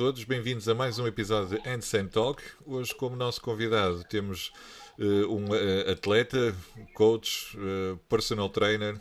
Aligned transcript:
todos, 0.00 0.24
bem-vindos 0.24 0.66
a 0.66 0.74
mais 0.74 0.98
um 0.98 1.06
episódio 1.06 1.58
de 1.58 1.68
Handstand 1.68 2.06
Talk. 2.06 2.42
Hoje, 2.64 2.94
como 2.94 3.14
nosso 3.14 3.38
convidado, 3.42 4.02
temos 4.04 4.50
uh, 4.98 5.30
um 5.30 5.44
uh, 5.50 5.90
atleta, 5.92 6.56
coach, 6.94 7.54
uh, 7.58 7.98
personal 8.08 8.48
trainer, 8.48 8.98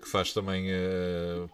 que 0.00 0.08
faz 0.08 0.32
também 0.32 0.68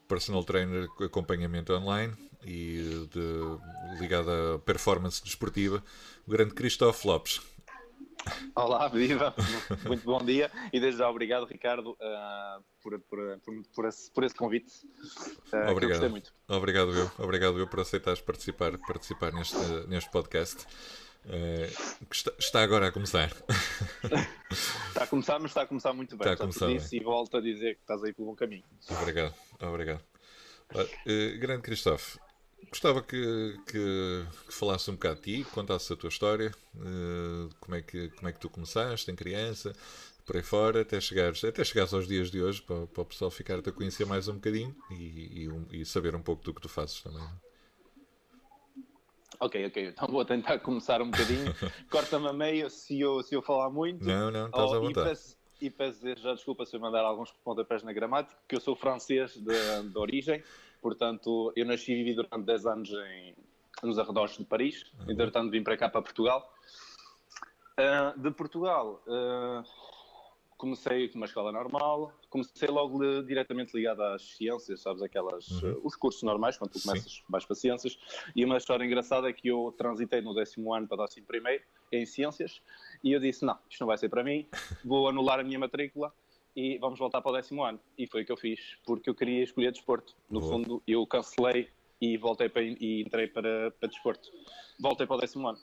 personal 0.07 0.45
trainer 0.45 0.87
acompanhamento 1.05 1.75
online 1.75 2.15
e 2.47 3.09
de, 3.13 4.01
ligado 4.01 4.31
à 4.31 4.59
performance 4.61 5.23
desportiva, 5.23 5.83
o 6.25 6.31
grande 6.31 6.55
Cristóvão 6.55 7.13
Lopes. 7.13 7.41
Olá, 8.55 8.89
viva! 8.89 9.35
Muito 9.87 10.05
bom 10.05 10.19
dia 10.25 10.51
e 10.73 10.81
desde 10.81 10.99
já 10.99 11.09
obrigado, 11.09 11.47
Ricardo, 11.47 11.91
uh, 11.93 12.65
por, 12.83 12.99
por, 13.01 13.41
por, 13.75 13.87
esse, 13.87 14.11
por 14.11 14.25
esse 14.25 14.35
convite. 14.35 14.73
Uh, 15.53 15.71
obrigado. 15.71 16.11
muito. 16.11 16.33
Obrigado 16.49 16.93
eu, 16.93 17.11
obrigado 17.19 17.59
eu 17.59 17.67
por 17.67 17.81
aceitares 17.81 18.21
participar, 18.21 18.77
participar 18.79 19.33
neste, 19.33 19.57
neste 19.89 20.11
podcast. 20.11 20.67
Uh, 21.25 22.07
que 22.07 22.17
está, 22.17 22.33
está, 22.39 22.63
agora 22.63 22.89
a 22.89 22.93
começar. 22.93 23.31
está 24.89 25.05
a 25.05 25.07
começar, 25.07 25.39
mas 25.39 25.51
está 25.51 25.63
a 25.63 25.67
começar 25.67 25.93
muito 25.93 26.17
bem. 26.17 26.33
Está 26.33 26.45
a 26.45 26.47
começar 26.47 26.67
bem. 26.67 26.81
e 26.93 27.01
volto 27.01 27.37
a 27.37 27.41
dizer 27.41 27.75
que 27.75 27.81
estás 27.83 28.03
aí 28.05 28.13
pelo 28.13 28.29
bom 28.29 28.35
caminho. 28.35 28.65
Obrigado, 29.01 29.35
obrigado. 29.61 30.03
Uh, 30.75 31.39
grande 31.39 31.63
Cristóvão, 31.63 32.21
Gostava 32.71 33.03
que, 33.03 33.59
que, 33.67 34.27
que 34.47 34.53
falasse 34.53 34.91
um 34.91 34.95
bocado 34.95 35.21
de 35.21 35.43
ti, 35.43 35.51
contasse 35.51 35.93
a 35.93 35.97
tua 35.97 36.09
história, 36.09 36.53
uh, 36.77 37.49
como, 37.61 37.77
é 37.77 37.83
que, 37.83 38.11
como 38.11 38.29
é 38.29 38.33
que 38.33 38.41
tu 38.41 38.51
começaste 38.51 39.11
em 39.11 39.17
criança, 39.17 39.73
por 40.27 40.37
aí 40.37 40.43
fora, 40.43 40.83
até 40.83 41.01
chegares, 41.01 41.43
até 41.43 41.65
chegares 41.65 41.95
aos 41.95 42.07
dias 42.07 42.31
de 42.31 42.43
hoje, 42.43 42.61
para, 42.61 42.87
para 42.87 43.03
o 43.03 43.07
pessoal 43.07 43.31
ficar-te 43.31 43.71
a 43.71 43.73
conhecer 43.73 44.05
mais 44.05 44.29
um 44.29 44.35
bocadinho 44.35 44.77
e, 44.91 45.45
e, 45.45 45.49
um, 45.49 45.67
e, 45.73 45.85
saber 45.87 46.15
um 46.15 46.21
pouco 46.21 46.45
do 46.45 46.53
que 46.53 46.61
tu 46.61 46.69
fazes 46.69 47.01
também. 47.01 47.27
Ok, 49.41 49.67
ok, 49.67 49.87
então 49.87 50.07
vou 50.09 50.25
tentar 50.25 50.59
começar 50.59 51.01
um 51.01 51.11
bocadinho. 51.11 51.55
Corta-me 51.89 52.29
a 52.29 52.33
meio 52.35 52.69
se 52.69 53.01
eu, 53.01 53.23
se 53.23 53.35
eu 53.35 53.41
falar 53.41 53.71
muito. 53.71 54.05
Não, 54.05 54.31
não, 54.31 54.47
estás 54.49 54.71
oh, 54.71 54.75
à 54.75 54.79
vontade. 54.79 55.07
E 55.07 55.11
peço, 55.11 55.37
e 55.63 55.71
peço 55.71 56.23
já 56.23 56.35
desculpa 56.35 56.67
se 56.67 56.77
eu 56.77 56.81
mandar 56.81 57.01
alguns 57.01 57.33
pontapés 57.43 57.83
na 57.83 57.93
gramática, 57.95 58.37
porque 58.41 58.57
eu 58.57 58.61
sou 58.61 58.77
francês 58.77 59.35
de, 59.35 59.89
de 59.89 59.99
origem. 59.99 60.43
Portanto, 60.81 61.53
eu 61.57 61.67
nasci 61.67 61.93
e 61.93 61.97
vivi 61.97 62.15
durante 62.15 62.45
10 62.45 62.67
anos 62.67 62.91
em, 62.91 63.35
nos 63.83 63.99
arredores 63.99 64.37
de 64.37 64.45
Paris. 64.45 64.85
Uhum. 65.01 65.13
Entretanto, 65.13 65.51
vim 65.51 65.63
para 65.63 65.77
cá, 65.77 65.89
para 65.89 66.03
Portugal. 66.03 66.53
Uh, 67.79 68.21
de 68.21 68.31
Portugal, 68.33 69.03
uh, 69.07 69.63
comecei 70.57 71.09
com 71.09 71.17
uma 71.17 71.27
escola 71.27 71.53
normal. 71.53 72.13
Comecei 72.29 72.69
logo 72.69 73.03
li, 73.03 73.25
diretamente 73.25 73.77
ligado 73.77 74.03
às 74.03 74.37
ciências, 74.37 74.81
sabes? 74.81 75.03
Aquelas, 75.03 75.49
uhum. 75.63 75.73
uh, 75.73 75.81
os 75.85 75.97
cursos 75.97 76.23
normais, 76.23 76.57
quando 76.57 76.73
tu 76.73 76.83
começas, 76.83 77.13
Sim. 77.13 77.23
vais 77.29 77.45
para 77.45 77.57
ciências. 77.57 77.99
E 78.35 78.45
uma 78.45 78.57
história 78.57 78.85
engraçada 78.85 79.29
é 79.29 79.33
que 79.33 79.49
eu 79.49 79.75
transitei 79.79 80.21
no 80.21 80.35
décimo 80.35 80.75
ano 80.75 80.89
para 80.89 81.05
décimo 81.05 81.27
primeiro 81.27 81.63
em 81.93 82.05
ciências. 82.05 82.61
E 83.03 83.13
eu 83.13 83.21
disse: 83.21 83.45
não, 83.45 83.59
isto 83.69 83.81
não 83.81 83.87
vai 83.87 83.97
ser 83.97 84.09
para 84.09 84.25
mim, 84.25 84.47
vou 84.85 85.09
anular 85.09 85.41
a 85.41 85.45
minha 85.45 85.59
matrícula 85.59 86.13
e 86.59 86.77
vamos 86.77 86.99
voltar 86.99 87.21
para 87.21 87.31
o 87.31 87.35
décimo 87.37 87.63
ano. 87.63 87.79
E 87.97 88.05
foi 88.09 88.23
o 88.23 88.27
que 88.27 88.33
eu 88.33 88.37
fiz, 88.37 88.77
porque 88.85 89.09
eu 89.09 89.15
queria 89.15 89.45
escolher 89.45 89.71
desporto. 89.71 90.17
No 90.29 90.41
Boa. 90.41 90.53
fundo, 90.53 90.83
eu 90.89 91.07
cancelei 91.07 91.69
e 92.01 92.17
voltei 92.17 92.49
para, 92.49 92.63
e 92.65 93.03
entrei 93.03 93.29
para, 93.29 93.71
para 93.71 93.89
desporto. 93.89 94.29
Voltei 94.77 95.07
para 95.07 95.15
o 95.15 95.21
décimo 95.21 95.47
ano. 95.47 95.59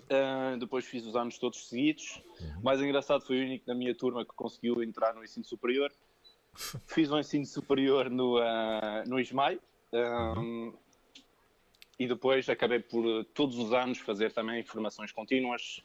Uh, 0.00 0.58
depois 0.58 0.84
fiz 0.84 1.06
os 1.06 1.16
anos 1.16 1.38
todos 1.38 1.66
seguidos. 1.66 2.22
Uhum. 2.40 2.60
mais 2.62 2.78
engraçado 2.82 3.24
foi 3.24 3.40
o 3.40 3.42
único 3.42 3.64
da 3.64 3.74
minha 3.74 3.94
turma 3.94 4.22
que 4.22 4.34
conseguiu 4.34 4.82
entrar 4.82 5.14
no 5.14 5.24
ensino 5.24 5.46
superior. 5.46 5.90
fiz 6.86 7.10
um 7.10 7.18
ensino 7.18 7.46
superior 7.46 8.10
no, 8.10 8.38
uh, 8.38 9.08
no 9.08 9.18
ISMAI. 9.18 9.58
uhum. 9.94 10.74
E 11.98 12.06
depois 12.06 12.46
acabei 12.50 12.80
por 12.80 13.24
todos 13.32 13.56
os 13.56 13.72
anos 13.72 13.96
fazer 13.98 14.30
também 14.32 14.62
formações 14.62 15.10
contínuas, 15.10 15.82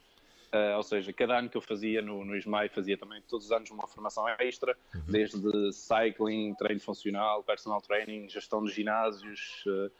Uh, 0.53 0.77
ou 0.77 0.83
seja, 0.83 1.11
cada 1.11 1.39
ano 1.39 1.49
que 1.49 1.57
eu 1.57 1.61
fazia 1.61 1.99
no, 1.99 2.23
no 2.23 2.35
ISMAI, 2.35 2.69
fazia 2.69 2.95
também 2.95 3.19
todos 3.27 3.47
os 3.47 3.51
anos 3.51 3.71
uma 3.71 3.87
formação 3.87 4.29
extra, 4.37 4.77
uhum. 4.93 5.01
desde 5.07 5.73
cycling, 5.73 6.53
treino 6.53 6.79
funcional, 6.79 7.43
personal 7.43 7.81
training, 7.81 8.29
gestão 8.29 8.63
de 8.63 8.71
ginásios, 8.71 9.63
uh, 9.65 9.91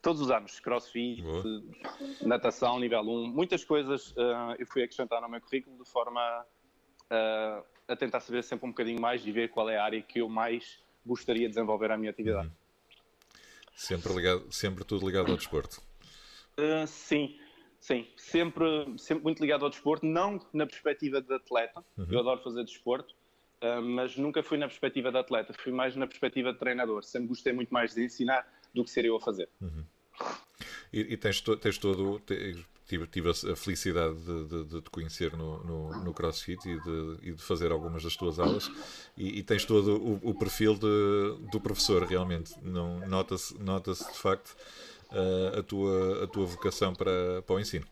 todos 0.00 0.20
os 0.20 0.30
anos, 0.30 0.60
crossfit, 0.60 1.20
uh, 1.22 2.24
natação, 2.24 2.78
nível 2.78 3.00
1, 3.00 3.26
muitas 3.26 3.64
coisas 3.64 4.14
eu 4.56 4.66
fui 4.68 4.84
acrescentar 4.84 5.20
no 5.20 5.28
meu 5.28 5.40
currículo 5.40 5.76
de 5.82 5.90
forma 5.90 6.46
a 7.88 7.96
tentar 7.96 8.20
saber 8.20 8.44
sempre 8.44 8.66
um 8.66 8.70
bocadinho 8.70 9.00
mais 9.00 9.26
e 9.26 9.32
ver 9.32 9.48
qual 9.48 9.68
é 9.68 9.78
a 9.78 9.84
área 9.84 10.00
que 10.00 10.20
eu 10.20 10.28
mais 10.28 10.78
gostaria 11.04 11.48
de 11.48 11.54
desenvolver 11.54 11.90
a 11.90 11.96
minha 11.96 12.10
atividade. 12.10 12.46
Uhum. 12.46 12.54
Sempre, 13.74 14.12
ligado, 14.12 14.52
sempre 14.52 14.84
tudo 14.84 15.06
ligado 15.06 15.30
ao 15.30 15.36
desporto? 15.36 15.82
sim. 16.86 17.36
Sim, 17.80 18.06
sempre, 18.16 18.66
sempre 18.98 19.24
muito 19.24 19.40
ligado 19.40 19.64
ao 19.64 19.70
desporto, 19.70 20.04
não 20.04 20.40
na 20.52 20.66
perspectiva 20.66 21.20
de 21.20 21.32
atleta, 21.32 21.84
uhum. 21.96 22.06
eu 22.10 22.18
adoro 22.18 22.42
fazer 22.42 22.64
desporto, 22.64 23.14
uh, 23.62 23.80
mas 23.80 24.16
nunca 24.16 24.42
fui 24.42 24.58
na 24.58 24.66
perspectiva 24.66 25.12
de 25.12 25.18
atleta, 25.18 25.54
fui 25.54 25.72
mais 25.72 25.94
na 25.94 26.06
perspectiva 26.06 26.52
de 26.52 26.58
treinador. 26.58 27.04
Sempre 27.04 27.28
gostei 27.28 27.52
muito 27.52 27.72
mais 27.72 27.94
de 27.94 28.04
ensinar 28.04 28.46
do 28.74 28.84
que 28.84 28.90
ser 28.90 29.04
eu 29.04 29.16
a 29.16 29.20
fazer. 29.20 29.48
Uhum. 29.60 29.84
E, 30.92 31.00
e, 31.12 31.16
tens, 31.16 31.40
to, 31.40 31.56
tens 31.56 31.78
todo. 31.78 32.20
Tive, 32.88 33.06
tive 33.06 33.28
a 33.28 33.54
felicidade 33.54 34.16
de, 34.16 34.44
de, 34.46 34.64
de 34.64 34.80
te 34.80 34.88
conhecer 34.88 35.36
no, 35.36 35.62
no, 35.62 36.04
no 36.04 36.14
CrossFit 36.14 36.66
e 36.66 36.80
de, 36.80 37.18
e 37.22 37.32
de, 37.32 37.42
fazer 37.42 37.70
algumas 37.70 38.02
das 38.02 38.16
tuas 38.16 38.38
aulas 38.38 38.70
e, 39.14 39.40
e 39.40 39.42
tens 39.42 39.66
todo 39.66 40.02
o, 40.02 40.30
o 40.30 40.34
perfil 40.34 40.74
do 40.74 41.60
professor 41.60 42.02
realmente. 42.04 42.54
Nota-se 43.06 43.62
nota, 43.62 43.94
-se, 43.94 44.10
de 44.10 44.18
facto 44.18 44.56
uh, 45.12 45.58
a, 45.58 45.62
tua, 45.62 46.24
a 46.24 46.26
tua 46.26 46.46
vocação 46.46 46.94
para, 46.94 47.42
para 47.42 47.56
o 47.56 47.60
ensino. 47.60 47.86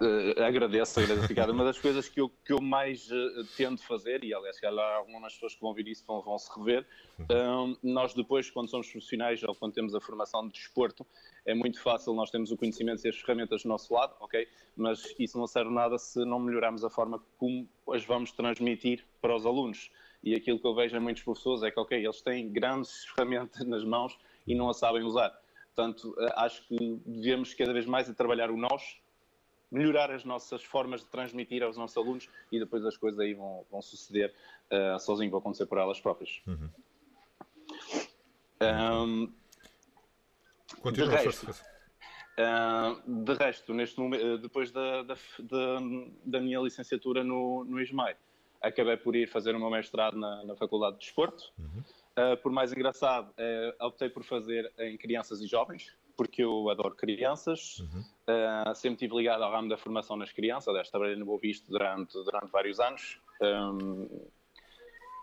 Uh, 0.00 0.40
agradeço, 0.40 1.00
agradeço, 1.00 1.50
Uma 1.50 1.64
das 1.64 1.78
coisas 1.78 2.08
que 2.08 2.20
eu, 2.20 2.30
que 2.44 2.52
eu 2.52 2.60
mais 2.60 3.10
uh, 3.10 3.44
tendo 3.56 3.82
fazer, 3.82 4.22
e 4.22 4.32
aliás, 4.32 4.60
calhar 4.60 4.96
algumas 4.96 5.34
pessoas 5.34 5.54
que 5.54 5.60
vão 5.60 5.70
ouvir 5.70 5.88
isso 5.88 6.04
vão, 6.06 6.22
vão 6.22 6.38
se 6.38 6.48
rever, 6.56 6.86
uhum. 7.18 7.76
nós 7.82 8.14
depois, 8.14 8.48
quando 8.50 8.70
somos 8.70 8.88
profissionais 8.88 9.42
ou 9.42 9.54
quando 9.56 9.72
temos 9.72 9.94
a 9.94 10.00
formação 10.00 10.46
de 10.46 10.54
desporto, 10.54 11.04
é 11.44 11.54
muito 11.54 11.82
fácil, 11.82 12.14
nós 12.14 12.30
temos 12.30 12.52
o 12.52 12.56
conhecimento 12.56 13.04
e 13.04 13.08
as 13.08 13.16
ferramentas 13.16 13.62
do 13.62 13.68
nosso 13.68 13.92
lado, 13.92 14.14
ok? 14.20 14.46
Mas 14.76 15.14
isso 15.18 15.36
não 15.36 15.46
serve 15.46 15.72
nada 15.72 15.98
se 15.98 16.24
não 16.24 16.38
melhorarmos 16.38 16.84
a 16.84 16.90
forma 16.90 17.20
como 17.36 17.68
as 17.90 18.04
vamos 18.04 18.30
transmitir 18.30 19.04
para 19.20 19.34
os 19.34 19.44
alunos. 19.44 19.90
E 20.22 20.34
aquilo 20.34 20.58
que 20.58 20.66
eu 20.66 20.74
vejo 20.74 20.96
em 20.96 21.00
muitos 21.00 21.22
professores 21.22 21.62
é 21.62 21.70
que, 21.70 21.80
ok, 21.80 21.98
eles 21.98 22.20
têm 22.20 22.48
grandes 22.48 23.04
ferramentas 23.16 23.66
nas 23.66 23.84
mãos 23.84 24.16
e 24.46 24.54
não 24.54 24.68
a 24.68 24.74
sabem 24.74 25.02
usar. 25.02 25.36
Portanto, 25.78 26.12
eh, 26.18 26.32
acho 26.34 26.66
que 26.66 27.00
devemos 27.06 27.54
cada 27.54 27.72
vez 27.72 27.86
mais 27.86 28.10
a 28.10 28.12
trabalhar 28.12 28.50
o 28.50 28.56
nós, 28.56 29.00
melhorar 29.70 30.10
as 30.10 30.24
nossas 30.24 30.64
formas 30.64 31.02
de 31.02 31.06
transmitir 31.06 31.62
aos 31.62 31.76
nossos 31.76 31.96
alunos 31.96 32.28
e 32.50 32.58
depois 32.58 32.84
as 32.84 32.96
coisas 32.96 33.20
aí 33.20 33.32
vão, 33.32 33.64
vão 33.70 33.80
suceder 33.80 34.34
uh, 34.72 34.98
sozinho, 34.98 35.30
vão 35.30 35.38
acontecer 35.38 35.66
por 35.66 35.78
elas 35.78 36.00
próprias. 36.00 36.42
Uhum. 36.48 36.68
Um, 38.60 39.32
Continua, 40.80 41.10
de 41.10 41.14
resto, 41.14 41.48
uh, 41.48 43.24
de 43.24 43.34
resto 43.34 43.72
neste 43.72 44.00
momento, 44.00 44.38
depois 44.38 44.72
da, 44.72 45.04
da, 45.04 45.14
da, 45.14 45.78
da, 46.24 46.40
minha 46.40 46.58
licenciatura 46.58 47.22
no, 47.22 47.64
no 47.64 47.80
ISMAI, 47.80 48.16
acabei 48.60 48.96
por 48.96 49.14
ir 49.14 49.28
fazer 49.28 49.54
o 49.54 49.60
meu 49.60 49.70
mestrado 49.70 50.18
na, 50.18 50.44
na 50.44 50.56
Faculdade 50.56 50.98
de 50.98 51.04
Desporto. 51.04 51.52
Uhum. 51.56 51.84
Uh, 52.18 52.36
por 52.38 52.50
mais 52.50 52.72
engraçado, 52.72 53.30
uh, 53.30 53.86
optei 53.86 54.08
por 54.08 54.24
fazer 54.24 54.72
em 54.78 54.96
crianças 54.96 55.40
e 55.40 55.46
jovens, 55.46 55.94
porque 56.16 56.42
eu 56.42 56.68
adoro 56.68 56.96
crianças. 56.96 57.78
Uhum. 57.78 58.00
Uh, 58.28 58.74
sempre 58.74 58.94
estive 58.94 59.16
ligado 59.16 59.42
ao 59.44 59.52
ramo 59.52 59.68
da 59.68 59.76
formação 59.76 60.16
nas 60.16 60.32
crianças. 60.32 60.66
Aliás, 60.66 60.90
trabalhei 60.90 61.14
no 61.14 61.24
Boa 61.24 61.38
Visto 61.38 61.70
durante, 61.70 62.12
durante 62.24 62.50
vários 62.50 62.80
anos. 62.80 63.20
Um, 63.40 64.28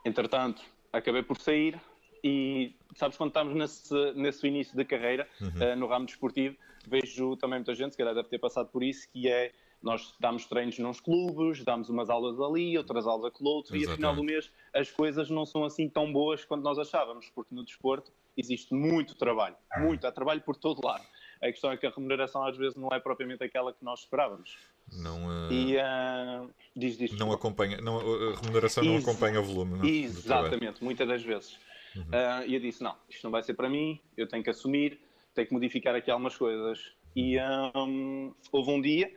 entretanto, 0.05 0.61
acabei 0.93 1.21
por 1.21 1.37
sair 1.37 1.77
e, 2.23 2.73
sabes, 2.95 3.17
quando 3.17 3.31
estamos 3.31 3.53
nesse, 3.53 4.13
nesse 4.13 4.47
início 4.47 4.75
da 4.77 4.85
carreira, 4.85 5.27
uhum. 5.41 5.75
no 5.75 5.87
ramo 5.87 6.05
desportivo, 6.05 6.55
vejo 6.87 7.35
também 7.35 7.59
muita 7.59 7.75
gente, 7.75 7.91
se 7.91 7.97
calhar 7.97 8.15
deve 8.15 8.29
ter 8.29 8.39
passado 8.39 8.69
por 8.69 8.81
isso, 8.81 9.07
que 9.11 9.27
é 9.27 9.51
nós 9.85 10.15
damos 10.19 10.47
treinos 10.47 10.77
nos 10.79 10.99
clubes, 10.99 11.63
damos 11.63 11.89
umas 11.89 12.09
aulas 12.09 12.39
ali, 12.39 12.75
outras 12.75 13.05
aulas 13.05 13.31
aquele 13.31 13.47
outro, 13.47 13.75
Exatamente. 13.75 13.87
e 13.87 13.91
ao 13.91 13.95
final 13.95 14.15
do 14.15 14.23
mês 14.23 14.51
as 14.73 14.89
coisas 14.89 15.29
não 15.29 15.45
são 15.45 15.63
assim 15.63 15.87
tão 15.87 16.11
boas 16.11 16.43
quanto 16.43 16.63
nós 16.63 16.79
achávamos, 16.79 17.29
porque 17.35 17.53
no 17.53 17.63
desporto 17.63 18.11
existe 18.35 18.73
muito 18.73 19.15
trabalho, 19.15 19.55
muito, 19.77 20.05
há 20.07 20.11
trabalho 20.11 20.41
por 20.41 20.55
todo 20.55 20.83
lado. 20.83 21.05
A 21.39 21.45
questão 21.47 21.71
é 21.71 21.77
que 21.77 21.85
a 21.85 21.91
remuneração 21.91 22.43
às 22.43 22.57
vezes 22.57 22.75
não 22.75 22.89
é 22.89 22.99
propriamente 22.99 23.43
aquela 23.43 23.71
que 23.71 23.85
nós 23.85 23.99
esperávamos. 23.99 24.57
Não, 24.91 25.27
uh... 25.27 25.53
e, 25.53 25.77
uh... 25.77 26.49
diz, 26.75 26.97
diz, 26.97 27.11
não 27.11 27.31
acompanha, 27.31 27.77
não, 27.77 27.99
a 27.99 28.35
remuneração 28.41 28.83
não 28.83 28.97
acompanha 28.97 29.39
o 29.39 29.43
volume. 29.43 29.77
Não, 29.77 29.85
Exatamente, 29.85 30.83
muitas 30.83 31.07
das 31.07 31.21
vezes. 31.21 31.59
Uhum. 31.95 32.01
Uh, 32.03 32.47
e 32.47 32.55
eu 32.55 32.59
disse: 32.59 32.83
não, 32.83 32.95
isto 33.07 33.23
não 33.23 33.31
vai 33.31 33.43
ser 33.43 33.53
para 33.53 33.69
mim, 33.69 33.99
eu 34.17 34.27
tenho 34.27 34.43
que 34.43 34.49
assumir, 34.49 34.99
tenho 35.35 35.47
que 35.47 35.53
modificar 35.53 35.93
aqui 35.93 36.09
algumas 36.09 36.35
coisas. 36.35 36.91
E 37.15 37.37
um, 37.39 38.33
houve 38.51 38.71
um 38.71 38.81
dia 38.81 39.09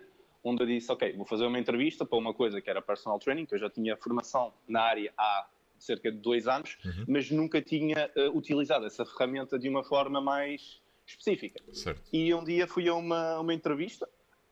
onde 0.42 0.62
eu 0.62 0.66
disse, 0.66 0.90
ok, 0.90 1.12
vou 1.14 1.26
fazer 1.26 1.46
uma 1.46 1.58
entrevista 1.58 2.04
para 2.04 2.18
uma 2.18 2.32
coisa 2.32 2.60
que 2.60 2.70
era 2.70 2.80
personal 2.80 3.18
training, 3.18 3.46
que 3.46 3.54
eu 3.54 3.58
já 3.58 3.68
tinha 3.68 3.96
formação 3.96 4.52
na 4.66 4.82
área 4.82 5.12
há 5.16 5.46
cerca 5.78 6.10
de 6.10 6.18
dois 6.18 6.48
anos, 6.48 6.76
uhum. 6.84 7.04
mas 7.08 7.30
nunca 7.30 7.62
tinha 7.62 8.10
uh, 8.16 8.36
utilizado 8.36 8.86
essa 8.86 9.04
ferramenta 9.04 9.58
de 9.58 9.68
uma 9.68 9.84
forma 9.84 10.20
mais 10.20 10.80
específica. 11.06 11.62
Certo. 11.72 12.02
E 12.12 12.34
um 12.34 12.44
dia 12.44 12.66
fui 12.66 12.88
a 12.88 12.94
uma, 12.94 13.40
uma 13.40 13.54
entrevista 13.54 14.08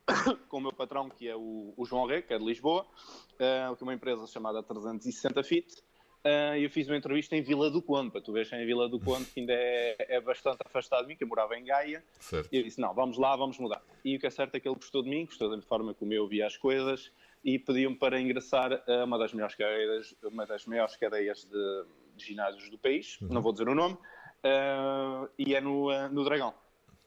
com 0.48 0.58
o 0.58 0.60
meu 0.60 0.72
patrão, 0.72 1.08
que 1.08 1.28
é 1.28 1.36
o, 1.36 1.74
o 1.76 1.84
João 1.84 2.06
Rê, 2.06 2.22
que 2.22 2.32
é 2.32 2.38
de 2.38 2.44
Lisboa, 2.44 2.82
uh, 2.82 3.76
que 3.76 3.82
é 3.82 3.84
uma 3.84 3.94
empresa 3.94 4.26
chamada 4.26 4.62
360 4.62 5.42
Fit. 5.42 5.82
Uh, 6.26 6.56
eu 6.56 6.68
fiz 6.68 6.88
uma 6.88 6.96
entrevista 6.96 7.36
em 7.36 7.42
Vila 7.42 7.70
do 7.70 7.80
Conde, 7.80 8.10
para 8.10 8.20
tu 8.20 8.32
veres 8.32 8.52
em 8.52 8.66
Vila 8.66 8.88
do 8.88 8.98
Conde, 8.98 9.26
que 9.26 9.38
ainda 9.38 9.52
é, 9.52 9.96
é 10.08 10.20
bastante 10.20 10.58
afastado 10.64 11.02
de 11.02 11.08
mim, 11.08 11.16
que 11.16 11.22
eu 11.22 11.28
morava 11.28 11.56
em 11.56 11.64
Gaia. 11.64 12.02
Certo. 12.18 12.48
E 12.50 12.56
eu 12.56 12.64
disse: 12.64 12.80
Não, 12.80 12.92
vamos 12.92 13.16
lá, 13.16 13.36
vamos 13.36 13.56
mudar. 13.58 13.80
E 14.04 14.16
o 14.16 14.18
que 14.18 14.26
é 14.26 14.30
certo 14.30 14.56
é 14.56 14.60
que 14.60 14.66
ele 14.66 14.74
gostou 14.74 15.04
de 15.04 15.08
mim, 15.08 15.24
gostou 15.24 15.48
da 15.48 15.62
forma 15.62 15.94
como 15.94 16.12
eu 16.12 16.26
via 16.26 16.48
as 16.48 16.56
coisas 16.56 17.12
e 17.44 17.60
pediu-me 17.60 17.94
para 17.94 18.20
ingressar 18.20 18.82
a 18.88 19.04
uma 19.04 19.16
das 19.16 19.32
melhores 19.32 19.54
cadeias, 19.54 20.16
uma 20.24 20.44
das 20.44 20.66
maiores 20.66 20.96
cadeias 20.96 21.44
de, 21.44 21.84
de 22.16 22.24
ginásios 22.24 22.68
do 22.70 22.76
país, 22.76 23.20
uhum. 23.20 23.28
não 23.28 23.40
vou 23.40 23.52
dizer 23.52 23.68
o 23.68 23.74
nome, 23.74 23.94
uh, 23.94 25.28
e 25.38 25.54
é 25.54 25.60
no, 25.60 25.92
uh, 25.92 26.08
no 26.10 26.24
Dragão. 26.24 26.52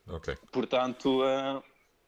Ok. 0.07 0.37
Portanto, 0.49 1.21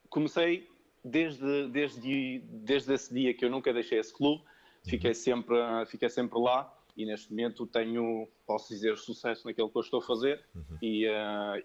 comecei 0.10 0.66
desde, 1.04 1.68
desde, 1.68 2.40
desde 2.40 2.94
esse 2.94 3.14
dia 3.14 3.34
que 3.34 3.44
eu 3.44 3.50
nunca 3.50 3.74
deixei 3.74 4.00
esse 4.00 4.14
clube, 4.14 4.42
fiquei, 4.86 5.12
uhum. 5.12 5.16
sempre, 5.16 5.58
fiquei 5.88 6.10
sempre 6.10 6.40
lá 6.40 6.74
e 6.96 7.06
neste 7.06 7.30
momento 7.30 7.66
tenho, 7.68 8.28
posso 8.46 8.70
dizer, 8.70 8.98
sucesso 8.98 9.46
naquilo 9.46 9.70
que 9.70 9.78
eu 9.78 9.82
estou 9.82 10.00
a 10.00 10.04
fazer 10.04 10.44
uhum. 10.56 10.78
e, 10.82 11.06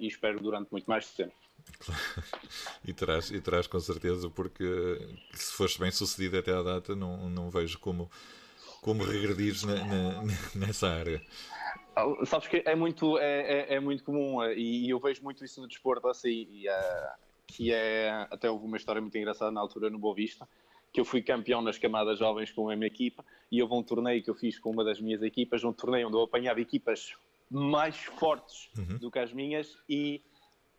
e 0.00 0.06
espero 0.06 0.40
durante 0.40 0.70
muito 0.70 0.86
mais 0.86 1.12
tempo. 1.14 1.34
e, 2.84 2.92
terás, 2.92 3.30
e 3.30 3.40
terás 3.40 3.66
com 3.66 3.80
certeza, 3.80 4.30
porque 4.30 4.64
se 5.32 5.52
foste 5.52 5.78
bem 5.78 5.90
sucedido 5.90 6.38
até 6.38 6.52
à 6.52 6.62
data, 6.62 6.94
não, 6.94 7.28
não 7.28 7.50
vejo 7.50 7.78
como, 7.78 8.10
como 8.80 9.04
regredires 9.04 9.62
na, 9.64 9.84
na, 9.84 10.22
nessa 10.54 10.88
área. 10.88 11.20
Ah, 11.94 12.04
sabes 12.24 12.48
que 12.48 12.62
é 12.64 12.74
muito, 12.74 13.18
é, 13.18 13.40
é, 13.40 13.74
é 13.74 13.80
muito 13.80 14.04
comum 14.04 14.42
eh, 14.42 14.54
e, 14.54 14.86
e, 14.86 14.90
eu 14.90 15.00
vejo 15.00 15.22
muito 15.22 15.44
isso 15.44 15.60
no 15.60 15.66
desporto 15.66 16.06
assim, 16.08 16.46
e, 16.50 16.68
uh, 16.68 17.26
que 17.46 17.72
é, 17.72 18.10
até 18.30 18.50
houve 18.50 18.66
uma 18.66 18.76
história 18.76 19.00
muito 19.00 19.16
engraçada 19.16 19.50
na 19.50 19.60
altura 19.60 19.88
no 19.88 19.98
Boa 19.98 20.14
Vista, 20.14 20.46
que 20.96 21.00
eu 21.00 21.04
fui 21.04 21.20
campeão 21.20 21.60
nas 21.60 21.76
camadas 21.76 22.18
jovens 22.18 22.50
com 22.50 22.70
a 22.70 22.74
minha 22.74 22.86
equipa 22.86 23.22
e 23.52 23.62
houve 23.62 23.74
um 23.74 23.82
torneio 23.82 24.22
que 24.22 24.30
eu 24.30 24.34
fiz 24.34 24.58
com 24.58 24.70
uma 24.70 24.82
das 24.82 24.98
minhas 24.98 25.22
equipas, 25.22 25.62
um 25.62 25.70
torneio 25.70 26.08
onde 26.08 26.16
eu 26.16 26.22
apanhava 26.22 26.58
equipas 26.58 27.12
mais 27.50 27.96
fortes 27.96 28.70
uhum. 28.78 28.96
do 28.96 29.10
que 29.10 29.18
as 29.18 29.30
minhas 29.30 29.76
e, 29.86 30.22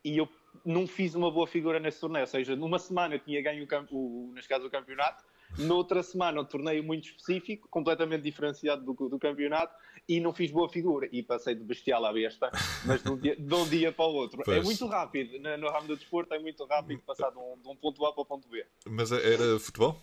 e 0.03 0.17
eu 0.17 0.27
não 0.65 0.87
fiz 0.87 1.13
uma 1.13 1.29
boa 1.29 1.45
figura 1.45 1.79
nesse 1.79 1.99
torneio. 1.99 2.23
Ou 2.23 2.27
seja, 2.27 2.55
numa 2.55 2.79
semana 2.79 3.13
eu 3.13 3.19
tinha 3.19 3.39
ganho, 3.43 3.67
o, 3.91 3.95
o, 3.95 4.33
neste 4.33 4.49
caso, 4.49 4.65
o 4.65 4.71
campeonato, 4.71 5.23
noutra 5.57 6.03
semana 6.03 6.41
um 6.41 6.45
torneio 6.45 6.83
muito 6.83 7.09
específico, 7.09 7.67
completamente 7.69 8.23
diferenciado 8.23 8.83
do, 8.83 9.09
do, 9.09 9.19
campeonato, 9.19 9.73
e 10.07 10.19
não 10.19 10.33
fiz 10.33 10.51
boa 10.51 10.69
figura. 10.69 11.07
E 11.11 11.21
passei 11.23 11.55
de 11.55 11.63
bestial 11.63 12.05
à 12.05 12.13
besta, 12.13 12.49
mas 12.85 13.03
de 13.03 13.09
um 13.09 13.17
dia, 13.17 13.35
de 13.35 13.53
um 13.53 13.67
dia 13.67 13.91
para 13.91 14.05
o 14.05 14.13
outro. 14.13 14.41
É 14.41 14.45
pois. 14.45 14.57
É 14.57 14.61
muito 14.61 14.87
rápido, 14.87 15.39
no 15.57 15.69
ramo 15.69 15.87
do 15.87 15.97
desporto 15.97 16.33
é 16.33 16.39
muito 16.39 16.65
rápido 16.65 17.01
passar 17.01 17.29
de 17.31 17.37
um, 17.37 17.57
de 17.61 17.67
um 17.67 17.75
ponto 17.75 18.05
A 18.05 18.13
para 18.13 18.21
o 18.21 18.25
ponto 18.25 18.47
B. 18.47 18.65
Mas 18.85 19.11
era 19.11 19.59
futebol? 19.59 19.99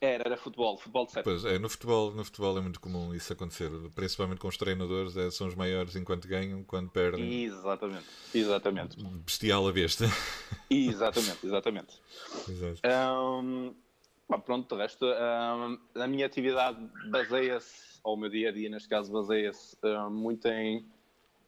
Era, 0.00 0.24
era 0.26 0.36
futebol, 0.36 0.76
futebol 0.76 1.06
de 1.06 1.12
sete. 1.12 1.24
Pois 1.24 1.44
é, 1.44 1.58
no 1.58 1.68
futebol, 1.68 2.12
no 2.12 2.24
futebol 2.24 2.58
é 2.58 2.60
muito 2.60 2.78
comum 2.78 3.14
isso 3.14 3.32
acontecer, 3.32 3.70
principalmente 3.94 4.38
com 4.38 4.48
os 4.48 4.56
treinadores, 4.56 5.16
é, 5.16 5.30
são 5.30 5.46
os 5.46 5.54
maiores 5.54 5.96
enquanto 5.96 6.28
ganham, 6.28 6.62
quando 6.64 6.90
perdem. 6.90 7.44
Exatamente, 7.44 8.06
exatamente. 8.34 8.96
Bestial 9.02 9.66
a 9.66 9.72
besta. 9.72 10.04
Exatamente, 10.68 11.46
exatamente. 11.46 12.00
Exato. 12.48 12.80
Um, 12.84 13.74
pronto, 14.44 14.74
de 14.74 14.80
resto, 14.80 15.06
um, 15.06 15.78
a 16.00 16.06
minha 16.06 16.26
atividade 16.26 16.78
baseia-se, 17.10 18.00
ou 18.02 18.14
o 18.14 18.16
meu 18.16 18.30
dia 18.30 18.48
a 18.48 18.52
dia, 18.52 18.68
neste 18.68 18.88
caso, 18.88 19.12
baseia-se 19.12 19.76
um, 19.82 20.10
muito 20.10 20.46
em, 20.48 20.84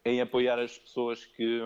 em 0.05 0.21
apoiar 0.21 0.59
as 0.59 0.79
pessoas 0.79 1.25
que, 1.25 1.61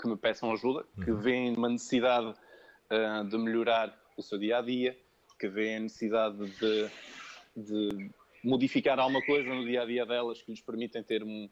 que 0.00 0.08
me 0.08 0.16
peçam 0.16 0.52
ajuda, 0.52 0.84
uhum. 0.96 1.04
que 1.04 1.12
veem 1.12 1.54
uma 1.56 1.68
necessidade 1.68 2.28
uh, 2.28 3.24
de 3.28 3.38
melhorar 3.38 3.96
o 4.16 4.22
seu 4.22 4.38
dia 4.38 4.58
a 4.58 4.62
dia 4.62 4.98
que 5.38 5.48
vê 5.48 5.76
a 5.76 5.80
necessidade 5.80 6.36
de, 6.36 6.90
de 7.56 8.10
modificar 8.42 8.98
alguma 8.98 9.24
coisa 9.24 9.48
no 9.48 9.64
dia 9.64 9.82
a 9.82 9.86
dia 9.86 10.04
delas 10.04 10.42
que 10.42 10.50
lhes 10.50 10.60
permitem 10.60 11.02
ter 11.02 11.22
um, 11.22 11.48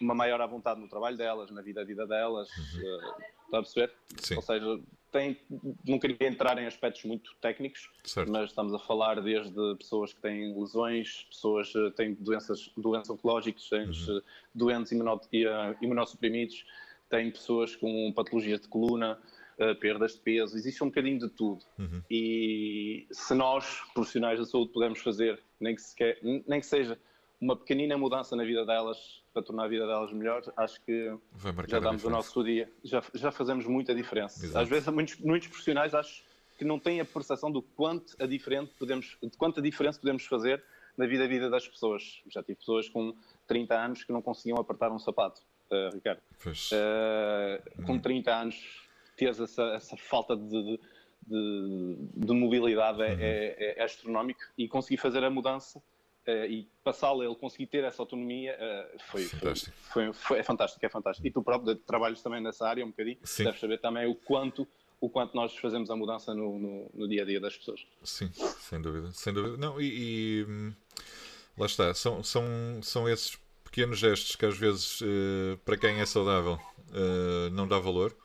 uma 0.00 0.14
maior 0.14 0.40
à 0.40 0.46
vontade 0.46 0.80
no 0.80 0.88
trabalho 0.88 1.16
delas, 1.16 1.50
na 1.50 1.62
vida 1.62 1.80
a 1.80 1.84
vida 1.84 2.06
delas. 2.06 2.48
Uhum. 2.50 2.80
Uh, 2.80 3.22
está 3.46 3.58
a 3.58 3.62
perceber? 3.62 3.92
Sim. 4.18 4.36
Ou 4.36 4.42
seja, 4.42 4.80
tem, 5.12 5.36
não 5.86 5.98
queria 5.98 6.26
entrar 6.26 6.58
em 6.58 6.66
aspectos 6.66 7.04
muito 7.04 7.34
técnicos, 7.40 7.90
certo. 8.02 8.32
mas 8.32 8.50
estamos 8.50 8.72
a 8.74 8.78
falar 8.78 9.20
desde 9.20 9.52
pessoas 9.76 10.12
que 10.12 10.20
têm 10.20 10.58
lesões, 10.58 11.26
pessoas 11.30 11.70
que 11.70 11.90
têm 11.92 12.14
doenças, 12.14 12.70
doenças 12.76 13.10
oncológicas, 13.10 13.70
uhum. 13.70 14.22
doentes 14.54 14.92
imunossuprimidos, 15.80 16.64
tem 17.10 17.30
pessoas 17.30 17.76
com 17.76 18.10
patologias 18.12 18.60
de 18.60 18.68
coluna, 18.68 19.18
perdas 19.80 20.14
de 20.14 20.20
peso, 20.20 20.56
existe 20.56 20.82
um 20.82 20.86
bocadinho 20.88 21.18
de 21.18 21.28
tudo. 21.28 21.62
Uhum. 21.78 22.02
E 22.10 23.06
se 23.12 23.34
nós, 23.34 23.82
profissionais 23.94 24.38
da 24.38 24.46
saúde, 24.46 24.72
pudermos 24.72 25.00
fazer, 25.00 25.40
nem 25.60 25.74
que, 25.74 25.82
sequer, 25.82 26.18
nem 26.22 26.58
que 26.58 26.66
seja 26.66 26.98
uma 27.40 27.54
pequenina 27.54 27.96
mudança 27.98 28.34
na 28.34 28.44
vida 28.44 28.64
delas 28.64 29.21
para 29.32 29.42
tornar 29.42 29.64
a 29.64 29.68
vida 29.68 29.86
delas 29.86 30.12
melhor, 30.12 30.42
acho 30.56 30.80
que 30.82 31.16
já 31.68 31.80
damos 31.80 32.04
o 32.04 32.10
nosso 32.10 32.44
dia, 32.44 32.70
já, 32.84 33.02
já 33.14 33.32
fazemos 33.32 33.66
muita 33.66 33.94
diferença. 33.94 34.44
Exato. 34.44 34.58
Às 34.58 34.68
vezes, 34.68 34.88
muitos, 34.88 35.16
muitos 35.16 35.48
profissionais 35.48 35.94
acho 35.94 36.22
que 36.58 36.64
não 36.64 36.78
têm 36.78 37.00
a 37.00 37.04
percepção 37.04 37.50
do 37.50 37.62
quanto 37.62 38.14
a, 38.22 38.26
diferente 38.26 38.72
podemos, 38.78 39.16
de 39.22 39.36
quanto 39.36 39.60
a 39.60 39.62
diferença 39.62 39.98
podemos 39.98 40.24
fazer 40.26 40.62
na 40.96 41.06
vida 41.06 41.24
a 41.24 41.26
vida 41.26 41.48
das 41.48 41.66
pessoas. 41.66 42.22
Já 42.28 42.42
tive 42.42 42.56
pessoas 42.56 42.88
com 42.88 43.14
30 43.46 43.74
anos 43.74 44.04
que 44.04 44.12
não 44.12 44.20
conseguiam 44.20 44.58
apertar 44.58 44.92
um 44.92 44.98
sapato, 44.98 45.40
uh, 45.70 45.94
Ricardo. 45.94 46.20
Uh, 46.46 47.82
com 47.84 47.98
30 47.98 48.30
hum. 48.30 48.34
anos 48.34 48.82
teres 49.16 49.40
essa, 49.40 49.62
essa 49.74 49.96
falta 49.96 50.36
de, 50.36 50.78
de, 51.26 51.96
de 52.16 52.32
mobilidade 52.32 53.02
é, 53.02 53.12
uhum. 53.12 53.20
é, 53.20 53.74
é, 53.78 53.82
astronómico 53.82 54.40
e 54.56 54.68
conseguir 54.68 54.98
fazer 54.98 55.22
a 55.24 55.30
mudança 55.30 55.82
uh, 56.26 56.46
e 56.46 56.68
passá-la, 56.84 57.24
ele 57.24 57.34
conseguir 57.34 57.66
ter 57.66 57.84
essa 57.84 58.02
autonomia 58.02 58.56
uh, 58.56 58.98
foi, 59.10 59.24
fantástico. 59.24 59.76
Foi, 59.80 60.04
foi, 60.04 60.12
foi, 60.12 60.38
é 60.38 60.42
fantástico, 60.42 60.86
é 60.86 60.88
fantástico. 60.88 61.26
E 61.26 61.30
tu 61.30 61.42
próprio 61.42 61.74
trabalhas 61.76 62.22
também 62.22 62.40
nessa 62.40 62.66
área 62.66 62.84
um 62.84 62.90
bocadinho, 62.90 63.18
Sim. 63.24 63.44
deves 63.44 63.60
saber 63.60 63.78
também 63.78 64.06
o 64.06 64.14
quanto 64.14 64.66
o 65.00 65.10
quanto 65.10 65.34
nós 65.34 65.56
fazemos 65.56 65.90
a 65.90 65.96
mudança 65.96 66.32
no, 66.32 66.60
no, 66.60 66.90
no, 66.94 67.08
dia 67.08 67.22
a 67.22 67.24
dia 67.24 67.40
das 67.40 67.56
pessoas. 67.56 67.84
Sim, 68.04 68.30
sem 68.60 68.80
dúvida, 68.80 69.10
sem 69.10 69.32
dúvida. 69.32 69.56
Não, 69.56 69.80
e, 69.80 69.86
e 69.86 70.44
hum, 70.48 70.72
lá 71.58 71.66
está, 71.66 71.92
são, 71.92 72.22
são, 72.22 72.44
são 72.82 73.08
esses 73.08 73.36
pequenos 73.64 73.98
gestos 73.98 74.36
que 74.36 74.46
às 74.46 74.56
vezes, 74.56 75.00
uh, 75.00 75.58
para 75.64 75.76
quem 75.76 75.98
é 75.98 76.06
saudável, 76.06 76.56
não 77.52 77.66
dá 77.66 77.80
valor. 77.80 78.16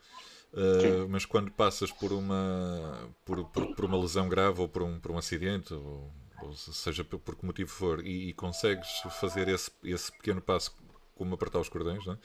Uh, 0.53 1.07
mas 1.09 1.25
quando 1.25 1.51
passas 1.51 1.91
por 1.91 2.11
uma, 2.13 3.11
por, 3.25 3.43
por, 3.49 3.75
por, 3.75 3.85
uma 3.85 3.97
lesão 3.97 4.29
grave 4.29 4.61
ou 4.61 4.67
por 4.67 4.81
um, 4.81 4.99
por 4.99 5.11
um 5.11 5.17
acidente, 5.17 5.73
ou 5.73 6.11
seja 6.55 7.03
por, 7.03 7.35
que 7.35 7.45
motivo 7.45 7.69
for, 7.69 8.05
e, 8.05 8.29
e, 8.29 8.33
consegues 8.33 9.01
fazer 9.19 9.47
esse, 9.47 9.71
esse 9.83 10.11
pequeno 10.11 10.41
passo 10.41 10.75
como 11.15 11.33
apertar 11.33 11.59
os 11.59 11.69
cordões, 11.69 12.05
não 12.05 12.13
é? 12.13 12.17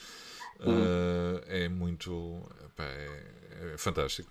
Uhum. 0.65 0.83
Uh, 0.83 1.41
é 1.47 1.69
muito. 1.69 2.43
Pá, 2.77 2.85
é, 2.85 3.75
é, 3.75 3.79
fantástico. 3.79 4.31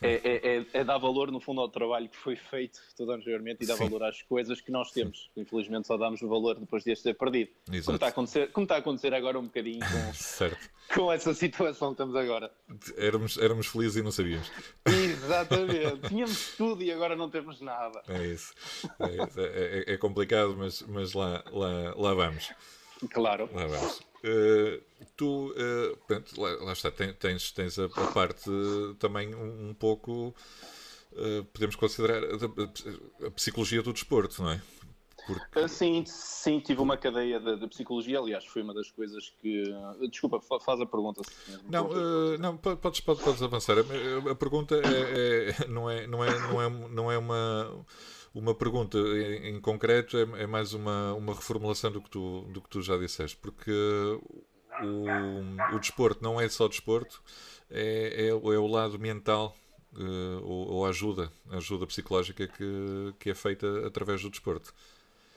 É, 0.00 0.14
é, 0.14 0.56
é, 0.58 0.66
é, 0.72 0.84
dar 0.84 0.98
valor, 0.98 1.30
no 1.30 1.40
fundo, 1.40 1.60
ao 1.60 1.68
trabalho 1.68 2.08
que 2.08 2.16
foi 2.16 2.36
feito 2.36 2.80
todo 2.96 3.12
anteriormente 3.12 3.62
e 3.62 3.66
dar 3.66 3.76
Sim. 3.76 3.84
valor 3.84 4.04
às 4.04 4.22
coisas 4.22 4.60
que 4.60 4.70
nós 4.70 4.90
temos. 4.90 5.30
Sim. 5.34 5.42
Infelizmente, 5.42 5.86
só 5.86 5.96
damos 5.96 6.20
o 6.22 6.28
valor 6.28 6.58
depois 6.58 6.84
de 6.84 6.92
este 6.92 7.04
ser 7.04 7.14
perdido. 7.14 7.50
Exato. 7.70 7.84
Como 7.84 7.96
está, 7.96 8.06
a 8.06 8.08
acontecer, 8.08 8.52
como 8.52 8.64
está 8.64 8.74
a 8.76 8.78
acontecer 8.78 9.14
agora 9.14 9.38
um 9.38 9.44
bocadinho 9.44 9.80
com, 9.80 10.94
com 10.94 11.12
essa 11.12 11.34
situação 11.34 11.88
que 11.88 11.94
estamos 11.94 12.16
agora. 12.16 12.50
Éramos, 12.96 13.38
éramos 13.38 13.66
felizes 13.66 13.96
e 13.96 14.02
não 14.02 14.10
sabíamos. 14.10 14.50
Exatamente. 15.24 16.08
Tínhamos 16.08 16.56
tudo 16.56 16.82
e 16.82 16.92
agora 16.92 17.16
não 17.16 17.30
temos 17.30 17.60
nada. 17.60 18.02
É 18.08 18.26
isso. 18.26 18.52
É, 19.00 19.24
isso. 19.24 19.40
é, 19.40 19.84
é, 19.86 19.94
é 19.94 19.96
complicado, 19.96 20.54
mas, 20.56 20.82
mas 20.82 21.12
lá, 21.12 21.42
lá, 21.52 21.94
lá 21.96 22.14
vamos. 22.14 22.50
Claro. 23.10 23.48
Lá 23.52 23.66
vamos. 23.66 24.00
Uh, 24.18 24.82
tu, 25.16 25.52
uh, 25.52 25.96
pronto, 26.06 26.40
lá, 26.40 26.50
lá, 26.56 26.72
está, 26.72 26.90
tens, 26.90 27.52
tens 27.52 27.78
a, 27.78 27.84
a 27.84 28.06
parte 28.12 28.50
uh, 28.50 28.94
também 28.94 29.32
um, 29.32 29.70
um 29.70 29.74
pouco, 29.74 30.34
podemos 31.52 31.76
considerar 31.76 32.22
a, 32.24 33.26
a, 33.26 33.30
psicologia 33.30 33.82
do 33.82 33.92
desporto, 33.92 34.42
não 34.42 34.50
é? 34.50 34.60
Porque... 35.28 35.68
Sim, 35.68 36.04
sim, 36.06 36.58
tive 36.58 36.80
uma 36.80 36.96
cadeia 36.96 37.38
de, 37.38 37.56
de, 37.56 37.66
psicologia, 37.68 38.18
aliás, 38.18 38.44
foi 38.46 38.62
uma 38.62 38.72
das 38.72 38.90
coisas 38.90 39.30
que. 39.40 39.64
Desculpa, 40.10 40.40
faz 40.40 40.80
a 40.80 40.86
pergunta. 40.86 41.20
Não, 41.68 41.88
não 42.38 42.56
podes, 42.56 43.00
podes, 43.00 43.22
podes 43.22 43.42
avançar. 43.42 43.76
A, 43.78 44.34
pergunta 44.34 44.74
é, 44.74 45.50
é, 45.50 45.68
não, 45.68 45.90
é, 45.90 46.06
não, 46.06 46.24
é, 46.24 46.38
não, 46.40 46.62
é, 46.62 46.70
não 46.88 47.12
é 47.12 47.18
uma 47.18 47.84
uma 48.34 48.54
pergunta 48.54 48.98
em, 48.98 49.56
em 49.56 49.60
concreto 49.60 50.16
é, 50.16 50.42
é, 50.42 50.46
mais 50.46 50.72
uma, 50.72 51.12
uma 51.14 51.34
reformulação 51.34 51.90
do 51.90 52.00
que, 52.00 52.10
tu, 52.10 52.42
do 52.52 52.60
que 52.60 52.68
tu 52.68 52.80
já 52.80 52.96
disseste, 52.96 53.36
porque 53.36 53.72
o, 54.82 55.74
o 55.74 55.78
desporto 55.78 56.22
não 56.22 56.40
é 56.40 56.48
só 56.48 56.68
desporto, 56.68 57.22
é, 57.70 58.26
é, 58.26 58.28
é 58.28 58.32
o 58.32 58.66
lado 58.66 58.98
mental 58.98 59.56
uh, 59.94 60.44
ou, 60.44 60.68
ou, 60.68 60.86
ajuda, 60.86 61.30
ajuda 61.50 61.86
psicológica 61.86 62.46
que, 62.46 63.14
que 63.18 63.30
é 63.30 63.34
feita 63.34 63.86
através 63.86 64.22
do 64.22 64.30
desporto. 64.30 64.72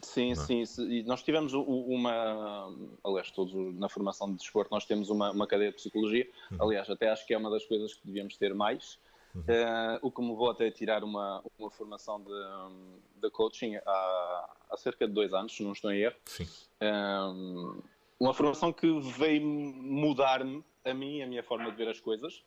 Sim. 0.02 0.32
É? 0.32 0.36
sim. 0.36 1.04
Nós 1.04 1.24
tivemos 1.24 1.54
uma. 1.54 2.74
Aliás, 3.04 3.32
todos 3.32 3.54
na 3.76 3.90
formação 3.90 4.30
de 4.32 4.38
desporto, 4.38 4.72
nós 4.72 4.86
temos 4.86 5.10
uma, 5.10 5.32
uma 5.32 5.48
cadeia 5.48 5.70
de 5.70 5.78
psicologia. 5.78 6.30
Uhum. 6.52 6.58
Aliás, 6.62 6.90
até 6.90 7.10
acho 7.10 7.26
que 7.26 7.34
é 7.34 7.38
uma 7.38 7.50
das 7.50 7.66
coisas 7.66 7.94
que 7.94 8.06
devíamos 8.06 8.38
ter 8.38 8.54
mais. 8.54 9.00
Uhum. 9.34 9.42
Uh, 9.42 10.00
o 10.02 10.12
que 10.12 10.22
me 10.22 10.30
levou 10.30 10.50
até 10.50 10.68
a 10.68 10.72
tirar 10.72 11.04
uma, 11.04 11.42
uma 11.58 11.72
formação 11.72 12.22
de, 12.22 13.22
de 13.22 13.30
coaching 13.30 13.76
há, 13.86 14.50
há 14.70 14.78
cerca 14.78 15.08
de 15.08 15.14
dois 15.14 15.34
anos, 15.34 15.56
se 15.56 15.64
não 15.64 15.72
estou 15.72 15.92
em 15.92 16.02
erro. 16.02 16.16
Sim. 16.26 16.48
Um, 16.82 17.82
uma 18.20 18.34
formação 18.34 18.74
que 18.74 18.88
veio 19.18 19.42
mudar-me, 19.42 20.64
a 20.84 20.94
mim, 20.94 21.22
a 21.22 21.28
minha 21.28 21.44
forma 21.44 21.72
de 21.72 21.78
ver 21.78 21.88
as 21.88 22.00
coisas, 22.00 22.44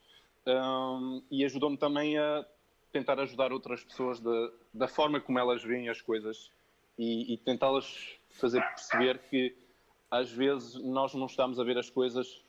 um, 0.47 1.23
e 1.31 1.45
ajudou-me 1.45 1.77
também 1.77 2.19
a 2.19 2.45
tentar 2.93 3.19
ajudar 3.19 3.53
outras 3.53 3.83
pessoas 3.83 4.21
de, 4.21 4.53
da 4.73 4.87
forma 4.87 5.21
como 5.21 5.39
elas 5.39 5.65
veem 5.65 5.89
as 5.89 6.01
coisas 6.01 6.51
e, 6.99 7.35
e 7.35 7.39
tentá-las 7.39 8.17
fazer 8.31 8.61
perceber 8.61 9.19
que 9.31 9.57
às 10.11 10.31
vezes 10.31 10.75
nós 10.83 11.15
não 11.15 11.27
estamos 11.27 11.59
a 11.59 11.65
ver 11.65 11.79
as 11.79 11.91
coisas 11.91 12.43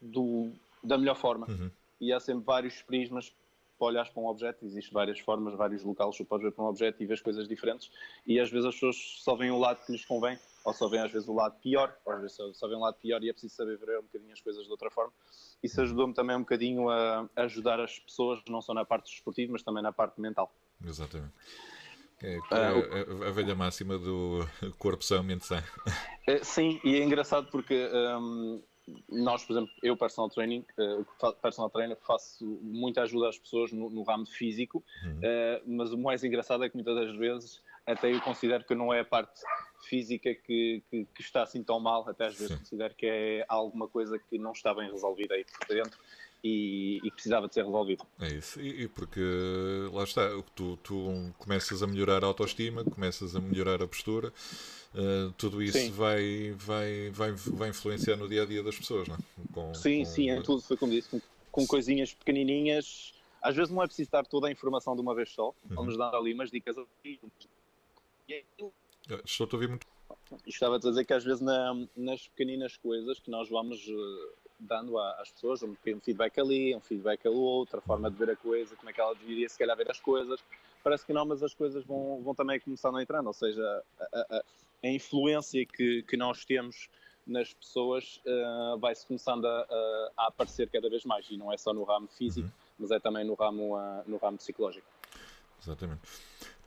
do, 0.00 0.52
da 0.82 0.98
melhor 0.98 1.16
forma. 1.16 1.46
Uhum. 1.48 1.70
E 2.00 2.12
há 2.12 2.20
sempre 2.20 2.44
vários 2.44 2.82
prismas 2.82 3.32
para 3.78 3.86
olhar 3.86 4.12
para 4.12 4.22
um 4.22 4.26
objeto, 4.26 4.64
existem 4.66 4.92
várias 4.92 5.18
formas, 5.20 5.54
vários 5.54 5.82
locais 5.82 6.14
que 6.14 6.22
podes 6.22 6.44
ver 6.44 6.52
para 6.52 6.64
um 6.64 6.68
objeto 6.68 7.02
e 7.02 7.06
ver 7.06 7.20
coisas 7.22 7.48
diferentes. 7.48 7.90
E 8.26 8.38
às 8.38 8.50
vezes 8.50 8.66
as 8.66 8.74
pessoas 8.74 8.96
só 8.96 9.34
veem 9.34 9.50
o 9.50 9.58
lado 9.58 9.82
que 9.86 9.92
lhes 9.92 10.04
convém, 10.04 10.38
ou 10.62 10.74
só 10.74 10.86
veem 10.86 11.02
às 11.02 11.10
vezes 11.10 11.26
o 11.26 11.32
lado 11.32 11.58
pior, 11.60 11.96
ou 12.04 12.12
às 12.12 12.20
vezes 12.20 12.36
só 12.52 12.68
veem 12.68 12.78
o 12.78 12.82
lado 12.82 12.96
pior 12.96 13.22
e 13.24 13.30
é 13.30 13.32
preciso 13.32 13.54
saber 13.54 13.78
ver 13.78 13.98
um 13.98 14.02
bocadinho 14.02 14.32
as 14.34 14.40
coisas 14.42 14.64
de 14.66 14.70
outra 14.70 14.90
forma. 14.90 15.12
Isso 15.62 15.80
ajudou-me 15.80 16.12
também 16.12 16.36
um 16.36 16.40
bocadinho 16.40 16.90
a 16.90 17.26
ajudar 17.36 17.80
as 17.80 17.98
pessoas, 17.98 18.40
não 18.48 18.60
só 18.60 18.74
na 18.74 18.84
parte 18.84 19.10
esportiva, 19.10 19.52
mas 19.52 19.62
também 19.62 19.82
na 19.82 19.92
parte 19.92 20.20
mental. 20.20 20.52
Exatamente. 20.84 21.32
É, 22.22 22.36
é, 22.36 23.28
a 23.28 23.30
velha 23.30 23.54
máxima 23.54 23.98
do 23.98 24.46
corpo 24.78 25.02
são, 25.02 25.22
mente 25.22 25.46
sã. 25.46 25.62
É, 26.26 26.44
sim, 26.44 26.80
e 26.84 26.96
é 26.96 27.02
engraçado 27.02 27.48
porque 27.50 27.88
um, 27.92 28.62
nós, 29.08 29.44
por 29.44 29.54
exemplo, 29.54 29.70
eu, 29.82 29.96
personal 29.96 30.28
training, 30.28 30.64
uh, 30.78 31.32
personal 31.40 31.70
trainer, 31.70 31.96
faço 32.06 32.44
muita 32.62 33.02
ajuda 33.02 33.28
às 33.28 33.38
pessoas 33.38 33.72
no, 33.72 33.90
no 33.90 34.02
ramo 34.02 34.26
físico, 34.26 34.84
uhum. 35.04 35.18
uh, 35.18 35.62
mas 35.66 35.92
o 35.92 35.98
mais 35.98 36.22
engraçado 36.22 36.64
é 36.64 36.68
que 36.68 36.76
muitas 36.76 36.94
das 36.94 37.16
vezes 37.16 37.62
até 37.86 38.12
eu 38.12 38.20
considero 38.20 38.64
que 38.64 38.74
não 38.74 38.92
é 38.92 39.00
a 39.00 39.04
parte 39.04 39.40
física 39.88 40.34
que, 40.34 40.82
que, 40.90 41.06
que 41.06 41.22
está 41.22 41.42
assim 41.42 41.62
tão 41.62 41.80
mal, 41.80 42.08
até 42.08 42.26
às 42.26 42.34
vezes 42.34 42.52
Sim. 42.52 42.58
considero 42.58 42.94
que 42.94 43.06
é 43.06 43.44
alguma 43.48 43.88
coisa 43.88 44.18
que 44.18 44.38
não 44.38 44.52
está 44.52 44.74
bem 44.74 44.90
resolvida 44.90 45.34
aí 45.34 45.44
por 45.44 45.74
dentro 45.74 45.98
e, 46.42 47.00
e 47.04 47.10
precisava 47.10 47.48
de 47.48 47.54
ser 47.54 47.64
resolvido. 47.64 48.04
É 48.20 48.28
isso, 48.28 48.60
e, 48.60 48.84
e, 48.84 48.88
porque 48.88 49.20
lá 49.92 50.04
está, 50.04 50.22
tu, 50.54 50.76
tu 50.82 51.32
começas 51.38 51.82
a 51.82 51.86
melhorar 51.86 52.24
a 52.24 52.26
autoestima, 52.26 52.84
começas 52.84 53.36
a 53.36 53.40
melhorar 53.40 53.82
a 53.82 53.86
postura, 53.86 54.32
uh, 54.94 55.32
tudo 55.32 55.62
isso 55.62 55.92
vai, 55.92 56.52
vai, 56.56 57.10
vai, 57.10 57.32
vai 57.32 57.68
influenciar 57.68 58.16
no 58.16 58.28
dia 58.28 58.42
a 58.42 58.46
dia 58.46 58.62
das 58.62 58.76
pessoas, 58.76 59.08
não 59.08 59.16
é? 59.16 59.18
Com, 59.52 59.74
sim, 59.74 60.00
com... 60.00 60.04
sim, 60.10 60.30
é 60.30 60.40
tudo, 60.40 60.62
foi 60.62 60.76
como 60.76 60.92
disse, 60.92 61.08
com, 61.10 61.20
com 61.50 61.66
coisinhas 61.66 62.14
pequenininhas. 62.14 63.14
Às 63.42 63.56
vezes 63.56 63.72
não 63.72 63.82
é 63.82 63.86
preciso 63.86 64.10
dar 64.10 64.26
toda 64.26 64.48
a 64.48 64.50
informação 64.50 64.94
de 64.94 65.00
uma 65.00 65.14
vez 65.14 65.30
só, 65.30 65.48
uhum. 65.48 65.76
vamos 65.76 65.96
dar 65.96 66.14
ali 66.14 66.34
umas 66.34 66.50
dicas. 66.50 66.76
Estou 69.24 69.48
a 69.50 69.54
ouvir 69.54 69.68
muito. 69.68 69.86
Estava 70.46 70.76
a 70.76 70.78
dizer 70.78 71.04
que 71.04 71.12
às 71.12 71.24
vezes 71.24 71.40
na, 71.40 71.74
nas 71.96 72.28
pequeninas 72.28 72.76
coisas 72.76 73.18
que 73.18 73.30
nós 73.30 73.48
vamos 73.48 73.84
uh, 73.88 74.39
dando 74.60 74.98
às 74.98 75.30
pessoas 75.30 75.62
um 75.62 75.74
pequeno 75.74 76.00
feedback 76.00 76.38
ali, 76.38 76.74
um 76.74 76.80
feedback 76.80 77.26
ali 77.26 77.36
outra 77.36 77.80
forma 77.80 78.10
de 78.10 78.16
ver 78.16 78.30
a 78.30 78.36
coisa, 78.36 78.76
como 78.76 78.90
é 78.90 78.92
que 78.92 79.00
ela 79.00 79.14
deveria 79.14 79.48
se 79.48 79.58
calhar 79.58 79.76
ver 79.76 79.90
as 79.90 80.00
coisas. 80.00 80.40
Parece 80.82 81.04
que 81.04 81.12
não, 81.12 81.24
mas 81.24 81.42
as 81.42 81.54
coisas 81.54 81.84
vão, 81.84 82.22
vão 82.22 82.34
também 82.34 82.58
começando 82.60 82.96
a 82.96 83.02
entrar, 83.02 83.24
ou 83.24 83.32
seja, 83.32 83.62
a, 84.00 84.36
a, 84.36 84.44
a 84.84 84.88
influência 84.88 85.64
que, 85.66 86.02
que 86.02 86.16
nós 86.16 86.44
temos 86.44 86.88
nas 87.26 87.52
pessoas 87.52 88.20
uh, 88.26 88.78
vai-se 88.78 89.06
começando 89.06 89.46
a, 89.46 89.66
a, 90.16 90.26
aparecer 90.26 90.68
cada 90.70 90.88
vez 90.88 91.04
mais, 91.04 91.26
e 91.30 91.36
não 91.36 91.52
é 91.52 91.56
só 91.56 91.72
no 91.72 91.84
ramo 91.84 92.08
físico, 92.08 92.48
uhum. 92.48 92.74
mas 92.78 92.90
é 92.90 92.98
também 92.98 93.24
no 93.24 93.34
ramo, 93.34 93.76
uh, 93.76 94.02
no 94.06 94.16
ramo 94.16 94.38
psicológico. 94.38 94.86
Exatamente. 95.62 96.00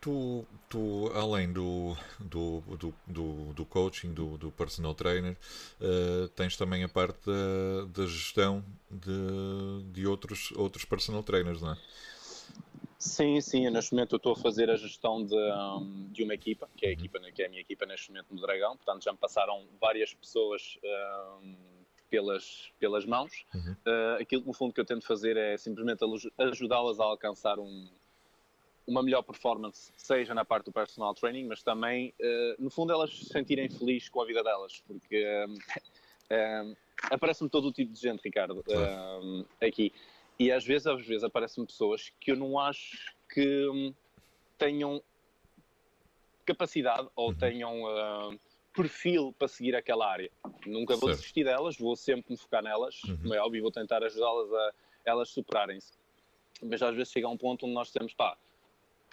Tu, 0.03 0.45
tu 0.67 1.09
além 1.15 1.53
do, 1.53 1.95
do, 2.19 2.59
do, 2.77 2.93
do, 3.07 3.53
do 3.53 3.65
coaching, 3.65 4.13
do, 4.13 4.37
do 4.37 4.51
personal 4.51 4.93
trainer, 4.93 5.37
uh, 5.79 6.27
tens 6.35 6.57
também 6.57 6.83
a 6.83 6.89
parte 6.89 7.25
da, 7.25 7.85
da 7.85 8.05
gestão 8.05 8.65
de, 8.91 9.93
de 9.93 10.05
outros, 10.05 10.51
outros 10.57 10.83
personal 10.83 11.23
trainers, 11.23 11.61
não 11.61 11.71
é? 11.71 11.77
Sim, 12.99 13.39
sim. 13.39 13.69
neste 13.69 13.93
momento 13.93 14.15
eu 14.15 14.17
estou 14.17 14.33
a 14.33 14.35
fazer 14.35 14.69
a 14.69 14.75
gestão 14.75 15.25
de, 15.25 15.35
um, 15.35 16.09
de 16.11 16.21
uma 16.23 16.33
equipa, 16.33 16.69
que 16.75 16.85
é 16.85 16.89
a, 16.89 16.91
uhum. 16.91 16.99
equipa, 16.99 17.19
que 17.31 17.41
é 17.41 17.45
a 17.45 17.49
minha 17.49 17.61
equipa 17.61 17.85
neste 17.85 18.09
momento 18.09 18.35
no 18.35 18.41
Dragão. 18.41 18.75
Portanto, 18.75 19.05
já 19.05 19.13
me 19.13 19.17
passaram 19.17 19.65
várias 19.79 20.13
pessoas 20.13 20.77
um, 21.41 21.55
pelas, 22.09 22.73
pelas 22.77 23.05
mãos. 23.05 23.45
Uhum. 23.55 23.71
Uh, 23.87 24.21
aquilo, 24.21 24.43
no 24.43 24.53
fundo, 24.53 24.73
que 24.73 24.81
eu 24.81 24.85
tento 24.85 25.05
fazer 25.05 25.37
é 25.37 25.55
simplesmente 25.55 26.03
ajudá-las 26.37 26.99
a 26.99 27.05
alcançar 27.05 27.57
um, 27.57 27.87
uma 28.85 29.01
melhor 29.01 29.21
performance, 29.21 29.91
seja 29.95 30.33
na 30.33 30.43
parte 30.43 30.65
do 30.65 30.71
personal 30.71 31.13
training, 31.13 31.47
mas 31.47 31.63
também, 31.63 32.13
uh, 32.19 32.61
no 32.61 32.69
fundo, 32.69 32.91
elas 32.91 33.17
se 33.17 33.25
sentirem 33.25 33.69
felizes 33.69 34.09
com 34.09 34.21
a 34.21 34.25
vida 34.25 34.43
delas, 34.43 34.83
porque 34.85 35.25
uh, 35.45 36.77
aparece-me 37.09 37.49
todo 37.49 37.69
o 37.69 37.71
tipo 37.71 37.93
de 37.93 37.99
gente, 37.99 38.21
Ricardo, 38.23 38.63
aqui. 39.61 39.93
E 40.37 40.51
às 40.51 40.65
vezes, 40.65 40.87
às 40.87 41.05
vezes 41.05 41.23
aparecem 41.23 41.65
pessoas 41.65 42.11
que 42.19 42.31
eu 42.31 42.35
não 42.35 42.59
acho 42.59 43.15
que 43.29 43.67
um, 43.69 43.93
tenham 44.57 45.01
capacidade 46.45 47.07
ou 47.15 47.29
uhum. 47.29 47.35
tenham 47.35 48.39
perfil 48.73 49.33
para 49.37 49.47
seguir 49.47 49.75
aquela 49.75 50.09
área. 50.09 50.29
Nunca 50.65 50.95
vou 50.95 51.09
certo. 51.09 51.19
desistir 51.19 51.43
delas, 51.43 51.77
vou 51.77 51.95
sempre 51.95 52.31
me 52.31 52.37
focar 52.37 52.63
nelas, 52.63 53.01
uhum. 53.03 53.17
como 53.17 53.33
é 53.33 53.39
óbvio, 53.39 53.61
vou 53.61 53.71
tentar 53.71 54.03
ajudá-las 54.03 54.51
a 54.51 54.73
elas 55.05 55.29
superarem-se. 55.29 55.93
Mas 56.61 56.81
às 56.81 56.95
vezes 56.95 57.11
chega 57.11 57.27
a 57.27 57.29
um 57.29 57.37
ponto 57.37 57.65
onde 57.65 57.75
nós 57.75 57.91
temos, 57.91 58.13
pá, 58.13 58.37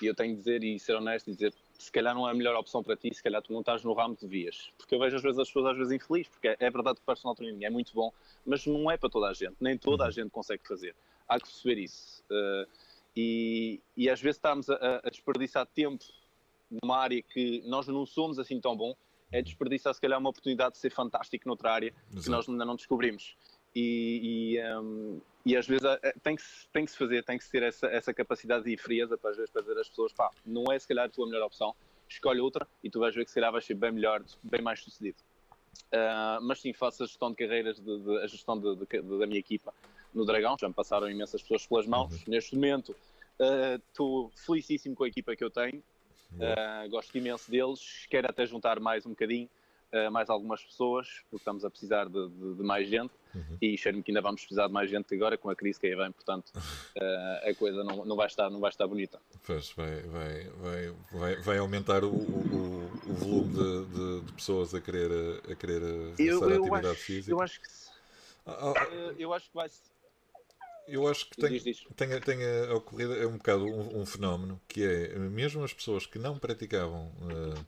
e 0.05 0.09
eu 0.09 0.15
tenho 0.15 0.33
de 0.33 0.39
dizer 0.39 0.63
e 0.65 0.79
ser 0.79 0.95
honesto 0.95 1.29
e 1.29 1.35
dizer 1.35 1.55
se 1.79 1.91
calhar 1.91 2.15
não 2.15 2.29
é 2.29 2.31
a 2.31 2.35
melhor 2.35 2.55
opção 2.57 2.83
para 2.83 2.97
ti, 2.97 3.15
se 3.15 3.23
calhar 3.23 3.41
tu 3.43 3.53
não 3.53 3.61
estás 3.61 3.83
no 3.83 3.93
ramo 3.95 4.15
que 4.15 4.27
devias. 4.27 4.71
Porque 4.77 4.95
eu 4.95 4.99
vejo 4.99 5.17
às 5.17 5.23
vezes 5.23 5.39
as 5.39 5.49
pessoas 5.49 5.67
às 5.67 5.79
vezes 5.79 5.93
infelizes, 5.93 6.29
porque 6.29 6.49
é, 6.49 6.57
é 6.61 6.71
verdade 6.71 6.97
que 6.97 7.03
o 7.03 7.07
personal 7.07 7.35
training 7.35 7.65
é 7.65 7.71
muito 7.71 7.93
bom, 7.95 8.13
mas 8.45 8.67
não 8.67 8.91
é 8.91 8.97
para 8.97 9.09
toda 9.09 9.29
a 9.29 9.33
gente, 9.33 9.57
nem 9.61 9.79
toda 9.79 10.05
a 10.05 10.07
uhum. 10.07 10.13
gente 10.13 10.31
consegue 10.31 10.67
fazer. 10.67 10.95
Há 11.27 11.39
que 11.39 11.47
perceber 11.47 11.81
isso. 11.81 12.23
Uh, 12.31 12.69
e, 13.17 13.81
e, 13.97 14.11
às 14.11 14.21
vezes 14.21 14.37
estamos 14.37 14.69
a, 14.69 15.01
a, 15.05 15.11
desperdiçar 15.11 15.67
tempo 15.67 16.05
numa 16.71 16.99
área 16.99 17.21
que 17.23 17.63
nós 17.67 17.87
não 17.89 18.07
somos 18.07 18.39
assim 18.39 18.61
tão 18.61 18.77
bom, 18.77 18.95
é 19.33 19.43
desperdiçar 19.43 19.95
se 19.95 20.01
calhar 20.01 20.19
uma 20.19 20.31
oportunidade 20.31 20.75
de 20.75 20.79
ser 20.79 20.91
fantástico 20.91 21.49
noutra 21.49 21.73
área 21.73 21.95
Exato. 22.11 22.23
que 22.23 22.31
nós 22.31 22.49
ainda 22.49 22.65
não 22.65 22.77
descobrimos. 22.77 23.37
E, 23.75 24.57
e, 24.57 24.77
um, 24.79 25.21
e 25.45 25.57
às 25.57 25.67
vezes 25.67 25.85
é, 25.85 26.13
tem 26.23 26.37
que, 26.37 26.43
tem 26.73 26.85
que 26.85 26.91
se 26.91 26.99
fazer, 26.99 27.25
tem 27.25 27.39
que 27.39 27.45
se 27.45 27.51
ter 27.51 27.63
essa, 27.63 27.87
essa 27.87 28.13
capacidade 28.13 28.65
de 28.65 28.77
frieza 28.77 29.17
para, 29.17 29.31
às 29.31 29.37
vezes, 29.37 29.51
para 29.51 29.63
dizer 29.63 29.79
às 29.79 29.89
pessoas: 29.89 30.13
pá, 30.13 30.31
não 30.45 30.65
é 30.73 30.79
se 30.79 30.89
calhar 30.89 31.07
a 31.07 31.09
tua 31.09 31.27
melhor 31.27 31.47
opção, 31.47 31.75
escolhe 32.09 32.41
outra 32.41 32.67
e 32.83 32.91
tu 32.91 32.99
vais 32.99 33.15
ver 33.15 33.25
que 33.25 33.31
se 33.31 33.35
calhar 33.37 33.53
vais 33.53 33.65
ser 33.65 33.75
bem 33.75 33.93
melhor, 33.93 34.23
bem 34.43 34.61
mais 34.61 34.81
sucedido. 34.81 35.19
Uh, 35.93 36.43
mas 36.43 36.61
sim, 36.61 36.73
faço 36.73 37.03
a 37.03 37.07
gestão 37.07 37.31
de 37.31 37.37
carreiras, 37.37 37.81
de, 37.81 37.99
de, 37.99 38.19
a 38.19 38.27
gestão 38.27 38.59
de, 38.59 38.77
da 39.19 39.27
minha 39.27 39.39
equipa 39.39 39.73
no 40.13 40.25
Dragão, 40.25 40.57
já 40.59 40.69
me 40.69 40.75
passaram 40.75 41.09
imensas 41.09 41.43
pessoas 41.43 41.67
pelas 41.67 41.87
mãos. 41.87 42.13
Uhum. 42.13 42.25
Neste 42.29 42.55
momento 42.55 42.95
estou 43.89 44.27
uh, 44.27 44.31
felicíssimo 44.37 44.95
com 44.95 45.05
a 45.05 45.09
equipa 45.09 45.35
que 45.35 45.43
eu 45.43 45.51
tenho, 45.51 45.79
uh, 45.79 46.89
gosto 46.91 47.17
imenso 47.17 47.51
deles, 47.51 48.07
quero 48.09 48.29
até 48.29 48.45
juntar 48.45 48.79
mais 48.79 49.07
um 49.07 49.11
bocadinho 49.11 49.49
uh, 49.93 50.11
mais 50.11 50.29
algumas 50.31 50.63
pessoas, 50.63 51.09
porque 51.31 51.37
estamos 51.37 51.65
a 51.65 51.71
precisar 51.71 52.09
de, 52.09 52.29
de, 52.29 52.55
de 52.55 52.63
mais 52.63 52.89
gente 52.89 53.13
uhum. 53.35 53.59
e 53.61 53.77
cheiro-me 53.77 54.03
que 54.03 54.11
ainda 54.11 54.21
vamos 54.21 54.41
precisar 54.41 54.67
de 54.67 54.73
mais 54.73 54.91
gente 54.91 55.15
agora 55.15 55.37
com 55.37 55.51
a 55.51 55.57
crise 55.57 55.79
que 55.79 55.87
aí 55.87 55.95
vem, 55.95 56.13
portanto 56.13 56.51
uh, 56.57 57.51
a 57.51 57.55
coisa 57.55 57.83
não, 57.85 58.05
não, 58.05 58.17
vai 58.17 58.27
estar, 58.27 58.51
não 58.51 58.61
vai 58.61 58.71
estar 58.71 58.87
bonita. 58.87 59.21
Pois, 59.47 59.71
vai, 59.73 60.01
vai, 60.03 60.45
vai, 60.51 60.95
vai, 61.13 61.37
vai 61.37 61.59
aumentar 61.59 62.05
o, 62.05 62.09
o, 62.09 62.91
o 63.07 63.13
volume 63.15 63.55
de, 63.55 64.23
de, 64.23 64.33
pessoas 64.33 64.75
a 64.75 64.81
querer, 64.81 65.11
a 65.51 65.55
querer 65.55 65.83
eu, 66.19 66.41
eu 66.49 66.59
atividade 66.59 66.87
acho, 66.89 67.01
física. 67.01 67.33
Eu 67.33 67.41
acho 67.41 67.61
que, 67.61 67.69
ah, 68.47 68.73
ah, 68.77 69.15
eu 69.19 69.33
acho 69.33 69.49
que 69.49 69.55
vai 69.55 69.69
eu 70.89 71.07
acho 71.07 71.31
que 71.31 71.41
tem, 71.41 71.61
tenha, 71.95 72.21
tenha 72.21 72.75
ocorrido 72.75 73.15
é 73.15 73.25
um 73.25 73.37
bocado 73.37 73.65
um, 73.65 74.01
um, 74.01 74.07
fenómeno 74.07 74.61
que 74.67 74.83
é 74.83 75.17
mesmo 75.19 75.63
as 75.63 75.73
pessoas 75.73 76.05
que 76.05 76.19
não 76.19 76.37
praticavam 76.37 77.07
uh, 77.23 77.67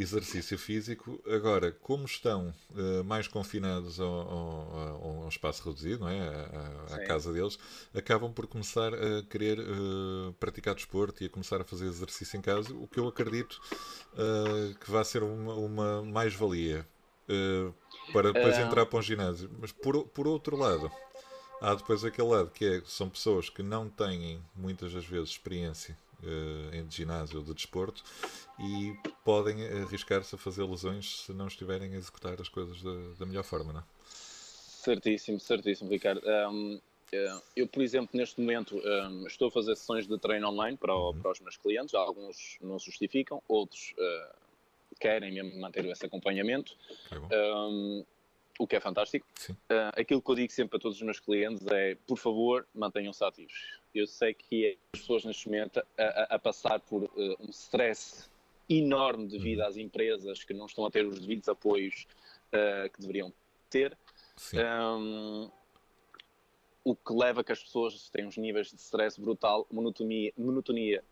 exercício 0.00 0.56
físico. 0.56 1.20
Agora, 1.26 1.72
como 1.72 2.04
estão 2.04 2.54
uh, 2.70 3.02
mais 3.04 3.26
confinados 3.26 3.98
ao, 3.98 4.08
ao, 4.08 5.22
ao, 5.22 5.28
espaço 5.28 5.68
reduzido, 5.68 6.00
não 6.00 6.08
é? 6.08 6.20
à, 6.20 6.94
à 6.94 7.06
casa 7.06 7.32
deles, 7.32 7.58
acabam 7.92 8.32
por 8.32 8.46
começar 8.46 8.94
a 8.94 9.22
querer 9.28 9.58
uh, 9.58 10.32
praticar 10.38 10.74
desporto 10.74 11.22
e 11.22 11.26
a 11.26 11.28
começar 11.28 11.60
a 11.60 11.64
fazer 11.64 11.86
exercício 11.86 12.38
em 12.38 12.40
casa, 12.40 12.72
o 12.74 12.86
que 12.86 13.00
eu 13.00 13.08
acredito 13.08 13.60
uh, 14.14 14.74
que 14.78 14.90
vai 14.90 15.04
ser 15.04 15.22
uma, 15.22 15.54
uma 15.54 16.02
mais-valia 16.02 16.86
para 18.10 18.32
depois 18.32 18.56
entrar 18.58 18.86
para 18.86 18.98
um 18.98 19.02
ginásio. 19.02 19.50
Mas 19.60 19.70
por, 19.70 20.06
por 20.08 20.26
outro 20.26 20.56
lado, 20.56 20.90
há 21.60 21.74
depois 21.74 22.02
aquele 22.02 22.28
lado 22.28 22.50
que 22.50 22.64
é, 22.64 22.82
são 22.86 23.10
pessoas 23.10 23.50
que 23.50 23.62
não 23.62 23.90
têm 23.90 24.42
muitas 24.54 24.94
das 24.94 25.04
vezes 25.04 25.30
experiência 25.30 25.94
em 26.72 26.90
ginásio 26.90 27.38
ou 27.38 27.44
de 27.44 27.54
desporto 27.54 28.02
e 28.58 28.94
podem 29.24 29.62
arriscar-se 29.82 30.34
a 30.34 30.38
fazer 30.38 30.64
lesões 30.64 31.24
se 31.24 31.32
não 31.32 31.46
estiverem 31.46 31.94
a 31.94 31.96
executar 31.96 32.40
as 32.40 32.48
coisas 32.48 32.82
da, 32.82 32.90
da 33.18 33.26
melhor 33.26 33.44
forma, 33.44 33.72
não 33.72 33.80
é? 33.80 33.84
Certíssimo, 34.04 35.38
certíssimo, 35.38 35.90
Ricardo. 35.90 36.22
Um, 36.26 36.80
eh, 37.12 37.40
eu, 37.56 37.66
por 37.66 37.82
exemplo, 37.82 38.10
neste 38.12 38.40
momento 38.40 38.76
um, 38.76 39.26
estou 39.26 39.48
a 39.48 39.50
fazer 39.50 39.76
sessões 39.76 40.06
de 40.06 40.18
treino 40.18 40.48
online 40.48 40.76
para, 40.76 40.94
o, 40.94 41.10
uhum. 41.10 41.20
para 41.20 41.32
os 41.32 41.40
meus 41.40 41.56
clientes, 41.56 41.94
alguns 41.94 42.58
não 42.60 42.78
justificam, 42.78 43.42
outros 43.48 43.94
uh, 43.98 44.36
querem 44.98 45.32
mesmo 45.32 45.60
manter 45.60 45.84
esse 45.86 46.06
acompanhamento. 46.06 46.76
Um, 47.32 48.04
o 48.58 48.66
que 48.66 48.76
é 48.76 48.80
fantástico. 48.80 49.26
Uh, 49.50 49.94
aquilo 49.96 50.20
que 50.20 50.30
eu 50.30 50.34
digo 50.34 50.52
sempre 50.52 50.76
a 50.76 50.80
todos 50.80 50.96
os 50.98 51.02
meus 51.02 51.20
clientes 51.20 51.64
é, 51.68 51.94
por 52.06 52.18
favor, 52.18 52.66
mantenham-se 52.74 53.24
ativos. 53.24 53.80
Eu 53.94 54.06
sei 54.06 54.34
que 54.34 54.76
as 54.92 55.00
pessoas 55.00 55.24
neste 55.24 55.48
momento 55.48 55.80
a, 55.96 56.34
a, 56.34 56.38
passar 56.38 56.80
por 56.80 57.04
uh, 57.04 57.36
um 57.40 57.50
stress 57.50 58.28
enorme 58.68 59.28
devido 59.28 59.60
uhum. 59.60 59.66
às 59.66 59.76
empresas 59.76 60.44
que 60.44 60.52
não 60.52 60.66
estão 60.66 60.84
a 60.84 60.90
ter 60.90 61.06
os 61.06 61.20
devidos 61.20 61.48
apoios 61.48 62.06
uh, 62.52 62.90
que 62.90 63.00
deveriam 63.00 63.32
ter. 63.70 63.96
Um, 64.52 65.50
o 66.84 66.94
que 66.94 67.12
leva 67.12 67.42
a 67.42 67.44
que 67.44 67.52
as 67.52 67.62
pessoas 67.62 68.08
tenham 68.10 68.28
uns 68.28 68.36
níveis 68.36 68.70
de 68.70 68.80
stress 68.80 69.20
brutal, 69.20 69.66
monotonia, 69.70 70.32
monotonia 70.36 71.04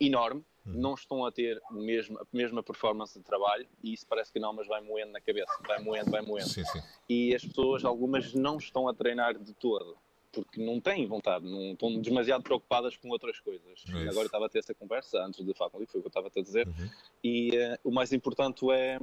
enorme. 0.00 0.42
Não 0.66 0.94
estão 0.94 1.24
a 1.24 1.32
ter 1.32 1.60
o 1.70 1.74
mesmo, 1.74 2.18
a 2.18 2.26
mesma 2.32 2.62
performance 2.62 3.18
de 3.18 3.24
trabalho 3.24 3.66
e 3.82 3.92
isso 3.92 4.06
parece 4.08 4.32
que 4.32 4.38
não, 4.38 4.52
mas 4.52 4.66
vai 4.66 4.80
moendo 4.80 5.12
na 5.12 5.20
cabeça, 5.20 5.52
vai 5.66 5.78
moendo, 5.80 6.10
vai 6.10 6.22
moendo. 6.22 6.48
Sim, 6.48 6.64
sim. 6.64 6.80
E 7.08 7.34
as 7.34 7.44
pessoas, 7.44 7.84
algumas, 7.84 8.34
não 8.34 8.58
estão 8.58 8.88
a 8.88 8.94
treinar 8.94 9.38
de 9.38 9.54
todo 9.54 9.96
porque 10.32 10.62
não 10.62 10.78
têm 10.78 11.06
vontade, 11.06 11.46
não 11.46 11.72
estão 11.72 11.98
demasiado 11.98 12.42
preocupadas 12.42 12.94
com 12.94 13.08
outras 13.08 13.40
coisas. 13.40 13.84
É 13.88 14.08
Agora 14.08 14.20
eu 14.20 14.26
estava 14.26 14.44
a 14.44 14.48
ter 14.50 14.58
essa 14.58 14.74
conversa 14.74 15.24
antes 15.24 15.42
de 15.42 15.54
falar 15.54 15.70
contigo, 15.70 15.90
foi 15.90 16.00
o 16.00 16.02
que 16.02 16.08
eu 16.08 16.10
estava 16.10 16.28
a 16.28 16.42
dizer, 16.42 16.68
uhum. 16.68 16.90
e 17.24 17.56
uh, 17.56 17.78
o 17.82 17.90
mais 17.90 18.12
importante 18.12 18.70
é 18.70 19.00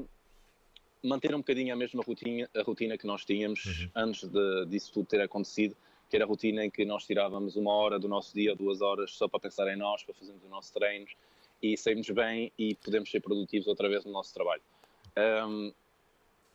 manter 1.04 1.34
um 1.34 1.40
bocadinho 1.40 1.74
a 1.74 1.76
mesma 1.76 2.04
rotina, 2.04 2.48
a 2.56 2.62
rotina 2.62 2.98
que 2.98 3.08
nós 3.08 3.26
tínhamos 3.26 3.66
uhum. 3.66 3.90
antes 3.96 4.30
de, 4.30 4.66
disso 4.68 4.94
tudo 4.94 5.08
ter 5.08 5.22
acontecido, 5.22 5.76
que 6.08 6.16
era 6.16 6.24
a 6.24 6.28
rotina 6.28 6.64
em 6.64 6.70
que 6.70 6.86
nós 6.86 7.04
tirávamos 7.06 7.56
uma 7.56 7.74
hora 7.74 7.98
do 7.98 8.08
nosso 8.08 8.34
dia, 8.34 8.56
duas 8.56 8.82
horas, 8.82 9.12
só 9.12 9.28
para 9.28 9.40
pensar 9.40 9.68
em 9.74 9.76
nós, 9.76 10.04
para 10.04 10.14
fazermos 10.14 10.44
os 10.44 10.50
nossos 10.50 10.70
treinos, 10.70 11.16
e 11.64 11.78
saímos 11.78 12.10
bem 12.10 12.52
e 12.60 12.76
podemos 12.76 13.10
ser 13.10 13.22
produtivos 13.22 13.68
outra 13.68 13.88
vez 13.88 14.04
no 14.04 14.12
nosso 14.12 14.34
trabalho. 14.34 14.62
Um, 15.48 15.72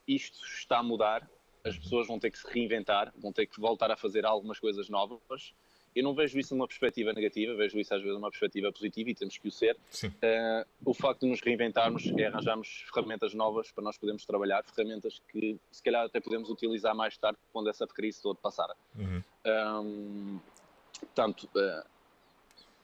isto 0.07 0.45
está 0.45 0.79
a 0.79 0.83
mudar, 0.83 1.29
as 1.65 1.75
uhum. 1.75 1.81
pessoas 1.81 2.07
vão 2.07 2.19
ter 2.19 2.31
que 2.31 2.39
se 2.39 2.47
reinventar, 2.53 3.13
vão 3.17 3.33
ter 3.33 3.47
que 3.47 3.59
voltar 3.59 3.91
a 3.91 3.97
fazer 3.97 4.27
algumas 4.27 4.61
coisas 4.61 4.91
novas. 4.91 5.55
Eu 5.97 6.05
não 6.05 6.15
vejo 6.15 6.39
isso 6.39 6.55
numa 6.55 6.69
perspectiva 6.69 7.13
negativa, 7.15 7.55
vejo 7.55 7.79
isso 7.79 7.95
às 7.95 8.03
vezes 8.03 8.15
numa 8.15 8.31
perspectiva 8.31 8.71
positiva 8.71 9.11
e 9.11 9.15
temos 9.15 9.39
que 9.39 9.49
o 9.49 9.51
ser. 9.51 9.77
Uh, 10.05 10.69
o 10.85 10.93
facto 10.93 11.21
de 11.21 11.29
nos 11.29 11.41
reinventarmos 11.41 12.07
é 12.17 12.27
arranjarmos 12.27 12.85
ferramentas 12.93 13.33
novas 13.33 13.73
para 13.73 13.83
nós 13.83 13.97
podermos 13.97 14.27
trabalhar, 14.27 14.63
ferramentas 14.65 15.23
que 15.29 15.59
se 15.73 15.83
calhar 15.83 16.05
até 16.05 16.21
podemos 16.21 16.51
utilizar 16.51 16.95
mais 16.95 17.17
tarde 17.17 17.39
quando 17.51 17.71
essa 17.71 17.87
crise 17.87 18.23
toda 18.23 18.39
passar. 18.39 18.69
Uhum. 18.95 19.23
Um, 19.47 20.41
portanto, 21.01 21.49
uh, 21.57 21.98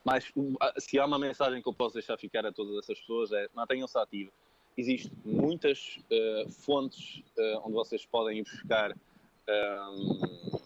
mas 0.05 0.31
se 0.79 0.99
há 0.99 1.07
uma 1.07 1.19
mensagem 1.19 1.63
que 1.63 1.69
eu 1.69 1.73
posso 1.73 1.95
deixar 1.95 2.19
ficar 2.19 2.45
a 2.45 2.53
todas 2.53 2.77
essas 2.79 3.01
pessoas 3.01 3.33
é 3.33 3.49
mantenham-se 3.55 3.99
ativos. 3.99 4.35
Existem 4.77 5.13
muitas 5.25 5.99
uh, 6.11 6.51
fontes 6.51 7.23
uh, 7.39 7.61
onde 7.65 7.73
vocês 7.75 8.05
podem 8.05 8.39
ir 8.39 8.43
buscar 8.43 8.93
um, 9.49 10.59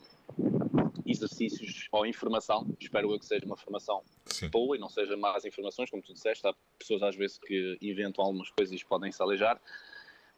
exercícios 1.06 1.88
ou 1.92 2.06
informação. 2.06 2.66
Espero 2.80 3.12
eu 3.12 3.18
que 3.18 3.26
seja 3.26 3.44
uma 3.44 3.56
formação 3.56 4.02
Sim. 4.26 4.48
boa 4.48 4.76
e 4.76 4.80
não 4.80 4.88
seja 4.88 5.16
más 5.16 5.44
informações, 5.44 5.90
como 5.90 6.02
tu 6.02 6.12
disseste. 6.12 6.46
Há 6.46 6.54
pessoas 6.78 7.02
às 7.02 7.16
vezes 7.16 7.38
que 7.38 7.78
inventam 7.80 8.24
algumas 8.24 8.50
coisas 8.50 8.78
e 8.78 8.84
podem 8.84 9.12
se 9.12 9.22
alejar. 9.22 9.60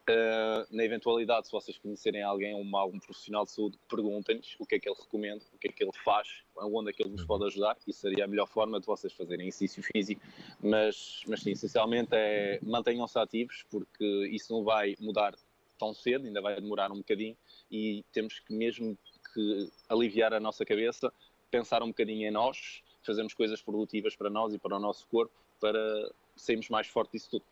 Uh, 0.09 0.65
na 0.75 0.83
eventualidade, 0.83 1.45
se 1.45 1.51
vocês 1.51 1.77
conhecerem 1.77 2.23
alguém, 2.23 2.55
um, 2.55 2.75
algum 2.75 2.99
profissional 2.99 3.45
de 3.45 3.51
saúde, 3.51 3.77
perguntem-lhes 3.87 4.55
o 4.59 4.65
que 4.65 4.75
é 4.75 4.79
que 4.79 4.89
ele 4.89 4.95
recomenda, 4.99 5.43
o 5.53 5.57
que 5.57 5.67
é 5.67 5.71
que 5.71 5.83
ele 5.83 5.91
faz, 6.03 6.27
onde 6.57 6.89
é 6.89 6.93
que 6.93 7.03
ele 7.03 7.11
vos 7.11 7.23
pode 7.23 7.45
ajudar. 7.45 7.77
Isso 7.87 8.01
seria 8.01 8.25
a 8.25 8.27
melhor 8.27 8.47
forma 8.47 8.79
de 8.79 8.85
vocês 8.85 9.13
fazerem 9.13 9.47
exercício 9.47 9.83
físico. 9.83 10.21
Mas, 10.59 11.21
mas 11.27 11.41
sim, 11.43 11.51
essencialmente 11.51 12.09
é 12.13 12.59
mantenham-se 12.63 13.17
ativos, 13.19 13.63
porque 13.69 14.27
isso 14.31 14.51
não 14.51 14.63
vai 14.63 14.95
mudar 14.99 15.35
tão 15.77 15.93
cedo, 15.93 16.25
ainda 16.25 16.41
vai 16.41 16.59
demorar 16.59 16.91
um 16.91 16.97
bocadinho 16.97 17.37
e 17.69 18.03
temos 18.11 18.39
que 18.39 18.53
mesmo 18.53 18.97
que 19.33 19.71
aliviar 19.87 20.33
a 20.33 20.39
nossa 20.39 20.65
cabeça, 20.65 21.11
pensar 21.49 21.81
um 21.83 21.87
bocadinho 21.87 22.27
em 22.27 22.31
nós, 22.31 22.83
fazermos 23.03 23.33
coisas 23.33 23.61
produtivas 23.61 24.15
para 24.15 24.29
nós 24.29 24.53
e 24.53 24.59
para 24.59 24.75
o 24.75 24.79
nosso 24.79 25.07
corpo 25.07 25.33
para 25.59 26.11
sermos 26.35 26.67
mais 26.69 26.87
fortes 26.87 27.13
disso 27.13 27.29
tudo. 27.31 27.45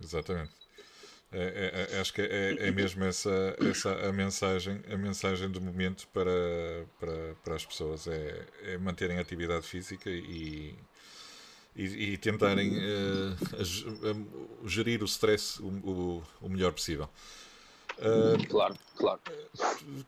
Exatamente. 0.00 0.65
É, 1.38 1.90
é, 1.92 1.96
é, 1.96 2.00
acho 2.00 2.14
que 2.14 2.22
é, 2.22 2.56
é 2.58 2.70
mesmo 2.70 3.04
essa, 3.04 3.54
essa 3.70 3.92
a 4.08 4.10
mensagem 4.10 4.80
a 4.90 4.96
mensagem 4.96 5.50
do 5.50 5.60
momento 5.60 6.08
para, 6.08 6.32
para, 6.98 7.34
para 7.44 7.54
as 7.54 7.66
pessoas 7.66 8.06
é, 8.06 8.46
é 8.64 8.78
manterem 8.78 9.18
a 9.18 9.20
atividade 9.20 9.66
física 9.66 10.08
e, 10.08 10.74
e, 11.76 11.84
e 11.84 12.16
tentarem 12.16 12.78
uh, 12.78 14.66
gerir 14.66 15.02
o 15.02 15.04
stress 15.04 15.60
o, 15.60 15.66
o, 15.66 16.22
o 16.40 16.48
melhor 16.48 16.72
possível. 16.72 17.06
Uh, 17.98 18.46
claro, 18.48 18.74
claro. 18.96 19.20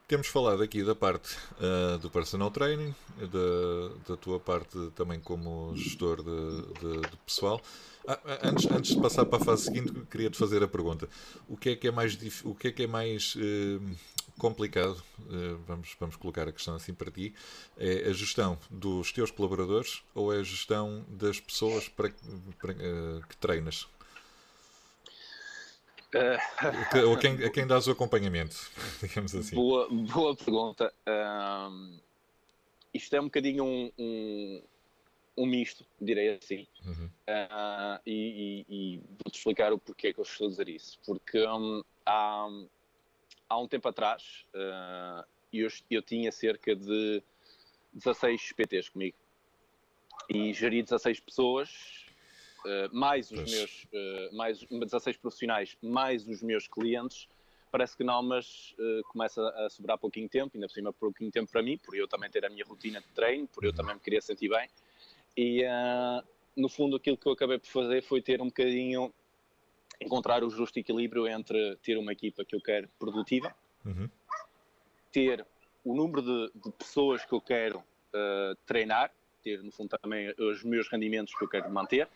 Temos 0.07 0.27
falado 0.27 0.63
aqui 0.63 0.83
da 0.83 0.95
parte 0.95 1.35
uh, 1.59 1.99
do 1.99 2.11
personal 2.11 2.51
training, 2.51 2.95
da, 3.17 4.11
da 4.11 4.17
tua 4.17 4.39
parte 4.39 4.91
também 4.95 5.19
como 5.19 5.75
gestor 5.75 6.23
de, 6.23 6.63
de, 6.81 7.01
de 7.01 7.17
pessoal. 7.25 7.61
Ah, 8.07 8.19
ah, 8.25 8.49
antes, 8.49 8.71
antes 8.71 8.95
de 8.95 9.01
passar 9.03 9.27
para 9.27 9.43
a 9.43 9.45
fase 9.45 9.65
seguinte, 9.65 9.93
queria 10.11 10.31
te 10.31 10.39
fazer 10.39 10.63
a 10.63 10.69
pergunta: 10.69 11.09
o 11.49 11.57
que 11.57 11.71
é 11.71 11.77
que 11.77 11.89
é 11.89 11.91
mais, 11.91 12.19
o 12.45 12.55
que 12.55 12.69
é 12.69 12.73
que 12.73 12.83
é 12.85 12.87
mais 12.87 13.35
uh, 13.37 13.97
complicado? 14.39 15.03
Uh, 15.21 15.59
vamos, 15.67 15.95
vamos 16.01 16.17
colocar 16.17 16.49
a 16.49 16.53
questão 16.53 16.75
assim 16.75 16.95
para 16.95 17.11
ti: 17.11 17.35
é 17.77 18.09
a 18.09 18.13
gestão 18.13 18.59
dos 18.71 19.13
teus 19.13 19.31
colaboradores 19.31 20.03
ou 20.15 20.33
é 20.33 20.39
a 20.39 20.43
gestão 20.43 21.05
das 21.09 21.39
pessoas 21.39 21.89
para, 21.89 22.11
para 22.61 22.75
que 22.75 23.37
treinas? 23.39 23.87
Uh, 26.15 27.09
ou 27.09 27.19
quem, 27.19 27.35
a 27.45 27.51
quem 27.51 27.67
dás 27.67 27.87
o 27.87 27.91
acompanhamento, 27.91 28.57
digamos 29.03 29.35
assim? 29.35 29.55
Boa, 29.55 29.89
boa 29.91 30.35
pergunta. 30.35 30.93
isto 32.95 33.15
é 33.15 33.21
um 33.21 33.25
bocadinho 33.25 33.65
um, 33.65 33.93
um 33.99 34.63
um 35.39 35.47
misto, 35.47 35.87
direi 36.01 36.37
assim. 36.37 36.67
Uhum. 36.85 37.07
Uh, 37.07 38.01
e, 38.05 38.65
e, 38.69 38.75
e 38.75 38.97
vou-te 39.23 39.39
explicar 39.39 39.73
o 39.73 39.79
porquê 39.79 40.13
que 40.13 40.19
eu 40.19 40.25
estou 40.25 40.49
a 40.49 40.51
dizer 40.51 40.69
isso. 40.69 40.99
Porque 41.07 41.47
um, 41.47 41.83
há, 42.05 42.49
há 43.49 43.59
um 43.59 43.69
tempo 43.69 43.89
atrás 43.89 44.45
uh, 44.55 45.25
eu, 45.53 45.69
eu 45.89 46.03
tinha 46.03 46.33
cerca 46.33 46.75
de 46.75 47.23
16 47.95 48.53
PTs 48.53 48.89
comigo 48.89 49.17
e 50.29 50.53
geri 50.53 50.83
16 50.83 51.21
pessoas, 51.21 52.05
mais 52.93 53.31
os 53.31 53.39
pois. 53.39 53.51
meus, 53.51 53.85
uh, 53.85 54.37
mais 54.37 54.61
16 54.61 55.17
profissionais, 55.17 55.77
mais 55.83 56.27
os 56.27 56.43
meus 56.43 56.67
clientes. 56.67 57.29
Parece 57.71 57.97
que 57.97 58.03
não, 58.03 58.23
mas 58.23 58.75
uh, 58.79 59.03
começa 59.09 59.47
a 59.51 59.69
sobrar 59.69 59.99
pouquinho 59.99 60.29
tempo, 60.29 60.53
ainda 60.55 60.67
por 60.67 60.73
cima 60.73 60.93
pouquinho 60.93 61.31
tempo 61.31 61.51
para 61.51 61.63
mim, 61.63 61.77
por 61.77 61.95
eu 61.95 62.09
também 62.09 62.31
ter 62.31 62.45
a 62.45 62.49
minha 62.49 62.65
rotina 62.65 63.01
de 63.01 63.09
treino, 63.09 63.47
por 63.49 63.65
eu 63.65 63.71
uhum. 63.71 63.77
também 63.77 63.95
me 63.95 64.01
queria 64.01 64.21
sentir 64.21 64.49
bem. 64.49 64.69
E 65.37 65.65
uh, 65.65 66.27
no 66.57 66.69
fundo 66.69 66.97
aquilo 66.97 67.17
que 67.17 67.27
eu 67.27 67.33
acabei 67.33 67.59
por 67.59 67.69
fazer 67.69 68.03
foi 68.03 68.23
ter 68.23 68.41
um 68.41 68.47
bocadinho 68.47 69.13
encontrar 70.01 70.43
o 70.43 70.51
justo 70.51 70.79
equilíbrio 70.79 71.27
entre 71.27 71.77
ter 71.77 71.97
uma 71.99 72.13
equipa 72.13 72.45
que 72.45 72.55
eu 72.55 72.61
quero 72.61 72.89
produtiva, 72.99 73.55
uhum. 73.85 74.09
ter 75.13 75.45
o 75.85 75.95
número 75.95 76.23
de, 76.23 76.53
de, 76.55 76.73
pessoas 76.73 77.25
que 77.25 77.33
eu 77.33 77.41
quero 77.41 77.79
uh, 77.79 78.55
treinar, 78.65 79.13
ter 79.43 79.63
no 79.63 79.71
fundo 79.71 79.91
também 79.99 80.33
os 80.39 80.63
meus 80.63 80.89
rendimentos 80.89 81.35
que 81.35 81.45
eu 81.45 81.49
quero 81.49 81.71
manter 81.71 82.09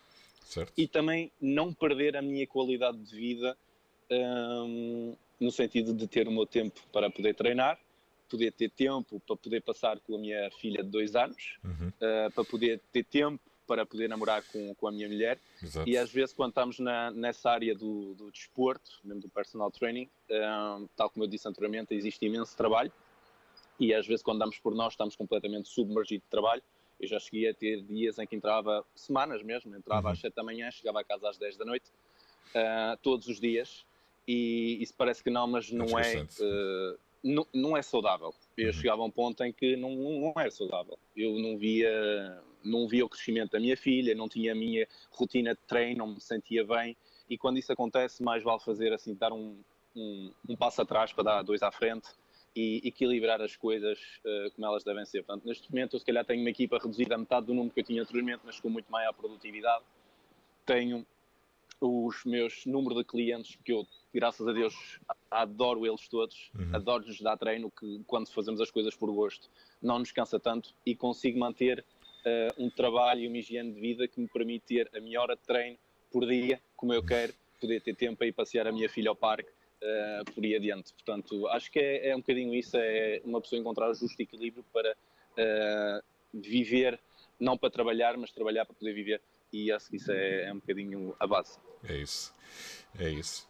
certo. 0.44 0.72
e 0.76 0.86
também 0.86 1.30
não 1.40 1.72
perder 1.72 2.16
a 2.16 2.22
minha 2.22 2.46
qualidade 2.46 2.98
de 2.98 3.16
vida 3.16 3.56
um, 4.10 5.16
no 5.40 5.50
sentido 5.50 5.94
de 5.94 6.06
ter 6.06 6.28
o 6.28 6.32
meu 6.32 6.46
tempo 6.46 6.80
para 6.92 7.10
poder 7.10 7.34
treinar 7.34 7.78
poder 8.32 8.50
ter 8.52 8.70
tempo 8.70 9.20
para 9.20 9.36
poder 9.36 9.60
passar 9.60 10.00
com 10.00 10.16
a 10.16 10.18
minha 10.18 10.50
filha 10.52 10.82
de 10.82 10.88
dois 10.88 11.14
anos, 11.14 11.58
uhum. 11.62 11.88
uh, 11.88 12.30
para 12.32 12.44
poder 12.44 12.80
ter 12.90 13.04
tempo 13.04 13.40
para 13.66 13.86
poder 13.86 14.08
namorar 14.08 14.42
com, 14.42 14.74
com 14.74 14.88
a 14.88 14.92
minha 14.92 15.08
mulher. 15.08 15.38
Exato. 15.62 15.88
E 15.88 15.96
às 15.96 16.10
vezes, 16.10 16.34
quando 16.34 16.50
estamos 16.50 16.78
na, 16.78 17.10
nessa 17.10 17.50
área 17.50 17.74
do, 17.74 18.12
do 18.14 18.30
desporto, 18.30 18.90
mesmo 19.04 19.22
do 19.22 19.28
personal 19.28 19.70
training, 19.70 20.10
uh, 20.30 20.88
tal 20.96 21.08
como 21.08 21.24
eu 21.24 21.28
disse 21.28 21.46
anteriormente, 21.48 21.94
existe 21.94 22.24
imenso 22.26 22.56
trabalho. 22.56 22.92
E 23.78 23.94
às 23.94 24.06
vezes, 24.06 24.22
quando 24.22 24.40
damos 24.40 24.58
por 24.58 24.74
nós, 24.74 24.92
estamos 24.92 25.14
completamente 25.16 25.68
submergidos 25.68 26.24
de 26.24 26.30
trabalho. 26.30 26.62
Eu 27.02 27.08
já 27.08 27.18
cheguei 27.18 27.48
a 27.48 27.54
ter 27.54 27.82
dias 27.82 28.16
em 28.20 28.26
que 28.26 28.36
entrava, 28.36 28.84
semanas 28.94 29.42
mesmo, 29.42 29.74
entrava 29.74 30.06
uhum. 30.06 30.12
às 30.12 30.20
7 30.20 30.34
da 30.34 30.44
manhã, 30.44 30.70
chegava 30.70 31.00
a 31.00 31.04
casa 31.04 31.28
às 31.28 31.36
10 31.36 31.56
da 31.56 31.64
noite, 31.64 31.90
uh, 32.54 32.96
todos 33.02 33.26
os 33.26 33.40
dias. 33.40 33.84
E 34.26 34.78
isso 34.80 34.94
parece 34.96 35.22
que 35.22 35.28
não, 35.28 35.48
mas 35.48 35.72
não 35.72 35.98
é 35.98 36.24
não, 37.24 37.46
não 37.52 37.76
é 37.76 37.82
saudável. 37.82 38.32
Eu 38.56 38.68
uhum. 38.68 38.72
chegava 38.72 39.02
a 39.02 39.04
um 39.04 39.10
ponto 39.10 39.42
em 39.42 39.52
que 39.52 39.74
não, 39.76 39.90
não 39.94 40.34
é 40.40 40.48
saudável. 40.48 40.96
Eu 41.16 41.38
não 41.40 41.58
via 41.58 42.40
não 42.64 42.86
via 42.86 43.04
o 43.04 43.08
crescimento 43.08 43.50
da 43.50 43.58
minha 43.58 43.76
filha, 43.76 44.14
não 44.14 44.28
tinha 44.28 44.52
a 44.52 44.54
minha 44.54 44.86
rotina 45.10 45.52
de 45.52 45.60
treino, 45.66 46.06
não 46.06 46.14
me 46.14 46.20
sentia 46.20 46.64
bem. 46.64 46.96
E 47.28 47.36
quando 47.36 47.58
isso 47.58 47.72
acontece, 47.72 48.22
mais 48.22 48.44
vale 48.44 48.60
fazer 48.60 48.92
assim, 48.92 49.14
dar 49.14 49.32
um, 49.32 49.58
um, 49.96 50.30
um 50.48 50.54
passo 50.54 50.80
atrás 50.80 51.12
para 51.12 51.24
dar 51.24 51.42
dois 51.42 51.62
à 51.62 51.72
frente 51.72 52.08
e 52.54 52.80
equilibrar 52.84 53.40
as 53.40 53.56
coisas 53.56 53.98
uh, 54.24 54.50
como 54.54 54.66
elas 54.66 54.84
devem 54.84 55.04
ser. 55.04 55.24
Portanto, 55.24 55.46
neste 55.46 55.70
momento, 55.70 55.96
eu 55.96 56.00
se 56.00 56.06
calhar 56.06 56.24
tenho 56.24 56.40
uma 56.40 56.50
equipa 56.50 56.78
reduzida 56.78 57.14
a 57.14 57.18
metade 57.18 57.46
do 57.46 57.54
número 57.54 57.72
que 57.72 57.80
eu 57.80 57.84
tinha 57.84 58.02
anteriormente, 58.02 58.42
mas 58.44 58.60
com 58.60 58.68
muito 58.68 58.90
maior 58.90 59.12
produtividade. 59.12 59.84
Tenho 60.66 61.06
os 61.80 62.24
meus 62.24 62.64
número 62.64 62.94
de 62.94 63.04
clientes, 63.04 63.58
que 63.64 63.72
eu, 63.72 63.86
graças 64.14 64.46
a 64.46 64.52
Deus, 64.52 65.00
adoro 65.30 65.84
eles 65.86 66.06
todos, 66.08 66.50
uhum. 66.54 66.76
adoro-lhes 66.76 67.20
dar 67.20 67.36
treino, 67.36 67.70
que 67.70 68.02
quando 68.06 68.28
fazemos 68.28 68.60
as 68.60 68.70
coisas 68.70 68.94
por 68.94 69.12
gosto 69.12 69.50
não 69.82 69.98
nos 69.98 70.12
cansa 70.12 70.38
tanto 70.38 70.72
e 70.86 70.94
consigo 70.94 71.38
manter 71.40 71.84
uh, 72.24 72.62
um 72.62 72.70
trabalho 72.70 73.22
e 73.22 73.28
uma 73.28 73.38
higiene 73.38 73.72
de 73.72 73.80
vida 73.80 74.06
que 74.06 74.20
me 74.20 74.28
permite 74.28 74.64
ter 74.66 74.90
a 74.96 75.00
minha 75.00 75.20
hora 75.20 75.34
de 75.34 75.42
treino 75.42 75.76
por 76.10 76.26
dia, 76.26 76.60
como 76.76 76.92
eu 76.92 77.04
quero, 77.04 77.32
poder 77.60 77.80
ter 77.80 77.96
tempo 77.96 78.18
para 78.18 78.26
ir 78.26 78.32
passear 78.32 78.66
a 78.66 78.72
minha 78.72 78.88
filha 78.88 79.08
ao 79.08 79.16
parque, 79.16 79.50
uh, 79.82 80.32
por 80.32 80.44
aí 80.44 80.54
adiante. 80.54 80.92
Portanto, 80.92 81.46
acho 81.48 81.70
que 81.70 81.78
é, 81.78 82.10
é, 82.10 82.16
um 82.16 82.20
bocadinho 82.20 82.54
isso, 82.54 82.76
é 82.76 83.20
uma 83.24 83.40
pessoa 83.40 83.60
encontrar 83.60 83.90
o 83.90 83.94
justo 83.94 84.20
equilíbrio 84.20 84.64
para 84.72 84.92
uh, 84.92 86.02
viver, 86.32 86.98
não 87.38 87.58
para 87.58 87.70
trabalhar, 87.70 88.16
mas 88.16 88.30
trabalhar 88.32 88.64
para 88.64 88.74
poder 88.74 88.92
viver. 88.92 89.20
E 89.52 89.70
acho 89.70 89.90
que 89.90 89.96
isso 89.96 90.10
é, 90.10 90.44
é 90.44 90.52
um 90.52 90.58
bocadinho 90.58 91.14
a 91.20 91.26
base. 91.26 91.58
É 91.84 91.96
isso, 91.96 92.32
é 92.98 93.10
isso. 93.10 93.46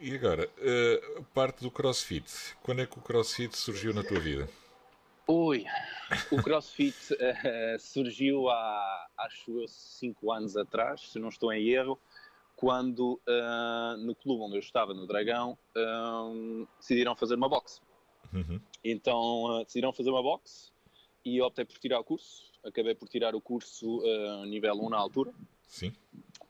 E 0.00 0.14
agora, 0.14 0.48
uh, 0.48 1.24
parte 1.34 1.62
do 1.62 1.70
CrossFit. 1.70 2.56
Quando 2.62 2.82
é 2.82 2.86
que 2.86 2.98
o 2.98 3.02
CrossFit 3.02 3.56
surgiu 3.56 3.92
na 3.94 4.04
tua 4.04 4.20
vida? 4.20 4.48
Oi, 5.26 5.64
o 6.30 6.42
CrossFit 6.42 6.96
uh, 7.14 7.78
surgiu 7.78 8.48
há, 8.48 9.08
acho 9.18 9.60
eu, 9.60 9.68
5 9.68 10.32
anos 10.32 10.56
atrás, 10.56 11.00
se 11.00 11.18
não 11.18 11.28
estou 11.28 11.52
em 11.52 11.68
erro 11.68 11.98
quando 12.58 13.20
uh, 13.28 13.96
no 13.98 14.16
clube 14.16 14.42
onde 14.42 14.56
eu 14.56 14.58
estava, 14.58 14.92
no 14.92 15.06
Dragão, 15.06 15.56
uh, 15.76 16.66
decidiram 16.80 17.14
fazer 17.14 17.36
uma 17.36 17.48
box. 17.48 17.80
Uhum. 18.32 18.60
Então 18.82 19.44
uh, 19.44 19.64
decidiram 19.64 19.92
fazer 19.92 20.10
uma 20.10 20.20
box 20.20 20.72
e 21.24 21.40
optei 21.40 21.64
por 21.64 21.78
tirar 21.78 22.00
o 22.00 22.04
curso. 22.04 22.50
Acabei 22.64 22.96
por 22.96 23.08
tirar 23.08 23.32
o 23.36 23.40
curso 23.40 24.02
nível 24.46 24.74
1 24.74 24.90
na 24.90 24.96
altura. 24.96 25.32
Sim. 25.68 25.92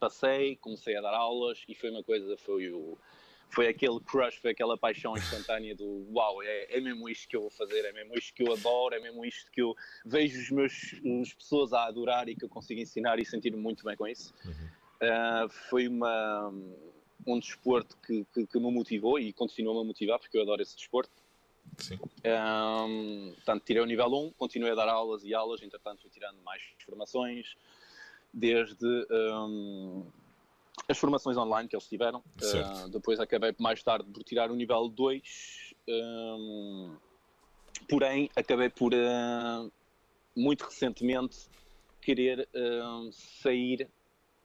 Passei, 0.01 0.57
comecei 0.57 0.97
a 0.97 1.03
dar 1.03 1.13
aulas 1.13 1.63
e 1.69 1.75
foi 1.75 1.91
uma 1.91 2.03
coisa, 2.03 2.39
foi 2.39 2.73
o, 2.73 2.97
foi 3.51 3.69
aquele 3.69 4.01
crush, 4.01 4.37
foi 4.37 4.53
aquela 4.53 4.79
paixão 4.79 5.15
instantânea 5.15 5.77
do 5.77 6.07
uau, 6.11 6.43
é, 6.43 6.79
é 6.79 6.81
mesmo 6.81 7.07
isto 7.07 7.29
que 7.29 7.37
eu 7.37 7.43
vou 7.43 7.51
fazer, 7.51 7.85
é 7.85 7.93
mesmo 7.93 8.15
isto 8.17 8.33
que 8.33 8.43
eu 8.43 8.53
adoro, 8.55 8.95
é 8.95 9.01
mesmo 9.01 9.27
isto 9.27 9.51
que 9.51 9.61
eu 9.61 9.75
vejo 10.07 10.41
os 10.41 10.51
meus 10.51 10.95
as 11.21 11.35
pessoas 11.35 11.75
a 11.75 11.85
adorar 11.85 12.31
e 12.31 12.35
que 12.35 12.47
eu 12.47 12.49
consigo 12.49 12.81
ensinar 12.81 13.19
e 13.19 13.27
sentir-me 13.27 13.61
muito 13.61 13.85
bem 13.85 13.95
com 13.95 14.07
isso. 14.07 14.33
Uhum. 14.47 14.78
Uh, 15.01 15.49
foi 15.69 15.87
uma, 15.87 16.53
um 17.27 17.39
desporto 17.39 17.97
que, 17.99 18.27
que, 18.33 18.47
que, 18.47 18.59
me 18.59 18.71
motivou 18.71 19.19
e 19.19 19.33
continua-me 19.33 19.81
a 19.81 19.85
motivar 19.85 20.19
porque 20.19 20.37
eu 20.37 20.43
adoro 20.43 20.63
esse 20.63 20.77
desporto. 20.77 21.13
Sim. 21.77 21.99
Um, 22.25 23.33
portanto, 23.35 23.63
tirei 23.65 23.83
o 23.83 23.87
nível 23.87 24.07
1, 24.07 24.33
continuei 24.33 24.73
a 24.73 24.75
dar 24.75 24.89
aulas 24.89 25.23
e 25.23 25.33
aulas, 25.35 25.63
entretanto 25.63 26.03
fui 26.03 26.11
tirando 26.11 26.43
mais 26.43 26.63
formações, 26.85 27.55
desde 28.33 29.07
um, 29.11 30.05
as 30.89 30.99
formações 30.99 31.37
online 31.37 31.69
que 31.69 31.77
eles 31.77 31.89
tiveram. 31.89 32.19
Uh, 32.19 32.89
depois 32.89 33.21
acabei 33.21 33.55
mais 33.59 33.83
tarde 33.83 34.11
por 34.11 34.25
tirar 34.25 34.51
o 34.51 34.57
nível 34.57 34.89
2, 34.89 35.75
um, 35.89 36.97
porém 37.89 38.29
acabei 38.35 38.71
por 38.71 38.93
uh, 38.93 39.71
muito 40.35 40.65
recentemente 40.65 41.47
querer 42.01 42.49
sair 43.13 43.89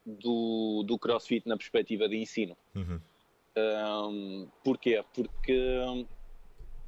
do, 0.04 0.84
do 0.86 0.98
CrossFit 0.98 1.48
na 1.48 1.56
perspectiva 1.56 2.08
de 2.08 2.16
ensino. 2.16 2.56
Uhum. 2.74 3.00
Um, 3.56 4.48
porquê? 4.62 5.04
Porque 5.14 6.06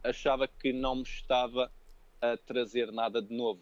achava 0.03 0.49
que 0.49 0.73
não 0.73 0.97
me 0.97 1.03
estava 1.03 1.71
a 2.21 2.37
trazer 2.37 2.91
nada 2.93 3.23
de 3.23 3.35
novo, 3.35 3.61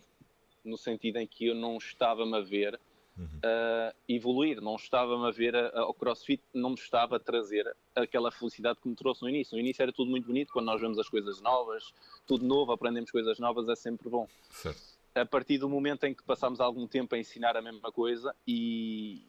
no 0.64 0.76
sentido 0.76 1.18
em 1.18 1.26
que 1.26 1.46
eu 1.46 1.54
não 1.54 1.76
estava-me 1.76 2.36
a 2.36 2.40
ver 2.40 2.80
uhum. 3.18 3.26
uh, 3.26 3.94
evoluir, 4.08 4.60
não 4.60 4.76
estava-me 4.76 5.26
a 5.26 5.30
ver 5.30 5.54
a, 5.54 5.86
o 5.86 5.94
CrossFit, 5.94 6.42
não 6.52 6.70
me 6.70 6.76
estava 6.76 7.16
a 7.16 7.20
trazer 7.20 7.74
aquela 7.94 8.30
felicidade 8.30 8.80
que 8.80 8.88
me 8.88 8.94
trouxe 8.94 9.22
no 9.22 9.28
início. 9.28 9.54
No 9.54 9.60
início 9.60 9.82
era 9.82 9.92
tudo 9.92 10.10
muito 10.10 10.26
bonito, 10.26 10.52
quando 10.52 10.66
nós 10.66 10.80
vemos 10.80 10.98
as 10.98 11.08
coisas 11.08 11.40
novas, 11.40 11.92
tudo 12.26 12.44
novo, 12.44 12.72
aprendemos 12.72 13.10
coisas 13.10 13.38
novas, 13.38 13.68
é 13.68 13.76
sempre 13.76 14.08
bom. 14.08 14.26
Certo. 14.50 14.94
A 15.14 15.24
partir 15.24 15.58
do 15.58 15.68
momento 15.68 16.04
em 16.04 16.14
que 16.14 16.24
passamos 16.24 16.58
algum 16.58 16.88
tempo 16.88 17.14
a 17.14 17.18
ensinar 17.18 17.56
a 17.56 17.62
mesma 17.62 17.92
coisa 17.92 18.34
e, 18.46 19.22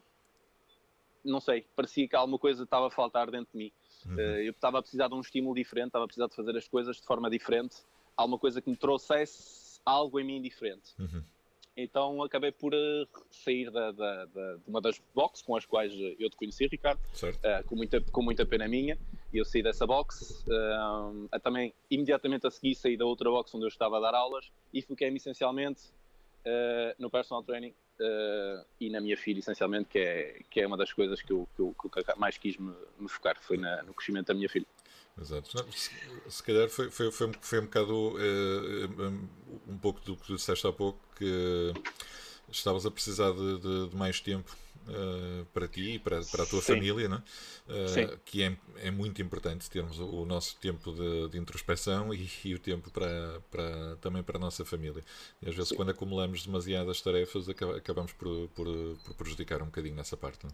não 1.26 1.40
sei, 1.40 1.66
parecia 1.76 2.08
que 2.08 2.16
alguma 2.16 2.38
coisa 2.38 2.64
estava 2.64 2.88
a 2.88 2.92
faltar 2.92 3.30
dentro 3.30 3.52
de 3.52 3.58
mim. 3.58 3.72
Uhum. 4.06 4.20
Eh, 4.20 4.48
eu 4.48 4.52
estava 4.52 4.80
a 4.80 4.82
precisar 4.82 5.08
de 5.08 5.16
um 5.16 5.22
estímulo 5.22 5.56
diferente, 5.56 5.88
estava 5.88 6.06
a 6.06 6.08
precisar 6.08 6.28
de 6.28 6.36
fazer 6.36 6.56
as 6.56 6.68
coisas 6.68 6.98
de 6.98 7.04
forma 7.04 7.30
diferente, 7.30 7.78
alguma 8.16 8.38
coisa 8.38 8.62
que 8.62 8.70
me 8.70 8.78
trouxesse 8.78 9.82
algo 9.86 10.20
em 10.20 10.24
mim 10.24 10.42
diferente. 10.42 10.94
Uhum. 11.00 11.24
Então 11.78 12.24
acabei 12.24 12.54
por 12.54 12.74
uh, 12.74 13.08
sair 13.30 13.70
da, 13.70 13.92
da, 13.92 14.26
da, 14.26 14.56
de 14.56 14.64
uma 14.66 14.80
das 14.80 15.02
boxes 15.14 15.44
com 15.44 15.58
as 15.58 15.66
quais 15.66 15.94
eu 16.18 16.30
te 16.30 16.38
conheci, 16.38 16.68
Ricardo, 16.68 17.00
uh, 17.00 17.68
com, 17.68 17.76
muita, 17.76 18.00
com 18.00 18.22
muita 18.22 18.46
pena 18.46 18.66
minha. 18.66 18.98
E 19.34 19.38
eu 19.38 19.44
saí 19.44 19.62
dessa 19.62 19.86
box. 19.86 20.46
Uh, 20.48 21.40
também, 21.40 21.74
imediatamente 21.92 22.48
a 22.48 22.52
seguir, 22.52 22.76
saí 22.76 22.96
da 22.96 23.06
outra 23.06 23.30
box 23.30 23.54
onde 23.54 23.66
eu 23.66 23.70
estava 23.70 23.98
a 23.98 24.00
dar 24.00 24.16
aulas 24.16 24.50
e 24.74 24.82
foquei-me 24.82 25.18
essencialmente 25.18 25.82
no 27.00 27.10
personal 27.10 27.44
training 27.44 27.74
uh, 28.00 28.66
e 28.80 28.90
na 28.90 29.02
minha 29.02 29.18
filha, 29.18 29.40
essencialmente, 29.40 29.90
que 29.90 30.00
é, 30.00 30.42
que 30.50 30.62
é 30.62 30.68
uma 30.68 30.78
das 30.78 30.94
coisas 30.94 31.22
que 31.22 31.32
eu, 31.32 31.48
que 31.56 31.62
eu, 31.62 31.76
que 31.92 32.00
eu 32.00 32.18
mais 32.18 32.38
quis 32.38 32.58
me, 32.58 32.74
me 33.00 33.10
focar, 33.10 33.38
foi 33.42 33.58
na, 33.58 33.84
no 33.84 33.94
crescimento 33.94 34.28
da 34.28 34.34
minha 34.34 34.50
filha. 34.50 34.68
Exato. 35.20 35.50
Se, 35.72 35.92
se, 36.28 36.44
calhar 36.44 36.68
foi, 36.68 36.92
foi, 36.92 37.12
foi, 37.12 37.32
foi 37.42 37.60
um 37.60 37.66
bocado 37.66 38.16
uh, 38.16 39.30
um 39.68 39.78
pouco 39.78 40.02
do 40.02 40.18
que 40.18 40.36
disseste 40.36 40.68
há 40.68 40.74
pouco 40.74 41.00
que 41.16 41.74
estavas 42.52 42.86
a 42.86 42.92
precisar 42.92 43.32
de, 43.32 43.60
de, 43.60 43.90
de 43.90 43.96
mais 43.96 44.20
tempo 44.20 44.56
uh, 44.88 45.46
para 45.54 45.68
ti 45.68 45.96
e 45.96 46.00
para, 46.00 46.22
para 46.24 46.44
a 46.44 46.46
tua 46.46 46.62
Sim. 46.62 46.74
família, 46.74 47.08
não 47.10 47.18
uh, 47.18 48.18
que 48.26 48.44
é, 48.44 48.58
é 48.78 48.92
muito 48.92 49.22
importante 49.22 49.70
termos 49.70 50.00
o, 50.00 50.06
o 50.06 50.26
nosso 50.26 50.56
tempo 50.58 50.92
de, 50.92 51.30
de 51.30 51.38
introspeção 51.38 52.14
e, 52.14 52.30
e, 52.44 52.54
o 52.54 52.60
tempo 52.60 52.90
para, 52.92 53.42
para, 53.52 53.96
também 53.98 54.24
para 54.24 54.38
a 54.38 54.40
nossa 54.40 54.64
família. 54.64 55.04
E 55.42 55.50
às 55.50 55.56
vezes, 55.56 55.70
Sim. 55.70 55.76
quando 55.76 55.90
acumulamos 55.90 56.46
demasiadas 56.46 57.02
tarefas, 57.02 57.48
acabamos 57.50 58.14
por, 58.14 58.48
por, 58.50 58.68
por 59.04 59.14
prejudicar 59.16 59.62
um 59.62 59.66
bocadinho 59.66 59.96
nessa 59.96 60.16
parte. 60.18 60.46
Não? 60.46 60.54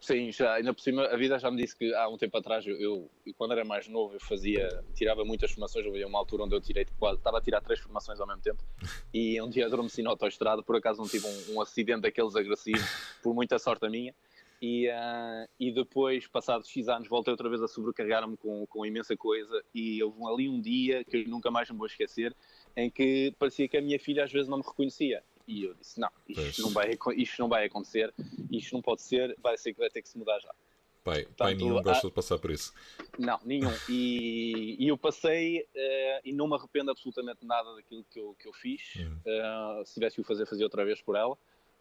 Sim, 0.00 0.30
já, 0.30 0.54
ainda 0.54 0.72
por 0.72 0.80
cima, 0.80 1.04
a 1.06 1.16
vida 1.16 1.38
já 1.38 1.50
me 1.50 1.56
disse 1.56 1.76
que 1.76 1.92
há 1.92 2.08
um 2.08 2.16
tempo 2.16 2.36
atrás, 2.36 2.64
eu, 2.64 2.76
eu 2.76 3.10
quando 3.36 3.52
era 3.52 3.64
mais 3.64 3.88
novo, 3.88 4.14
eu 4.14 4.20
fazia, 4.20 4.68
tirava 4.94 5.24
muitas 5.24 5.50
formações. 5.50 5.84
Houve 5.84 6.04
uma 6.04 6.18
altura 6.18 6.44
onde 6.44 6.54
eu 6.54 6.60
tirei, 6.60 6.84
estava 6.84 7.38
a 7.38 7.40
tirar 7.40 7.60
três 7.60 7.80
formações 7.80 8.20
ao 8.20 8.26
mesmo 8.26 8.42
tempo. 8.42 8.62
E 9.12 9.40
um 9.40 9.48
dia 9.48 9.66
adormeci 9.66 10.02
na 10.02 10.10
autoestrada, 10.10 10.62
por 10.62 10.76
acaso 10.76 11.00
não 11.00 11.08
tive 11.08 11.26
um, 11.26 11.54
um 11.54 11.60
acidente 11.62 12.02
daqueles 12.02 12.36
agressivos, 12.36 12.84
por 13.22 13.34
muita 13.34 13.58
sorte 13.58 13.86
a 13.86 13.88
minha. 13.88 14.14
E, 14.60 14.88
uh, 14.88 15.48
e 15.58 15.72
depois, 15.72 16.26
passados 16.26 16.68
X 16.68 16.88
anos, 16.88 17.08
voltei 17.08 17.30
outra 17.30 17.48
vez 17.48 17.62
a 17.62 17.68
sobrecarregar-me 17.68 18.36
com, 18.36 18.66
com 18.66 18.84
imensa 18.84 19.16
coisa. 19.16 19.64
E 19.74 20.02
houve 20.02 20.18
ali 20.26 20.48
um 20.48 20.60
dia 20.60 21.04
que 21.04 21.18
eu 21.18 21.28
nunca 21.28 21.50
mais 21.50 21.70
me 21.70 21.76
vou 21.76 21.86
esquecer, 21.86 22.36
em 22.76 22.90
que 22.90 23.34
parecia 23.38 23.68
que 23.68 23.76
a 23.76 23.82
minha 23.82 23.98
filha 23.98 24.24
às 24.24 24.32
vezes 24.32 24.48
não 24.48 24.58
me 24.58 24.64
reconhecia. 24.64 25.22
E 25.48 25.64
eu 25.64 25.74
disse: 25.74 25.98
não, 25.98 26.10
isto 26.28 26.60
não, 26.60 26.70
vai, 26.70 26.90
isto 27.16 27.40
não 27.40 27.48
vai 27.48 27.64
acontecer, 27.64 28.14
isto 28.52 28.74
não 28.74 28.82
pode 28.82 29.00
ser, 29.00 29.34
vai 29.42 29.56
ser 29.56 29.72
que 29.72 29.78
vai 29.78 29.88
ter 29.88 30.02
que 30.02 30.08
se 30.08 30.18
mudar 30.18 30.38
já. 30.40 30.54
Pai, 31.02 31.22
Portanto, 31.22 31.36
pai 31.38 31.54
nenhum 31.54 31.82
gosta 31.82 32.06
de 32.06 32.12
passar 32.12 32.38
por 32.38 32.50
isso. 32.50 32.74
Não, 33.18 33.40
nenhum. 33.42 33.72
E, 33.88 34.76
e 34.78 34.88
eu 34.88 34.98
passei 34.98 35.60
uh, 35.62 36.20
e 36.22 36.34
não 36.34 36.46
me 36.46 36.54
arrependo 36.54 36.90
absolutamente 36.90 37.46
nada 37.46 37.74
daquilo 37.74 38.04
que 38.10 38.20
eu, 38.20 38.36
que 38.38 38.46
eu 38.46 38.52
fiz. 38.52 38.96
Uhum. 38.96 39.20
Uh, 39.24 39.86
se 39.86 39.94
tivesse 39.94 40.16
que 40.16 40.20
o 40.20 40.24
fazer, 40.24 40.44
fazia 40.44 40.66
outra 40.66 40.84
vez 40.84 41.00
por 41.00 41.16
ela. 41.16 41.34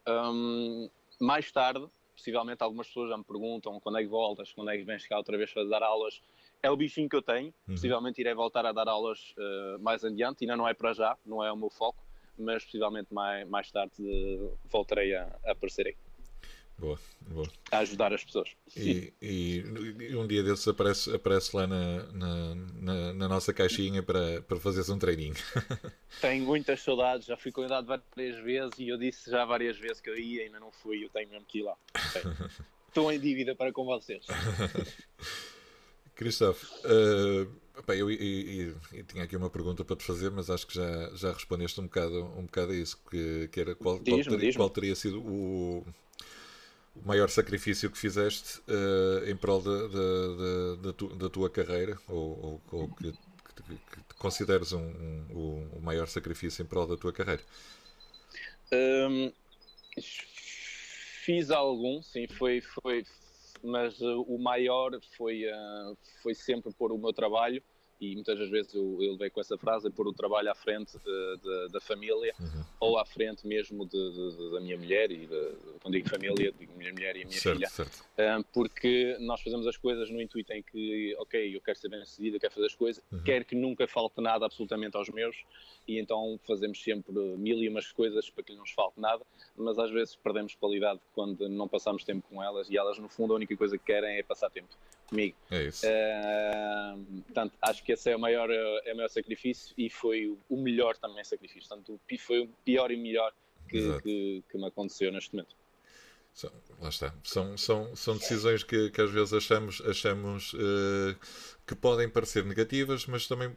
Um, 0.07 0.89
mais 1.19 1.51
tarde, 1.51 1.85
possivelmente 2.15 2.63
algumas 2.63 2.87
pessoas 2.87 3.09
já 3.09 3.17
me 3.17 3.25
perguntam 3.25 3.77
quando 3.81 3.97
é 3.97 4.01
que 4.01 4.07
voltas, 4.07 4.53
quando 4.53 4.69
é 4.71 4.77
que 4.77 4.85
vens 4.85 5.05
cá 5.05 5.17
outra 5.17 5.37
vez 5.37 5.51
para 5.51 5.65
dar 5.65 5.83
aulas. 5.83 6.21
É 6.63 6.71
o 6.71 6.77
bichinho 6.77 7.09
que 7.09 7.15
eu 7.17 7.21
tenho. 7.21 7.47
Uhum. 7.67 7.75
Possivelmente 7.75 8.21
irei 8.21 8.33
voltar 8.33 8.65
a 8.65 8.71
dar 8.71 8.87
aulas 8.87 9.35
uh, 9.37 9.77
mais 9.81 10.05
adiante. 10.05 10.45
Ainda 10.45 10.55
não 10.55 10.65
é 10.65 10.73
para 10.73 10.93
já, 10.93 11.17
não 11.25 11.43
é 11.43 11.51
o 11.51 11.57
meu 11.57 11.69
foco 11.69 12.06
mas 12.41 12.63
possivelmente 12.63 13.13
mais, 13.13 13.47
mais 13.47 13.71
tarde 13.71 13.93
voltarei 14.65 15.15
a, 15.15 15.23
a 15.45 15.51
aparecer 15.51 15.87
aí. 15.87 15.95
Boa, 16.77 16.99
boa. 17.21 17.49
A 17.71 17.79
ajudar 17.79 18.13
as 18.13 18.23
pessoas. 18.23 18.49
E, 18.75 19.11
e, 19.19 19.63
e 19.99 20.15
um 20.15 20.27
dia 20.27 20.43
desses 20.43 20.67
aparece, 20.67 21.13
aparece 21.13 21.55
lá 21.55 21.65
na, 21.65 22.03
na, 22.11 22.55
na, 22.55 23.13
na, 23.13 23.27
nossa 23.27 23.51
caixinha 23.51 24.03
para, 24.03 24.43
para 24.43 24.59
fazeres 24.59 24.87
um 24.89 24.99
treininho. 24.99 25.33
Tenho 26.21 26.45
muitas 26.45 26.81
saudades, 26.81 27.25
já 27.25 27.35
fui 27.35 27.51
convidado 27.51 27.87
várias 27.87 28.37
vezes 28.43 28.77
e 28.77 28.89
eu 28.89 28.97
disse 28.97 29.31
já 29.31 29.43
várias 29.43 29.75
vezes 29.77 29.99
que 29.99 30.09
eu 30.09 30.17
ia, 30.17 30.43
ainda 30.43 30.59
não 30.59 30.71
fui, 30.71 31.03
eu 31.03 31.09
tenho 31.09 31.29
mesmo 31.29 31.45
que 31.47 31.59
ir 31.59 31.63
lá. 31.63 31.75
Estou 32.87 33.11
em 33.11 33.19
dívida 33.19 33.55
para 33.55 33.73
com 33.73 33.83
vocês. 33.83 34.25
Christophe, 36.13 36.65
uh, 36.85 37.51
eu, 37.87 38.09
eu, 38.09 38.11
eu, 38.11 38.75
eu, 38.93 39.03
tinha 39.05 39.23
aqui 39.23 39.35
uma 39.35 39.49
pergunta 39.49 39.83
para 39.83 39.95
te 39.95 40.03
fazer, 40.03 40.31
mas 40.31 40.49
acho 40.49 40.65
que 40.67 40.75
já, 40.75 41.09
já 41.15 41.31
respondeste 41.31 41.79
um 41.79 41.85
bocado, 41.85 42.25
um 42.37 42.43
bocado 42.43 42.71
a 42.71 42.75
isso, 42.75 42.99
que, 43.09 43.47
que 43.51 43.59
era 43.59 43.75
qual, 43.75 43.99
qual, 43.99 44.23
teria, 44.23 44.53
qual 44.53 44.69
teria 44.69 44.95
sido 44.95 45.21
o, 45.21 45.85
o 46.95 47.07
maior 47.07 47.29
sacrifício 47.29 47.89
que 47.89 47.97
fizeste 47.97 48.59
uh, 48.67 49.29
em 49.29 49.35
prol 49.35 49.61
da, 49.61 49.87
da, 49.87 50.75
da, 50.81 50.93
tu, 50.93 51.07
da, 51.15 51.29
tua 51.29 51.49
carreira, 51.49 51.97
ou, 52.07 52.61
ou, 52.71 52.79
ou 52.79 52.87
que, 52.95 53.11
que, 53.11 53.75
que, 53.75 54.15
consideres 54.17 54.73
um, 54.73 54.79
um, 54.79 55.69
o 55.73 55.81
maior 55.81 56.07
sacrifício 56.07 56.63
em 56.63 56.65
prol 56.65 56.87
da 56.87 56.97
tua 56.97 57.13
carreira? 57.13 57.41
Um, 58.71 59.31
fiz 61.23 61.51
algum, 61.51 62.01
sim, 62.01 62.27
foi, 62.27 62.61
foi 62.61 63.05
mas 63.63 63.99
uh, 64.01 64.21
o 64.23 64.37
maior 64.37 64.91
foi, 65.15 65.45
uh, 65.45 65.97
foi 66.21 66.33
sempre 66.33 66.73
pôr 66.73 66.91
o 66.91 66.97
meu 66.97 67.13
trabalho 67.13 67.61
e 67.99 68.13
muitas 68.13 68.37
das 68.37 68.49
vezes 68.49 68.73
eu, 68.73 69.01
eu 69.01 69.13
levei 69.13 69.29
com 69.29 69.41
essa 69.41 69.57
frase, 69.57 69.89
pôr 69.89 70.07
o 70.07 70.13
trabalho 70.13 70.51
à 70.51 70.55
frente 70.55 70.97
de, 70.97 71.37
de, 71.37 71.69
da 71.71 71.81
família 71.81 72.33
uhum. 72.39 72.63
ou 72.79 72.99
à 72.99 73.05
frente 73.05 73.47
mesmo 73.47 73.85
de, 73.85 74.51
da 74.51 74.59
minha 74.59 74.77
mulher, 74.77 75.11
e 75.11 75.27
quando 75.81 75.93
digo 75.93 76.09
família, 76.09 76.53
digo 76.57 76.73
minha 76.77 76.93
mulher 76.93 77.15
e 77.15 77.23
a 77.23 77.25
minha 77.25 77.39
certo, 77.39 77.55
filha, 77.55 77.69
certo. 77.69 78.05
Um, 78.17 78.43
porque 78.53 79.17
nós 79.19 79.41
fazemos 79.41 79.65
as 79.65 79.77
coisas 79.77 80.09
no 80.09 80.21
intuito 80.21 80.53
em 80.53 80.61
que, 80.61 81.15
ok, 81.19 81.55
eu 81.55 81.61
quero 81.61 81.77
ser 81.77 81.89
bem 81.89 82.05
sucedido, 82.05 82.39
quero 82.39 82.53
fazer 82.53 82.67
as 82.67 82.75
coisas, 82.75 83.03
uhum. 83.11 83.23
quero 83.23 83.45
que 83.45 83.55
nunca 83.55 83.87
falte 83.87 84.21
nada 84.21 84.45
absolutamente 84.45 84.95
aos 84.95 85.09
meus, 85.09 85.43
e 85.87 85.99
então 85.99 86.39
fazemos 86.45 86.81
sempre 86.83 87.13
mil 87.13 87.57
e 87.57 87.69
umas 87.69 87.91
coisas 87.91 88.29
para 88.29 88.43
que 88.43 88.51
não 88.53 88.61
nos 88.61 88.71
falte 88.71 88.99
nada, 88.99 89.25
mas 89.55 89.79
às 89.79 89.89
vezes 89.89 90.15
perdemos 90.15 90.53
qualidade 90.55 90.99
quando 91.13 91.49
não 91.49 91.67
passamos 91.67 92.03
tempo 92.03 92.27
com 92.29 92.43
elas, 92.43 92.69
e 92.69 92.77
elas 92.77 92.99
no 92.99 93.09
fundo 93.09 93.33
a 93.33 93.35
única 93.35 93.55
coisa 93.57 93.77
que 93.77 93.85
querem 93.85 94.17
é 94.17 94.23
passar 94.23 94.49
tempo 94.49 94.69
comigo. 95.07 95.35
É 95.49 95.63
isso. 95.63 95.85
Uh, 95.85 97.21
portanto, 97.23 97.57
acho 97.61 97.83
que 97.83 97.91
esse 97.93 98.11
é 98.11 98.15
o 98.15 98.19
maior, 98.19 98.49
é 98.51 98.93
o 98.93 98.95
maior 98.95 99.09
sacrifício 99.09 99.73
e 99.77 99.89
foi 99.89 100.37
o 100.49 100.57
melhor 100.57 100.97
também 100.97 101.23
sacrifício. 101.23 101.67
Portanto, 101.67 101.99
foi 102.19 102.41
o 102.41 102.47
pior 102.63 102.91
e 102.91 102.97
melhor 102.97 103.33
que, 103.67 104.01
que, 104.01 104.43
que, 104.49 104.57
me 104.57 104.67
aconteceu 104.67 105.11
neste 105.11 105.33
momento. 105.35 105.55
São, 106.33 106.51
lá 106.79 106.89
está. 106.89 107.13
São, 107.23 107.57
são, 107.57 107.95
são 107.95 108.17
decisões 108.17 108.63
que, 108.63 108.91
que 108.91 109.01
às 109.01 109.11
vezes 109.11 109.33
achamos, 109.33 109.81
achamos 109.81 110.53
uh, 110.53 111.15
que 111.65 111.75
podem 111.75 112.07
parecer 112.09 112.45
negativas, 112.45 113.05
mas 113.07 113.27
também 113.27 113.55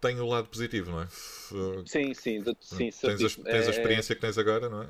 têm 0.00 0.20
o 0.20 0.26
lado 0.26 0.48
positivo, 0.48 0.90
não 0.90 1.02
é? 1.02 1.08
Sim, 1.86 2.14
sim. 2.14 2.42
De, 2.42 2.56
sim 2.60 2.90
tens, 2.90 3.04
a, 3.04 3.42
tens 3.42 3.66
a 3.66 3.70
é, 3.70 3.70
experiência 3.70 4.14
que 4.14 4.20
tens 4.20 4.38
agora, 4.38 4.68
não 4.68 4.82
é? 4.82 4.88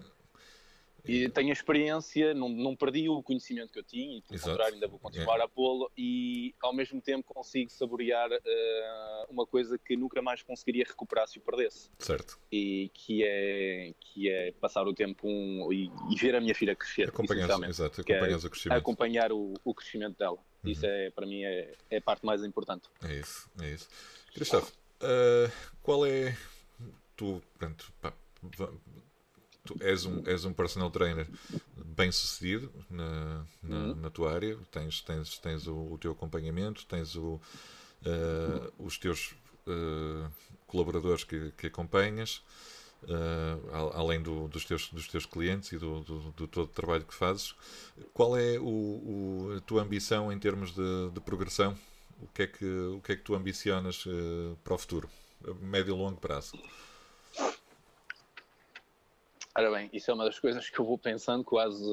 E 1.04 1.28
tenho 1.28 1.50
a 1.50 1.52
experiência, 1.52 2.32
não, 2.32 2.48
não 2.48 2.76
perdi 2.76 3.08
o 3.08 3.22
conhecimento 3.22 3.72
que 3.72 3.78
eu 3.78 3.82
tinha, 3.82 4.18
e 4.18 4.22
pelo 4.22 4.36
Exato. 4.36 4.50
contrário, 4.50 4.74
ainda 4.74 4.86
vou 4.86 4.98
continuar 4.98 5.40
é. 5.40 5.42
a 5.42 5.48
pô-lo, 5.48 5.90
e 5.96 6.54
ao 6.62 6.72
mesmo 6.72 7.00
tempo 7.00 7.34
consigo 7.34 7.70
saborear 7.70 8.30
uh, 8.30 9.26
uma 9.28 9.44
coisa 9.44 9.76
que 9.78 9.96
nunca 9.96 10.22
mais 10.22 10.42
conseguiria 10.42 10.84
recuperar 10.86 11.26
se 11.26 11.38
o 11.38 11.40
perdesse. 11.40 11.90
Certo. 11.98 12.38
E 12.52 12.90
que 12.94 13.24
é, 13.24 13.92
que 13.98 14.30
é 14.30 14.52
passar 14.52 14.86
o 14.86 14.94
tempo 14.94 15.26
um, 15.26 15.72
e, 15.72 15.90
e, 16.10 16.16
ver 16.16 16.36
a 16.36 16.40
minha 16.40 16.54
filha 16.54 16.76
crescer. 16.76 17.08
Acompanhar, 17.08 17.48
exato, 17.68 18.00
acompanhar 18.00 18.30
é 18.30 18.36
o 18.36 18.50
crescimento. 18.50 18.78
Acompanhar 18.78 19.32
o, 19.32 19.54
o 19.64 19.74
crescimento 19.74 20.16
dela. 20.16 20.38
Uhum. 20.62 20.70
Isso 20.70 20.86
é, 20.86 21.10
para 21.10 21.26
mim, 21.26 21.42
é, 21.42 21.72
é 21.90 21.96
a 21.96 22.00
parte 22.00 22.24
mais 22.24 22.44
importante. 22.44 22.88
É 23.04 23.14
isso, 23.14 23.50
é 23.60 23.70
isso. 23.70 23.88
Cristóvão, 24.32 24.68
uh, 25.02 25.52
qual 25.82 26.06
é. 26.06 26.36
Tu, 27.16 27.42
pronto, 27.58 27.92
pá, 28.00 28.12
tu 29.64 29.76
és 29.80 30.04
um, 30.04 30.22
és 30.26 30.44
um 30.44 30.52
personal 30.52 30.90
trainer 30.90 31.28
bem 31.76 32.10
sucedido 32.10 32.70
na, 32.90 33.44
na, 33.62 33.76
uhum. 33.76 33.94
na 33.94 34.10
tua 34.10 34.32
área, 34.32 34.58
tens, 34.70 35.00
tens, 35.00 35.38
tens 35.38 35.66
o, 35.66 35.92
o 35.92 35.98
teu 35.98 36.12
acompanhamento, 36.12 36.84
tens 36.86 37.14
o, 37.16 37.40
uh, 38.04 38.72
os 38.78 38.98
teus 38.98 39.34
uh, 39.66 40.30
colaboradores 40.66 41.24
que, 41.24 41.52
que 41.56 41.66
acompanhas, 41.66 42.42
uh, 43.04 43.90
além 43.94 44.20
do, 44.22 44.48
dos, 44.48 44.64
teus, 44.64 44.88
dos 44.90 45.06
teus 45.06 45.26
clientes 45.26 45.72
e 45.72 45.78
do, 45.78 46.00
do, 46.00 46.18
do, 46.32 46.48
todo 46.48 46.64
o 46.64 46.68
trabalho 46.68 47.04
que 47.04 47.14
fazes. 47.14 47.54
Qual 48.12 48.36
é 48.36 48.58
o, 48.58 48.64
o, 48.64 49.54
a 49.56 49.60
tua 49.60 49.82
ambição 49.82 50.32
em 50.32 50.38
termos 50.38 50.72
de, 50.74 51.10
de, 51.12 51.20
progressão? 51.20 51.76
O 52.20 52.26
que, 52.28 52.42
é 52.42 52.46
que, 52.46 52.64
o 52.64 53.00
que 53.00 53.12
é 53.12 53.16
que 53.16 53.22
tu 53.22 53.34
ambicionas 53.34 54.04
para 54.62 54.74
o 54.74 54.78
futuro, 54.78 55.10
médio 55.60 55.94
e 55.94 55.98
longo 55.98 56.20
prazo? 56.20 56.56
Ora 59.54 59.70
bem, 59.70 59.90
isso 59.92 60.10
é 60.10 60.14
uma 60.14 60.24
das 60.24 60.38
coisas 60.38 60.68
que 60.70 60.78
eu 60.78 60.84
vou 60.84 60.96
pensando 60.96 61.44
quase, 61.44 61.84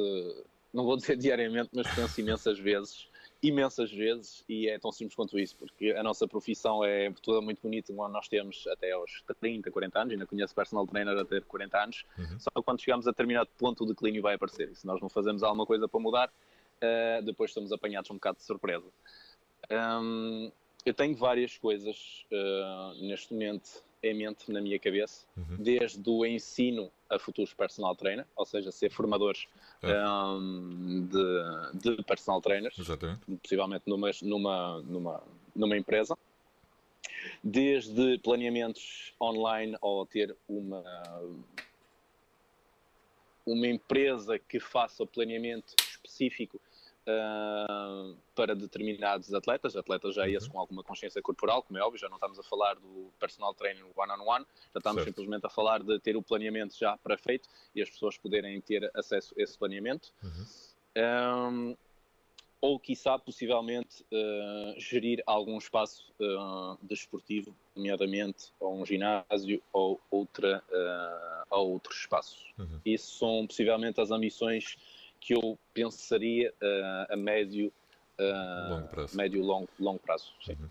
não 0.73 0.85
vou 0.85 0.95
dizer 0.95 1.17
diariamente, 1.17 1.69
mas 1.73 1.87
penso 1.93 2.21
imensas 2.21 2.57
vezes, 2.57 3.07
imensas 3.43 3.91
vezes, 3.91 4.43
e 4.47 4.69
é 4.69 4.79
tão 4.79 4.91
simples 4.91 5.15
quanto 5.15 5.37
isso, 5.37 5.55
porque 5.57 5.91
a 5.91 6.03
nossa 6.03 6.27
profissão 6.27 6.83
é 6.83 7.11
toda 7.21 7.41
muito 7.41 7.61
bonita, 7.61 7.91
nós 7.93 8.27
temos 8.27 8.65
até 8.67 8.91
aos 8.91 9.23
30, 9.39 9.71
40 9.71 9.99
anos, 9.99 10.13
ainda 10.13 10.25
conheço 10.25 10.55
personal 10.55 10.87
trainer 10.87 11.17
a 11.17 11.25
ter 11.25 11.43
40 11.43 11.83
anos, 11.83 12.05
uhum. 12.17 12.39
só 12.39 12.49
quando 12.63 12.81
chegamos 12.81 13.07
a 13.07 13.11
determinado 13.11 13.49
ponto 13.57 13.83
o 13.83 13.87
declínio 13.87 14.21
vai 14.21 14.35
aparecer, 14.35 14.69
e 14.69 14.75
se 14.75 14.87
nós 14.87 15.01
não 15.01 15.09
fazemos 15.09 15.43
alguma 15.43 15.65
coisa 15.65 15.87
para 15.87 15.99
mudar, 15.99 16.29
uh, 16.29 17.23
depois 17.23 17.51
somos 17.51 17.71
apanhados 17.71 18.09
um 18.09 18.15
bocado 18.15 18.37
de 18.37 18.43
surpresa. 18.43 18.87
Um, 19.69 20.49
eu 20.85 20.93
tenho 20.93 21.15
várias 21.15 21.57
coisas 21.57 22.25
uh, 22.31 23.05
neste 23.05 23.33
momento 23.33 23.83
em 24.01 24.13
mente 24.13 24.51
na 24.51 24.61
minha 24.61 24.79
cabeça, 24.79 25.25
uhum. 25.35 25.57
desde 25.57 26.09
o 26.09 26.25
ensino 26.25 26.89
a 27.09 27.17
futuros 27.17 27.53
personal 27.53 27.95
trainer, 27.95 28.25
ou 28.35 28.45
seja, 28.45 28.71
ser 28.71 28.91
formadores 28.91 29.47
é. 29.81 30.07
um, 30.07 31.07
de, 31.07 31.95
de, 31.95 32.03
personal 32.03 32.41
trainers, 32.41 32.77
Exatamente. 32.77 33.21
possivelmente 33.41 33.83
numa, 33.87 34.11
numa, 34.21 34.81
numa, 34.81 35.23
numa 35.55 35.77
empresa, 35.77 36.17
desde 37.43 38.17
planeamentos 38.19 39.13
online 39.19 39.75
ou 39.81 40.05
ter 40.05 40.35
uma 40.47 40.83
uma 43.45 43.67
empresa 43.67 44.37
que 44.37 44.59
faça 44.59 45.01
o 45.01 45.07
planeamento 45.07 45.73
específico 45.81 46.61
uh, 47.09 48.15
para 48.35 48.55
determinados 48.55 49.33
atletas, 49.33 49.75
atletas 49.75 50.15
já 50.15 50.27
esse 50.27 50.45
uhum. 50.47 50.53
com 50.53 50.59
alguma 50.59 50.83
consciência 50.83 51.21
corporal, 51.21 51.63
como 51.63 51.79
é 51.79 51.81
óbvio, 51.81 51.99
já 51.99 52.07
não 52.07 52.17
estamos 52.17 52.39
a 52.39 52.43
falar 52.43 52.75
do 52.75 53.11
personal 53.19 53.53
training 53.53 53.83
one-on-one, 53.95 54.23
-on 54.23 54.39
-one, 54.41 54.45
já 54.73 54.77
estamos 54.77 55.03
certo. 55.03 55.15
simplesmente 55.15 55.45
a 55.45 55.49
falar 55.49 55.83
de 55.83 55.99
ter 55.99 56.15
o 56.15 56.21
planeamento 56.21 56.77
já 56.77 56.97
pré-feito 56.97 57.49
e 57.75 57.81
as 57.81 57.89
pessoas 57.89 58.17
poderem 58.17 58.59
ter 58.61 58.89
acesso 58.93 59.33
a 59.37 59.41
esse 59.41 59.57
planeamento. 59.57 60.13
Uhum. 60.23 60.45
Um, 60.97 61.77
ou, 62.61 62.77
quiçá, 62.77 63.17
possivelmente, 63.17 64.03
uh, 64.11 64.79
gerir 64.79 65.23
algum 65.25 65.57
espaço 65.57 66.13
uh, 66.19 66.77
desportivo, 66.81 67.55
nomeadamente 67.73 68.51
ou 68.59 68.81
um 68.81 68.85
ginásio 68.85 69.61
ou, 69.71 69.99
outra, 70.11 70.61
uh, 70.69 71.45
ou 71.49 71.71
outros 71.71 71.99
espaços. 71.99 72.53
Uhum. 72.57 72.81
Isso 72.85 73.17
são, 73.17 73.47
possivelmente, 73.47 74.01
as 74.01 74.11
ambições 74.11 74.77
que 75.19 75.33
eu 75.33 75.57
pensaria 75.73 76.53
uh, 76.61 77.13
a 77.13 77.17
médio, 77.17 77.71
uh, 78.19 78.69
longo 78.69 78.87
prazo. 78.87 79.17
médio 79.17 79.43
longo, 79.43 79.69
longo 79.79 79.99
prazo. 79.99 80.33
Sim. 80.43 80.57
Uhum. 80.59 80.69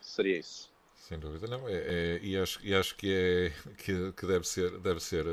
Seria 0.00 0.38
isso. 0.38 0.72
Sem 1.02 1.18
dúvida, 1.18 1.48
não. 1.48 1.68
É, 1.68 1.74
é, 1.74 2.20
e, 2.22 2.36
acho, 2.38 2.64
e 2.64 2.72
acho 2.72 2.94
que 2.94 3.12
é 3.12 3.52
que, 3.76 4.12
que 4.12 4.26
deve 4.26 4.46
ser 4.46 4.78
deve 4.78 5.00
ser 5.00 5.26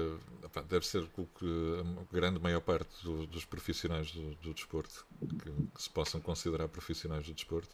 opa, 0.43 0.61
deve 0.63 0.85
ser 0.85 1.07
o 1.15 1.25
que 1.25 1.45
a 1.45 2.13
grande 2.13 2.39
maior 2.39 2.59
parte 2.59 2.89
do, 3.03 3.27
dos 3.27 3.45
profissionais 3.45 4.11
do, 4.11 4.33
do 4.35 4.53
desporto 4.53 5.05
que, 5.19 5.51
que, 5.75 5.81
se 5.81 5.89
possam 5.89 6.19
considerar 6.19 6.67
profissionais 6.67 7.25
do 7.27 7.33
desporto 7.33 7.69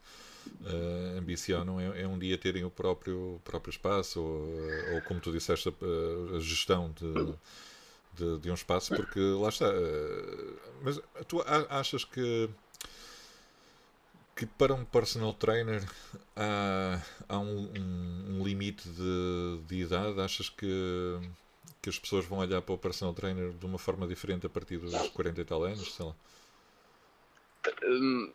uh, 0.61 1.17
ambicionam 1.17 1.79
é, 1.79 2.01
é, 2.01 2.07
um 2.07 2.19
dia 2.19 2.37
terem 2.37 2.65
o 2.65 2.69
próprio 2.69 3.39
próprio 3.45 3.71
espaço 3.71 4.21
ou, 4.21 4.95
ou 4.95 5.01
como 5.03 5.21
tu 5.21 5.31
disseste 5.31 5.69
a, 5.69 6.35
a 6.35 6.39
gestão 6.41 6.91
de 6.91 7.33
de, 8.15 8.39
de 8.39 8.51
um 8.51 8.53
espaço, 8.53 8.95
porque 8.95 9.19
lá 9.19 9.49
está. 9.49 9.65
Eh, 9.67 10.53
mas 10.81 10.99
tu 11.27 11.43
achas 11.69 12.03
que 12.03 12.49
que 14.35 14.45
para 14.45 14.73
um 14.73 14.83
personal 14.83 15.33
trainer 15.33 15.81
há, 16.35 17.01
há 17.29 17.39
um, 17.39 17.71
um, 17.73 18.37
um, 18.39 18.43
limite 18.43 18.87
de, 18.89 19.59
de 19.65 19.81
idade? 19.83 20.19
Achas 20.19 20.49
que, 20.49 21.17
que 21.81 21.89
as 21.89 21.97
pessoas 21.97 22.25
vão 22.25 22.39
olhar 22.39 22.61
para 22.61 22.75
o 22.75 22.77
personal 22.77 23.13
trainer 23.13 23.53
de 23.53 23.65
uma 23.65 23.77
forma 23.77 24.05
diferente 24.05 24.45
a 24.45 24.49
partir 24.49 24.77
dos 24.77 24.93
40 25.11 25.39
e 25.39 25.45
tal 25.45 25.63
anos? 25.63 25.93
Sei 25.93 26.05
lá. 26.05 26.13
Hum, 27.83 28.33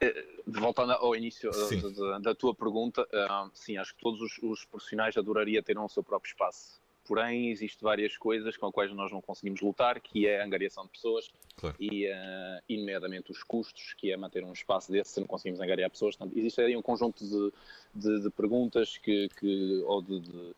eh, 0.00 0.26
voltando 0.44 0.92
ao 0.94 1.14
início 1.14 1.52
da, 1.52 2.18
da, 2.18 2.34
tua 2.34 2.52
pergunta, 2.52 3.06
sim, 3.54 3.76
acho 3.76 3.94
que 3.94 4.00
todos 4.00 4.20
os, 4.20 4.38
os 4.42 4.64
profissionais 4.64 5.16
adoraria 5.16 5.62
ter 5.62 5.78
um 5.78 5.88
seu 5.88 6.02
próprio 6.02 6.30
espaço 6.30 6.80
porém 7.06 7.50
existem 7.50 7.80
várias 7.82 8.16
coisas 8.16 8.56
com 8.56 8.66
as 8.66 8.72
quais 8.72 8.92
nós 8.92 9.10
não 9.10 9.20
conseguimos 9.20 9.60
lutar, 9.60 10.00
que 10.00 10.26
é 10.26 10.40
a 10.40 10.44
angariação 10.44 10.84
de 10.84 10.90
pessoas 10.90 11.28
claro. 11.56 11.76
e, 11.78 12.06
uh, 12.06 12.78
nomeadamente, 12.78 13.30
os 13.30 13.42
custos, 13.42 13.94
que 13.94 14.12
é 14.12 14.16
manter 14.16 14.44
um 14.44 14.52
espaço 14.52 14.90
desse 14.92 15.12
se 15.12 15.20
não 15.20 15.26
conseguimos 15.26 15.60
angariar 15.60 15.90
pessoas. 15.90 16.16
Portanto, 16.16 16.38
existe 16.38 16.60
aí 16.60 16.76
um 16.76 16.82
conjunto 16.82 17.24
de, 17.24 17.52
de, 17.94 18.22
de 18.22 18.30
perguntas 18.30 18.96
que, 18.98 19.28
que, 19.38 19.82
ou 19.86 20.02
de, 20.02 20.20
de, 20.20 20.54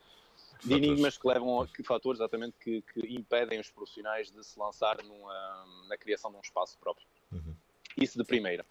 de 0.64 0.74
enigmas 0.74 1.16
que 1.16 1.26
levam 1.26 1.62
a 1.62 1.66
que, 1.66 1.82
fatores 1.82 2.20
exatamente 2.20 2.54
que, 2.60 2.82
que, 2.82 3.00
impedem 3.14 3.58
os 3.58 3.70
profissionais 3.70 4.30
de 4.30 4.44
se 4.44 4.58
lançar 4.58 5.02
numa, 5.02 5.64
na 5.88 5.96
criação 5.96 6.30
de 6.30 6.36
um 6.36 6.40
espaço 6.40 6.78
próprio. 6.78 7.06
Uhum. 7.32 7.54
Isso 7.96 8.18
de 8.18 8.24
primeira. 8.24 8.64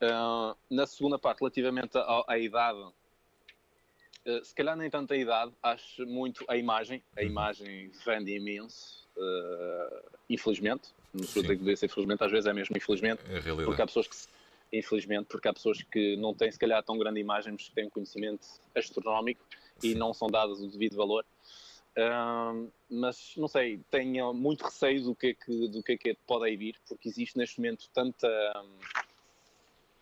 Uh, 0.00 0.56
na 0.70 0.86
segunda 0.86 1.18
parte, 1.18 1.40
relativamente 1.40 1.96
à, 1.98 2.24
à 2.28 2.38
idade, 2.38 2.78
uh, 4.26 4.44
se 4.44 4.54
calhar 4.54 4.76
nem 4.76 4.90
tanto 4.90 5.12
a 5.12 5.16
idade, 5.16 5.52
acho 5.62 6.06
muito 6.06 6.44
a 6.48 6.56
imagem. 6.56 7.02
A 7.16 7.22
Uhum. 7.22 7.28
imagem 7.28 7.90
vende 8.04 8.34
imenso, 8.36 9.08
uh, 9.16 10.10
infelizmente. 10.28 10.90
Não 11.12 11.22
estou 11.22 11.40
a 11.40 11.42
dizer 11.42 11.56
que 11.58 11.64
deve 11.64 11.76
ser 11.76 11.86
infelizmente, 11.86 12.22
às 12.24 12.30
vezes 12.30 12.46
é 12.46 12.52
mesmo 12.52 12.76
infelizmente, 12.76 13.22
É 13.26 13.64
porque 13.64 13.82
há 13.82 13.86
pessoas 13.86 14.06
que, 14.06 14.16
se- 14.16 14.28
infelizmente, 14.72 15.26
porque 15.26 15.48
há 15.48 15.52
pessoas 15.52 15.82
que 15.82 16.16
não 16.16 16.34
têm 16.34 16.52
se 16.52 16.58
calhar 16.58 16.82
tão 16.82 16.98
grande 16.98 17.18
imagem, 17.18 17.52
mas 17.52 17.68
que 17.68 17.74
têm 17.74 17.86
um 17.86 17.90
conhecimento 17.90 18.46
astronómico 18.74 19.44
e 19.82 19.92
Sim. 19.92 19.94
não 19.94 20.12
são 20.12 20.28
dadas 20.28 20.60
o 20.60 20.68
devido 20.68 20.96
valor. 20.96 21.24
Mas 22.88 23.32
não 23.36 23.48
sei, 23.48 23.80
tenho 23.90 24.32
muito 24.32 24.64
receio 24.64 25.02
do 25.02 25.16
que 25.16 25.28
é 25.28 25.34
que, 25.34 25.68
do 25.68 25.82
que, 25.82 25.92
é 25.92 25.96
que 25.96 26.14
pode 26.26 26.44
aí 26.44 26.56
vir, 26.56 26.76
porque 26.86 27.08
existe 27.08 27.36
neste 27.36 27.58
momento 27.58 27.88
tanta, 27.92 28.28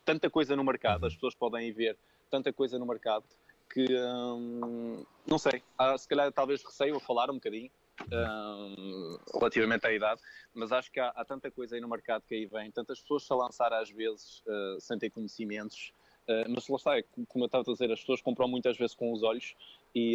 tanta 0.04 0.28
coisa 0.28 0.54
no 0.56 0.64
mercado, 0.64 1.02
Uhum. 1.02 1.06
as 1.06 1.14
pessoas 1.14 1.34
podem 1.34 1.72
ver 1.72 1.96
tanta 2.30 2.52
coisa 2.52 2.78
no 2.78 2.84
mercado 2.86 3.24
que 3.72 3.86
ahm, 3.96 5.04
não 5.26 5.38
sei, 5.38 5.62
há, 5.76 5.96
se 5.96 6.08
calhar 6.08 6.32
talvez 6.32 6.62
receio 6.62 6.96
a 6.96 7.00
falar 7.00 7.30
um 7.30 7.34
bocadinho 7.34 7.70
ahm, 8.12 9.16
relativamente 9.34 9.86
à 9.86 9.92
idade, 9.92 10.20
mas 10.54 10.72
acho 10.72 10.90
que 10.90 11.00
há, 11.00 11.08
há 11.08 11.24
tanta 11.24 11.50
coisa 11.50 11.74
aí 11.74 11.80
no 11.80 11.88
mercado 11.88 12.22
que 12.26 12.34
aí 12.34 12.46
vem, 12.46 12.70
tantas 12.70 13.00
pessoas 13.00 13.30
a 13.30 13.34
lançar 13.34 13.72
às 13.72 13.90
vezes 13.90 14.42
ah, 14.48 14.76
sem 14.80 14.98
ter 14.98 15.10
conhecimentos. 15.10 15.92
ah, 16.28 16.44
mas 16.48 16.68
lá 16.68 16.76
está, 16.76 16.98
é 16.98 17.04
como 17.28 17.44
eu 17.44 17.46
estava 17.46 17.62
a 17.68 17.72
dizer, 17.72 17.90
as 17.92 18.00
pessoas 18.00 18.22
compram 18.22 18.48
muitas 18.48 18.76
vezes 18.76 18.94
com 18.94 19.12
os 19.12 19.22
olhos 19.22 19.54
e, 19.94 20.14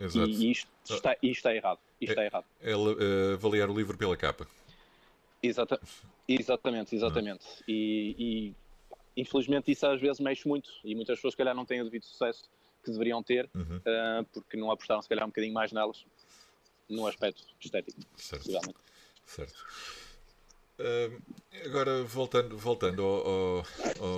Exato. 0.00 0.30
e 0.30 0.50
isto, 0.50 0.70
está, 0.88 1.16
isto 1.22 1.36
está 1.38 1.54
errado. 1.54 1.80
Isto 2.00 2.12
está 2.12 2.24
errado. 2.24 2.44
É 2.60 2.70
eh, 2.70 3.34
avaliar 3.34 3.68
o 3.68 3.74
livro 3.74 3.98
pela 3.98 4.16
capa. 4.16 4.46
Exata, 5.42 5.80
exatamente, 6.28 6.94
exatamente. 6.94 7.44
E, 7.66 8.14
e, 8.18 8.54
infelizmente 9.20 9.70
isso 9.70 9.86
às 9.86 10.00
vezes 10.00 10.20
mexe 10.20 10.46
muito 10.48 10.70
e 10.84 10.94
muitas 10.94 11.18
pessoas 11.18 11.34
se 11.34 11.38
calhar 11.38 11.54
não 11.54 11.64
têm 11.66 11.80
o 11.80 11.84
devido 11.84 12.04
sucesso 12.04 12.48
que 12.84 12.90
deveriam 12.90 13.22
ter 13.22 13.48
Uhum, 13.54 13.80
ah, 13.86 14.24
porque 14.32 14.56
não 14.56 14.70
apostaram 14.70 15.02
se 15.02 15.08
calhar 15.08 15.24
um 15.24 15.28
bocadinho 15.28 15.52
mais 15.54 15.70
nelas 15.72 16.04
no 16.88 17.06
aspecto 17.06 17.44
estético, 17.60 18.00
certo. 18.16 18.50
Certo. 19.26 19.64
Ahm, 20.78 21.20
agora, 21.66 22.02
voltando, 22.04 22.56
voltando 22.58 23.02
ao, 23.02 23.28
ao- 23.28 23.66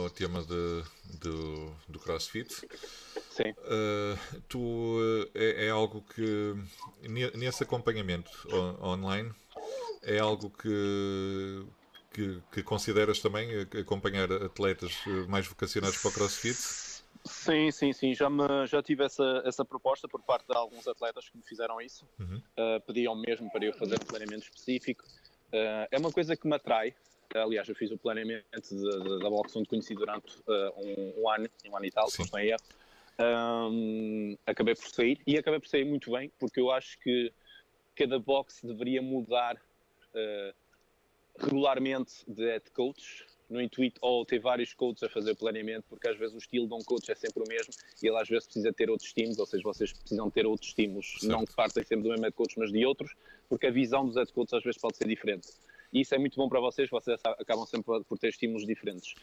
ao 0.04 0.10
tema 0.10 0.42
de, 0.42 0.82
do, 1.18 1.74
do 1.88 1.98
CrossFit, 1.98 2.50
Sim. 3.30 3.52
ah, 3.58 4.16
tu 4.48 4.98
eh, 5.34 5.64
é, 5.64 5.66
é 5.66 5.70
algo 5.70 6.02
que, 6.14 6.54
ne- 7.02 7.30
nesse 7.32 7.62
acompanhamento 7.64 8.30
on- 8.48 8.90
online, 8.92 9.32
é 10.02 10.18
algo 10.18 10.48
que, 10.50 11.66
que, 12.12 12.40
que 12.52 12.62
consideras 12.62 13.20
também 13.20 13.48
eh, 13.50 13.80
acompanhar 13.80 14.30
atletas 14.32 14.92
eh, 15.06 15.26
mais 15.28 15.46
vocacionados 15.46 15.98
para 15.98 16.10
o 16.10 16.14
CrossFit? 16.14 16.56
Sim, 17.24 17.70
sim, 17.70 17.92
sim. 17.92 18.14
Já, 18.14 18.28
me, 18.28 18.66
já 18.66 18.82
tive 18.82 19.04
essa, 19.04 19.42
essa 19.44 19.64
proposta 19.64 20.08
por 20.08 20.22
parte 20.22 20.46
de 20.46 20.56
alguns 20.56 20.86
atletas 20.88 21.28
que 21.28 21.36
me 21.36 21.42
fizeram 21.44 21.80
isso. 21.80 22.06
Uhum. 22.18 22.42
Uh, 22.58 22.80
pediam 22.86 23.14
mesmo 23.14 23.50
para 23.50 23.64
eu 23.64 23.72
fazer 23.72 23.94
um 23.94 24.04
planeamento 24.04 24.44
específico. 24.44 25.04
Uh, 25.52 25.86
é 25.90 25.98
uma 25.98 26.10
coisa 26.10 26.36
que 26.36 26.46
me 26.48 26.54
atrai. 26.54 26.94
Aliás, 27.34 27.68
eu 27.68 27.74
fiz 27.74 27.90
o 27.90 27.96
planeamento 27.96 28.44
de- 28.60 29.00
de- 29.00 29.18
da 29.20 29.30
boxe 29.30 29.58
onde 29.58 29.68
conheci 29.68 29.94
durante 29.94 30.36
uh, 30.40 30.72
um, 30.76 31.22
um 31.22 31.30
ano, 31.30 31.48
um 31.66 31.76
ano 31.76 31.86
e 31.86 31.90
tal, 31.90 32.10
se 32.10 32.30
não 32.30 32.38
erro. 32.38 32.60
Um, 33.20 34.36
acabei 34.46 34.74
por 34.74 34.88
sair 34.88 35.20
e 35.26 35.38
acabei 35.38 35.60
por 35.60 35.68
sair 35.68 35.84
muito 35.84 36.10
bem, 36.10 36.30
porque 36.38 36.60
eu 36.60 36.70
acho 36.70 36.98
que 37.00 37.32
cada 37.94 38.18
boxe 38.18 38.66
deveria 38.66 39.00
mudar 39.00 39.54
uh, 39.54 40.54
regularmente 41.38 42.12
de 42.26 42.44
head 42.44 42.70
coach, 42.72 43.26
no 43.48 43.60
intuito 43.60 43.98
ou 44.02 44.24
ter 44.24 44.38
vários 44.38 44.72
coaches 44.72 45.02
a 45.02 45.08
fazer 45.08 45.36
planeamento, 45.36 45.84
porque 45.88 46.08
às 46.08 46.16
vezes 46.18 46.34
o 46.34 46.38
estilo 46.38 46.66
de 46.66 46.74
um 46.74 46.80
coach 46.80 47.10
é 47.10 47.14
sempre 47.14 47.42
o 47.42 47.46
mesmo 47.46 47.72
e 48.02 48.06
ele 48.06 48.16
às 48.16 48.28
vezes 48.28 48.46
precisa 48.46 48.72
ter 48.72 48.88
outros 48.88 49.08
estímulos, 49.08 49.38
ou 49.38 49.46
seja, 49.46 49.62
vocês 49.62 49.92
precisam 49.92 50.30
ter 50.30 50.46
outros 50.46 50.70
estímulos, 50.70 51.18
não 51.22 51.44
que 51.44 51.54
partem 51.54 51.84
sempre 51.84 52.04
do 52.04 52.08
mesmo 52.08 52.24
head 52.24 52.34
coach, 52.34 52.58
mas 52.58 52.72
de 52.72 52.84
outros, 52.86 53.14
porque 53.48 53.66
a 53.66 53.70
visão 53.70 54.06
dos 54.06 54.16
head 54.16 54.32
coaches 54.32 54.54
às 54.54 54.64
vezes 54.64 54.80
pode 54.80 54.96
ser 54.96 55.06
diferente. 55.06 55.48
E 55.92 56.00
isso 56.00 56.14
é 56.14 56.18
muito 56.18 56.36
bom 56.36 56.48
para 56.48 56.58
vocês, 56.58 56.88
vocês 56.88 57.20
acabam 57.22 57.66
sempre 57.66 58.02
por 58.04 58.18
ter 58.18 58.28
estímulos 58.28 58.66
diferentes. 58.66 59.14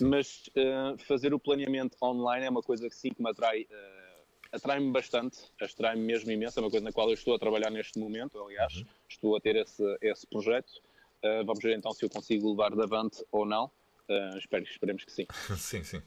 Mas 0.00 0.48
uh, 0.56 0.96
fazer 1.04 1.34
o 1.34 1.38
planeamento 1.38 1.98
online 2.02 2.46
é 2.46 2.50
uma 2.50 2.62
coisa 2.62 2.88
que 2.88 2.96
sim 2.96 3.10
que 3.10 3.22
me 3.22 3.30
atrai. 3.30 3.62
uh, 3.62 4.14
Atrai-me 4.50 4.92
bastante, 4.92 5.38
atrai-me 5.60 6.02
mesmo 6.02 6.30
imenso, 6.30 6.60
é 6.60 6.62
uma 6.62 6.70
coisa 6.70 6.84
na 6.84 6.92
qual 6.92 7.08
eu 7.08 7.14
estou 7.14 7.34
a 7.34 7.38
trabalhar 7.40 7.70
neste 7.70 7.98
momento, 7.98 8.40
aliás, 8.40 8.84
estou 9.08 9.34
a 9.36 9.40
ter 9.40 9.56
esse, 9.56 9.82
esse 10.00 10.24
projeto. 10.28 10.72
Uh, 11.24 11.44
vamos 11.46 11.62
ver 11.62 11.76
então 11.78 11.92
se 11.92 12.04
eu 12.04 12.10
consigo 12.10 12.50
levar 12.50 12.70
de 12.74 12.82
avante 12.82 13.24
ou 13.32 13.46
não. 13.46 13.70
Uh, 14.08 14.36
espero, 14.36 14.62
esperemos 14.64 15.02
que 15.04 15.10
sim. 15.12 15.26
Sim, 15.56 15.82
sim. 15.82 16.02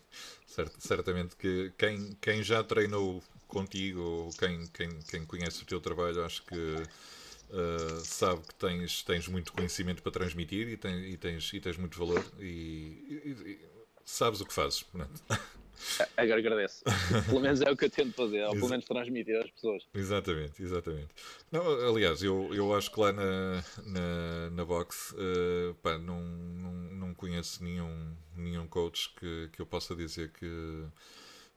Cert- 0.46 0.76
certamente 0.80 1.36
que 1.36 1.74
quem, 1.78 2.16
quem 2.22 2.44
já 2.44 2.64
treinou 2.64 3.24
contigo 3.48 4.00
ou 4.00 4.30
quem, 4.34 4.68
quem, 4.68 4.90
quem 5.10 5.26
conhece 5.26 5.64
o 5.64 5.66
teu 5.66 5.82
trabalho, 5.82 6.24
acho 6.24 6.44
que 6.46 6.56
uh, 6.56 8.00
sabe 8.06 8.42
que 8.42 8.54
tens, 8.54 9.02
tens 9.02 9.28
muito 9.28 9.52
conhecimento 9.52 10.04
para 10.04 10.12
transmitir 10.12 10.68
e, 10.68 10.74
e 11.14 11.18
tens, 11.18 11.52
e 11.52 11.60
tens 11.60 11.78
muito 11.78 11.98
valor 11.98 12.24
e, 12.40 12.46
e- 12.46 13.50
e 13.52 13.66
sabes 14.06 14.42
o 14.42 14.46
que 14.46 14.54
fazes. 14.54 14.86
portanto. 15.78 16.10
Agora 16.18 16.40
agradeço. 16.40 16.84
Pelo 17.26 17.40
menos 17.40 17.62
é 17.62 17.72
o 17.72 17.78
que 17.78 17.86
eu 17.86 17.90
tento 17.90 18.14
fazer, 18.14 18.44
ou 18.46 18.54
pelo 18.54 18.70
menos 18.70 18.86
transmitir 18.86 19.40
às 19.42 19.50
pessoas. 19.52 19.84
Exatamente, 19.94 20.62
exatamente. 20.62 21.10
Não, 21.52 21.62
aliás, 21.90 22.24
eu, 22.24 22.50
eu 22.54 22.76
acho 22.76 22.92
que 22.92 23.00
lá 23.00 23.14
na, 23.14 23.64
na, 23.86 24.50
na 24.52 24.66
box 24.66 25.16
eh, 25.18 25.74
pá, 25.82 25.98
não, 25.98 26.22
não, 26.22 26.72
não 26.72 27.14
conheço 27.14 27.64
nenhum, 27.64 28.16
nenhum 28.36 28.68
coach 28.68 29.14
que, 29.16 29.50
que 29.54 29.62
eu 29.62 29.66
possa 29.66 29.96
dizer 29.96 30.32
que, 30.32 30.86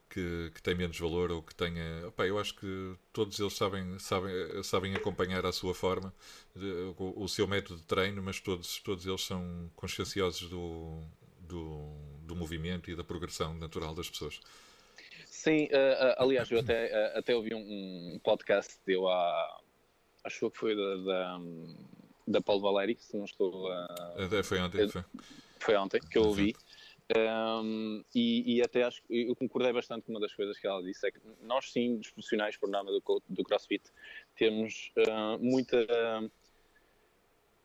que, 0.08 0.50
que 0.54 0.62
tem 0.62 0.74
menos 0.74 0.98
valor 0.98 1.30
ou 1.30 1.42
que 1.42 1.54
tenha. 1.54 2.10
Pá, 2.16 2.26
eu 2.26 2.38
acho 2.38 2.54
que 2.56 2.94
todos 3.12 3.38
eles 3.38 3.54
sabem, 3.54 3.98
sabem, 3.98 4.62
sabem 4.62 4.94
acompanhar 4.94 5.44
à 5.46 5.52
sua 5.52 5.74
forma 5.74 6.12
o, 6.96 7.24
o 7.24 7.28
seu 7.28 7.46
método 7.46 7.80
de 7.80 7.86
treino, 7.86 8.22
mas 8.22 8.40
todos, 8.40 8.80
todos 8.80 9.06
eles 9.06 9.24
são 9.24 9.70
conscienciosos 9.76 10.48
do, 10.48 11.00
do, 11.40 11.94
do 12.30 12.36
movimento 12.36 12.90
e 12.90 12.94
da 12.94 13.02
progressão 13.04 13.52
natural 13.54 13.94
das 13.94 14.08
pessoas. 14.08 14.40
Sim, 15.26 15.64
uh, 15.64 15.66
uh, 15.66 16.22
aliás, 16.22 16.50
eu 16.50 16.60
até, 16.60 16.86
uh, 16.86 17.18
até 17.18 17.34
ouvi 17.34 17.54
um, 17.54 18.14
um 18.14 18.18
podcast 18.22 18.78
deu 18.86 19.08
há. 19.08 19.60
Acho 20.24 20.50
que 20.50 20.58
foi 20.58 20.76
da, 20.76 20.96
da, 20.96 21.40
da 22.26 22.40
Paulo 22.40 22.62
Valéry, 22.62 22.96
se 23.00 23.16
não 23.16 23.24
estou 23.24 23.70
a. 23.72 23.84
Até 24.24 24.42
foi 24.42 24.60
ontem, 24.60 24.88
foi. 24.88 25.04
foi 25.58 25.76
ontem 25.76 26.00
que 26.00 26.18
eu 26.18 26.24
ouvi. 26.24 26.54
Um, 27.16 28.04
e, 28.14 28.56
e 28.56 28.62
até 28.62 28.84
acho 28.84 29.02
que 29.02 29.28
eu 29.28 29.34
concordei 29.34 29.72
bastante 29.72 30.04
com 30.04 30.12
uma 30.12 30.20
das 30.20 30.32
coisas 30.34 30.58
que 30.58 30.66
ela 30.66 30.82
disse: 30.82 31.06
é 31.08 31.10
que 31.10 31.18
nós, 31.42 31.72
sim, 31.72 31.96
dos 31.96 32.10
profissionais, 32.10 32.56
por 32.56 32.68
nome 32.68 32.90
do, 32.90 33.22
do 33.28 33.42
CrossFit, 33.42 33.84
temos 34.36 34.92
uh, 34.98 35.38
muita. 35.40 35.78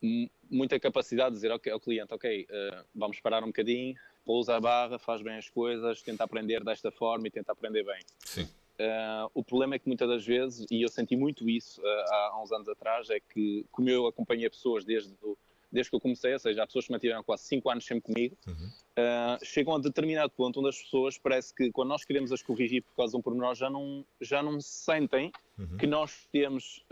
m- 0.01 0.31
muita 0.49 0.79
capacidade 0.79 1.31
de 1.31 1.35
dizer 1.35 1.51
ok, 1.51 1.71
ao 1.71 1.79
cliente, 1.79 2.13
ok, 2.13 2.47
uh, 2.49 2.85
vamos 2.93 3.19
parar 3.19 3.43
um 3.43 3.47
bocadinho, 3.47 3.95
pousa 4.25 4.55
a 4.55 4.59
barra, 4.59 4.97
faz 4.97 5.21
bem 5.21 5.37
as 5.37 5.47
coisas, 5.49 6.01
tenta 6.01 6.23
aprender 6.23 6.63
desta 6.63 6.91
forma 6.91 7.27
e 7.27 7.31
tenta 7.31 7.51
aprender 7.51 7.83
bem. 7.83 8.01
Sim. 8.25 8.43
Uh, 8.77 9.29
o 9.33 9.43
problema 9.43 9.75
é 9.75 9.79
que 9.79 9.87
muitas 9.87 10.09
das 10.09 10.25
vezes, 10.25 10.65
e 10.69 10.81
eu 10.81 10.89
senti 10.89 11.15
muito 11.15 11.47
isso 11.49 11.79
uh, 11.81 11.85
há, 11.85 12.41
uns 12.43 12.51
anos 12.51 12.67
atrás, 12.67 13.09
é 13.09 13.19
que 13.19 13.65
como 13.71 13.89
eu 13.89 14.05
acompanhei 14.07 14.49
pessoas 14.49 14.83
desde, 14.83 15.13
o- 15.23 15.37
desde 15.71 15.89
que 15.89 15.95
eu 15.95 16.01
comecei, 16.01 16.33
ou 16.33 16.39
seja, 16.39 16.63
há 16.63 16.67
pessoas 16.67 16.85
que 16.85 16.91
mantiveram 16.91 17.23
quase 17.23 17.43
5 17.45 17.69
anos 17.69 17.85
sempre 17.85 18.11
comigo, 18.13 18.35
Uhum. 18.45 18.67
uh, 18.99 19.45
chegam 19.45 19.75
a 19.75 19.79
determinado 19.79 20.29
ponto 20.31 20.59
onde 20.59 20.69
as 20.69 20.81
pessoas 20.81 21.17
parece 21.17 21.53
que 21.55 21.71
quando 21.71 21.89
nós 21.89 22.03
queremos 22.03 22.31
as 22.33 22.41
corrigir 22.41 22.81
por 22.83 22.93
causa 22.95 23.11
de 23.11 23.17
um 23.17 23.21
pormenor 23.21 23.55
já 23.55 23.69
não, 23.69 24.05
já 24.19 24.43
não 24.43 24.59
sentem 24.59 25.31
Uhum. 25.57 25.77
que 25.77 25.87
nós 25.87 26.27
temos 26.33 26.83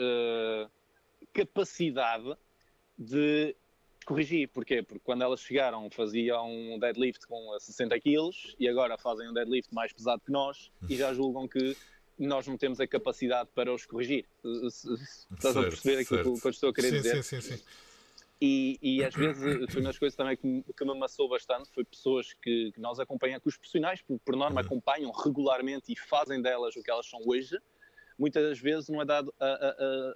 capacidade 1.34 2.36
de 2.98 3.56
corrigir. 4.06 4.48
Porquê? 4.50 4.82
Porque 4.84 5.02
quando 5.04 5.24
elas 5.24 5.42
chegaram 5.42 5.90
faziam 5.90 6.50
um 6.50 6.80
deadlift 6.80 7.26
com 7.28 7.58
60 7.60 8.00
quilos 8.00 8.56
e 8.60 8.68
agora 8.68 8.98
fazem 8.98 9.30
um 9.30 9.34
deadlift 9.34 9.74
mais 9.74 9.92
pesado 9.94 10.22
que 10.26 10.32
nós 10.32 10.72
e 10.90 10.96
já 10.96 11.14
julgam 11.14 11.48
que 11.48 11.76
nós 12.18 12.46
não 12.48 12.58
temos 12.58 12.80
a 12.80 12.88
capacidade 12.88 13.50
para 13.56 13.74
os 13.74 13.86
corrigir. 13.86 14.26
Estás 14.44 15.58
a 15.58 15.62
Certo, 15.62 15.70
perceber 15.70 16.02
aquilo 16.02 16.40
que 16.40 16.48
eu- 16.48 16.52
estou 16.52 16.70
a 16.70 16.74
querer 16.74 16.90
sim, 16.90 16.96
dizer? 16.98 17.24
Sim, 17.24 17.42
sim, 17.42 17.58
sim. 17.58 17.64
E, 18.40 18.78
e 18.82 19.04
às 19.04 19.16
vezes 19.16 19.72
foi 19.72 19.82
uma 19.82 19.90
das 19.90 19.98
coisas 19.98 20.16
também 20.18 20.36
que 20.36 20.46
me, 20.46 20.64
que 20.64 20.84
me 20.86 20.92
amassou 20.92 21.30
bastante 21.30 21.70
foi 21.74 21.86
pessoas 21.86 22.34
que, 22.34 22.72
que 22.74 22.80
nós 22.82 23.00
acompanhamos, 23.00 23.42
que 23.42 23.48
os 23.50 23.56
profissionais 23.58 24.02
por, 24.02 24.20
por 24.20 24.36
norma 24.36 24.60
Uhum. 24.60 24.66
acompanham 24.68 25.12
regularmente 25.12 25.94
e 25.94 25.98
fazem 25.98 26.42
delas 26.42 26.76
o 26.76 26.84
que 26.84 26.92
elas 26.92 27.08
são 27.10 27.22
hoje, 27.26 27.58
muitas 28.20 28.44
das 28.44 28.60
vezes 28.60 28.90
não 28.90 29.02
é 29.02 29.06
dado 29.06 29.34
a, 29.40 29.46
a- 29.46 29.70
a- 29.80 30.16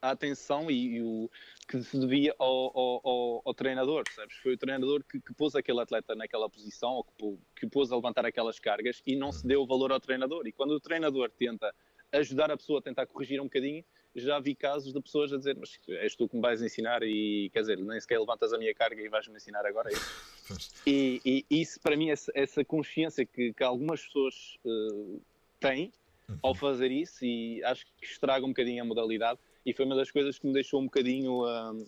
a 0.00 0.10
atenção 0.10 0.70
e, 0.70 0.96
e 0.96 1.02
o 1.02 1.30
que 1.66 1.82
se 1.82 1.98
devia 1.98 2.34
ao, 2.38 2.78
ao- 2.78 3.00
ao- 3.04 3.42
ao 3.44 3.54
treinador, 3.54 4.04
percebes? 4.04 4.36
Foi 4.36 4.54
o 4.54 4.58
treinador 4.58 5.02
que, 5.04 5.20
que 5.20 5.34
pôs 5.34 5.54
aquele 5.54 5.80
atleta 5.80 6.14
naquela 6.14 6.48
posição 6.48 6.90
ou 6.92 7.04
que, 7.04 7.60
que 7.60 7.66
pôs 7.66 7.90
a 7.92 7.96
levantar 7.96 8.24
aquelas 8.24 8.58
cargas 8.58 9.02
e 9.06 9.16
não 9.16 9.32
se 9.32 9.46
deu 9.46 9.66
valor 9.66 9.92
ao 9.92 10.00
treinador. 10.00 10.46
E 10.46 10.52
quando 10.52 10.72
o 10.72 10.80
treinador 10.80 11.30
tenta 11.30 11.74
ajudar 12.12 12.50
a 12.50 12.56
pessoa 12.56 12.78
a 12.78 12.82
tentar 12.82 13.06
corrigir 13.06 13.40
um 13.40 13.44
bocadinho, 13.44 13.84
já 14.14 14.38
vi 14.40 14.54
casos 14.54 14.92
de 14.92 15.00
pessoas 15.00 15.32
a 15.32 15.36
dizer, 15.36 15.56
mas 15.56 15.78
és 15.88 16.16
tu 16.16 16.28
que 16.28 16.34
me 16.36 16.42
vais 16.42 16.62
ensinar 16.62 17.02
e, 17.02 17.50
quer 17.52 17.60
dizer, 17.60 17.78
nem 17.78 18.00
sequer 18.00 18.18
levantas 18.18 18.52
a 18.52 18.58
minha 18.58 18.74
carga 18.74 19.00
e 19.00 19.08
vais-me 19.08 19.36
ensinar 19.36 19.64
agora 19.66 19.90
isso. 19.92 20.80
e, 20.86 21.20
e, 21.24 21.60
isso, 21.60 21.78
para 21.80 21.96
mim, 21.96 22.10
essa, 22.10 22.32
essa 22.34 22.64
consciência 22.64 23.24
que, 23.24 23.52
que 23.52 23.62
algumas 23.62 24.02
pessoas 24.04 24.58
uh, 24.64 25.20
têm 25.60 25.92
uhum. 26.28 26.38
ao 26.42 26.54
fazer 26.54 26.90
isso 26.90 27.24
e 27.24 27.62
acho 27.64 27.86
que 27.86 28.06
estraga 28.06 28.44
um 28.44 28.48
bocadinho 28.48 28.82
a 28.82 28.86
modalidade 28.86 29.38
e 29.68 29.74
foi 29.74 29.84
uma 29.84 29.94
das 29.94 30.10
coisas 30.10 30.38
que 30.38 30.46
me 30.46 30.52
deixou 30.54 30.80
um 30.80 30.84
bocadinho 30.84 31.42
uh, 31.44 31.86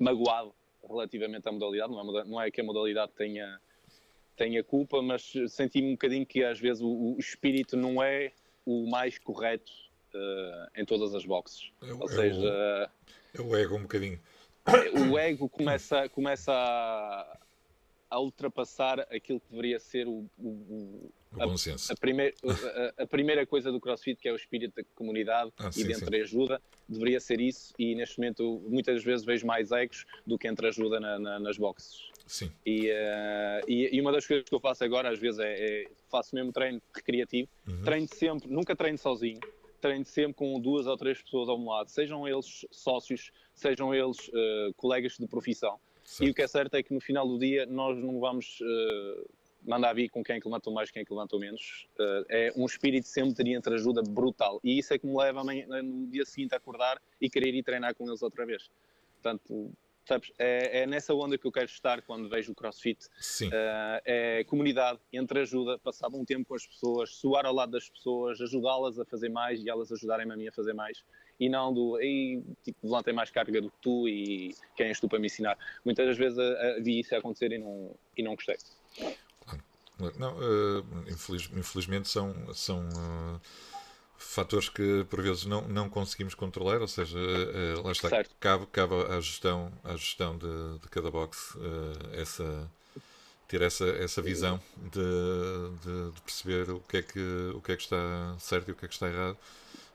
magoado 0.00 0.54
relativamente 0.88 1.46
à 1.46 1.52
modalidade. 1.52 1.92
Não 1.92 2.18
é, 2.18 2.24
não 2.24 2.40
é 2.40 2.50
que 2.50 2.62
a 2.62 2.64
modalidade 2.64 3.12
tenha, 3.12 3.60
tenha 4.34 4.64
culpa, 4.64 5.02
mas 5.02 5.30
senti-me 5.48 5.88
um 5.88 5.92
bocadinho 5.92 6.24
que 6.24 6.42
às 6.42 6.58
vezes 6.58 6.82
o, 6.82 7.14
o 7.14 7.18
espírito 7.18 7.76
não 7.76 8.02
é 8.02 8.32
o 8.64 8.88
mais 8.88 9.18
correto 9.18 9.70
uh, 10.14 10.70
em 10.80 10.86
todas 10.86 11.14
as 11.14 11.26
boxes. 11.26 11.70
É, 11.82 11.92
Ou 11.92 12.08
seja, 12.08 12.90
é 13.34 13.40
o, 13.40 13.44
é 13.44 13.46
o 13.48 13.56
ego 13.56 13.76
um 13.76 13.82
bocadinho. 13.82 14.18
O 15.10 15.18
ego 15.18 15.46
começa, 15.46 16.08
começa 16.08 16.54
a, 16.54 17.38
a 18.08 18.18
ultrapassar 18.18 19.00
aquilo 19.14 19.40
que 19.40 19.50
deveria 19.50 19.78
ser 19.78 20.08
o, 20.08 20.24
o, 20.38 21.12
a, 21.40 21.92
a, 21.92 21.96
primeir, 21.96 22.34
a, 22.44 23.02
a, 23.02 23.06
primeira 23.06 23.46
coisa 23.46 23.72
do 23.72 23.80
CrossFit, 23.80 24.20
que 24.20 24.28
é 24.28 24.32
o 24.32 24.36
espírito 24.36 24.74
da 24.76 24.84
comunidade 24.94 25.52
ah, 25.58 25.68
e 25.68 25.72
sim, 25.72 25.86
de 25.86 25.92
entreajuda, 25.92 26.60
deveria 26.88 27.20
ser 27.20 27.40
isso. 27.40 27.72
E 27.78 27.94
neste 27.94 28.18
momento, 28.18 28.62
muitas 28.68 29.02
vezes 29.02 29.24
vejo 29.24 29.46
mais 29.46 29.72
egos 29.72 30.04
do 30.26 30.38
que 30.38 30.48
entreajuda 30.48 31.00
na, 31.00 31.18
na, 31.18 31.38
nas 31.38 31.56
boxes. 31.56 32.10
Sim. 32.26 32.50
E, 32.64 32.90
uh, 32.90 33.64
e, 33.68 33.96
e, 33.96 34.00
uma 34.00 34.12
das 34.12 34.26
coisas 34.26 34.48
que 34.48 34.54
eu 34.54 34.60
faço 34.60 34.84
agora, 34.84 35.10
às 35.10 35.18
vezes, 35.18 35.40
é, 35.40 35.82
é 35.82 35.90
faço 36.10 36.34
mesmo 36.34 36.52
treino 36.52 36.80
recreativo. 36.94 37.48
Uhum. 37.66 37.82
Treino 37.82 38.08
sempre, 38.08 38.50
nunca 38.50 38.74
treino 38.74 38.98
sozinho. 38.98 39.40
Treino 39.80 40.04
sempre 40.04 40.34
com 40.34 40.58
duas 40.58 40.86
ou 40.86 40.96
três 40.96 41.20
pessoas 41.20 41.48
ao 41.48 41.58
meu 41.58 41.68
lado, 41.68 41.90
sejam 41.90 42.26
eles 42.26 42.64
sócios, 42.70 43.30
sejam 43.54 43.94
eles 43.94 44.16
uh, 44.28 44.72
colegas 44.76 45.16
de 45.18 45.26
profissão. 45.26 45.78
Certo. 46.02 46.28
E 46.28 46.30
o 46.30 46.34
que 46.34 46.42
é 46.42 46.46
certo 46.46 46.74
é 46.74 46.82
que 46.82 46.92
no 46.92 47.00
final 47.00 47.26
do 47.26 47.38
dia 47.38 47.66
nós 47.66 47.98
não 47.98 48.18
vamos 48.20 48.60
uh, 48.60 49.30
mandar 49.64 49.92
vir 49.94 50.08
com 50.08 50.22
quem 50.22 50.36
é 50.36 50.40
que 50.40 50.46
levantou 50.46 50.72
mais, 50.72 50.90
quem 50.90 51.02
é 51.02 51.04
que 51.04 51.12
levantou 51.12 51.40
menos. 51.40 51.86
Uh, 51.98 52.24
é 52.28 52.52
um 52.56 52.66
espírito 52.66 53.08
sempre 53.08 53.42
de 53.42 53.54
entreajuda 53.54 54.02
brutal. 54.02 54.60
E 54.62 54.78
isso 54.78 54.92
é 54.92 54.98
que 54.98 55.06
me 55.06 55.16
leva 55.16 55.40
amanhã, 55.40 55.66
no 55.82 56.06
dia 56.06 56.24
seguinte 56.24 56.54
a 56.54 56.56
acordar 56.56 57.00
e 57.20 57.28
querer 57.28 57.54
ir 57.54 57.62
treinar 57.62 57.94
com 57.94 58.06
eles 58.06 58.22
outra 58.22 58.44
vez. 58.44 58.70
Portanto, 59.14 59.72
sabes, 60.06 60.30
é, 60.38 60.82
é 60.82 60.86
nessa 60.86 61.14
onda 61.14 61.38
que 61.38 61.46
eu 61.46 61.52
quero 61.52 61.66
estar 61.66 62.02
quando 62.02 62.28
vejo 62.28 62.52
o 62.52 62.54
CrossFit. 62.54 63.06
Sim. 63.18 63.48
Uh, 63.48 64.00
é 64.04 64.44
comunidade, 64.44 65.00
entreajuda, 65.12 65.78
passar 65.78 66.08
um 66.08 66.24
tempo 66.24 66.46
com 66.48 66.54
as 66.54 66.66
pessoas, 66.66 67.14
suar 67.14 67.46
ao 67.46 67.54
lado 67.54 67.72
das 67.72 67.88
pessoas, 67.88 68.40
ajudá-las 68.40 68.98
a 68.98 69.04
fazer 69.04 69.28
mais 69.28 69.62
e 69.62 69.68
elas 69.68 69.90
ajudarem-me 69.90 70.32
a 70.32 70.36
mim 70.36 70.48
a 70.48 70.52
fazer 70.52 70.74
mais 70.74 71.02
e 71.38 71.48
não 71.48 71.72
do 71.72 72.00
ei, 72.00 72.42
tipo, 72.62 72.78
levantem 72.84 73.12
mais 73.12 73.30
carga 73.30 73.60
do 73.60 73.70
que 73.70 73.76
tu 73.80 74.08
e 74.08 74.54
quem 74.76 74.88
és 74.88 75.00
tu 75.00 75.08
para 75.08 75.18
me 75.18 75.26
ensinar. 75.26 75.58
Muitas 75.84 76.06
das 76.06 76.18
vezes 76.18 76.38
a, 76.38 76.42
a, 76.42 76.80
vi 76.80 77.00
isso 77.00 77.14
acontecer 77.14 77.52
e 77.52 77.58
não, 77.58 77.94
e 78.16 78.22
não 78.22 78.34
gostei. 78.34 78.56
Não, 79.98 80.36
uh, 80.36 80.84
infeliz, 81.08 81.48
infelizmente 81.54 82.08
são, 82.08 82.34
são 82.52 82.80
uh, 82.88 83.40
fatores 84.18 84.68
que 84.68 85.04
por 85.08 85.22
vezes 85.22 85.44
não, 85.44 85.62
não 85.68 85.88
conseguimos 85.88 86.34
controlar, 86.34 86.80
ou 86.80 86.88
seja, 86.88 87.16
uh, 87.16 87.82
lá 87.84 87.92
está, 87.92 88.08
certo. 88.08 88.34
cabe, 88.40 88.66
cabe 88.66 88.94
à 89.08 89.20
gestão, 89.20 89.72
à 89.84 89.96
gestão 89.96 90.36
de, 90.36 90.78
de 90.80 90.88
cada 90.88 91.10
box 91.12 91.56
essa, 92.12 92.68
ter 93.46 93.62
essa, 93.62 93.86
essa 93.86 94.20
visão 94.20 94.60
de, 94.76 95.00
de, 95.84 96.10
de, 96.12 96.20
perceber 96.22 96.70
o 96.70 96.80
que, 96.80 96.96
é 96.96 97.02
que, 97.02 97.52
o 97.54 97.60
que 97.60 97.72
é 97.72 97.76
que 97.76 97.82
está 97.82 98.36
certo 98.40 98.68
e 98.68 98.72
o 98.72 98.74
que 98.74 98.84
é 98.84 98.88
que 98.88 98.94
está 98.94 99.08
errado 99.08 99.38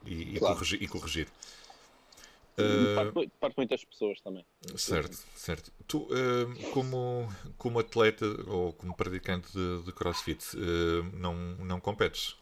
e, 0.06 0.40
claro. 0.40 0.54
e 0.54 0.58
corrigir. 0.58 0.84
E 0.84 0.88
corrigir. 0.88 1.28
Uh, 2.62 3.30
parte, 3.40 3.58
muitas 3.58 3.84
pessoas 3.84 4.20
também. 4.22 4.46
Certo, 4.76 5.16
certo. 5.36 5.72
Tu, 5.88 5.98
uh, 5.98 6.72
como, 6.72 7.28
como 7.58 7.80
atleta 7.80 8.26
ou 8.48 8.74
como 8.74 8.96
praticante 8.96 9.52
de, 9.54 9.84
de 9.84 9.92
crossfit, 9.92 10.44
uh, 10.56 11.04
não, 11.18 11.34
não 11.34 11.80
competes? 11.80 12.36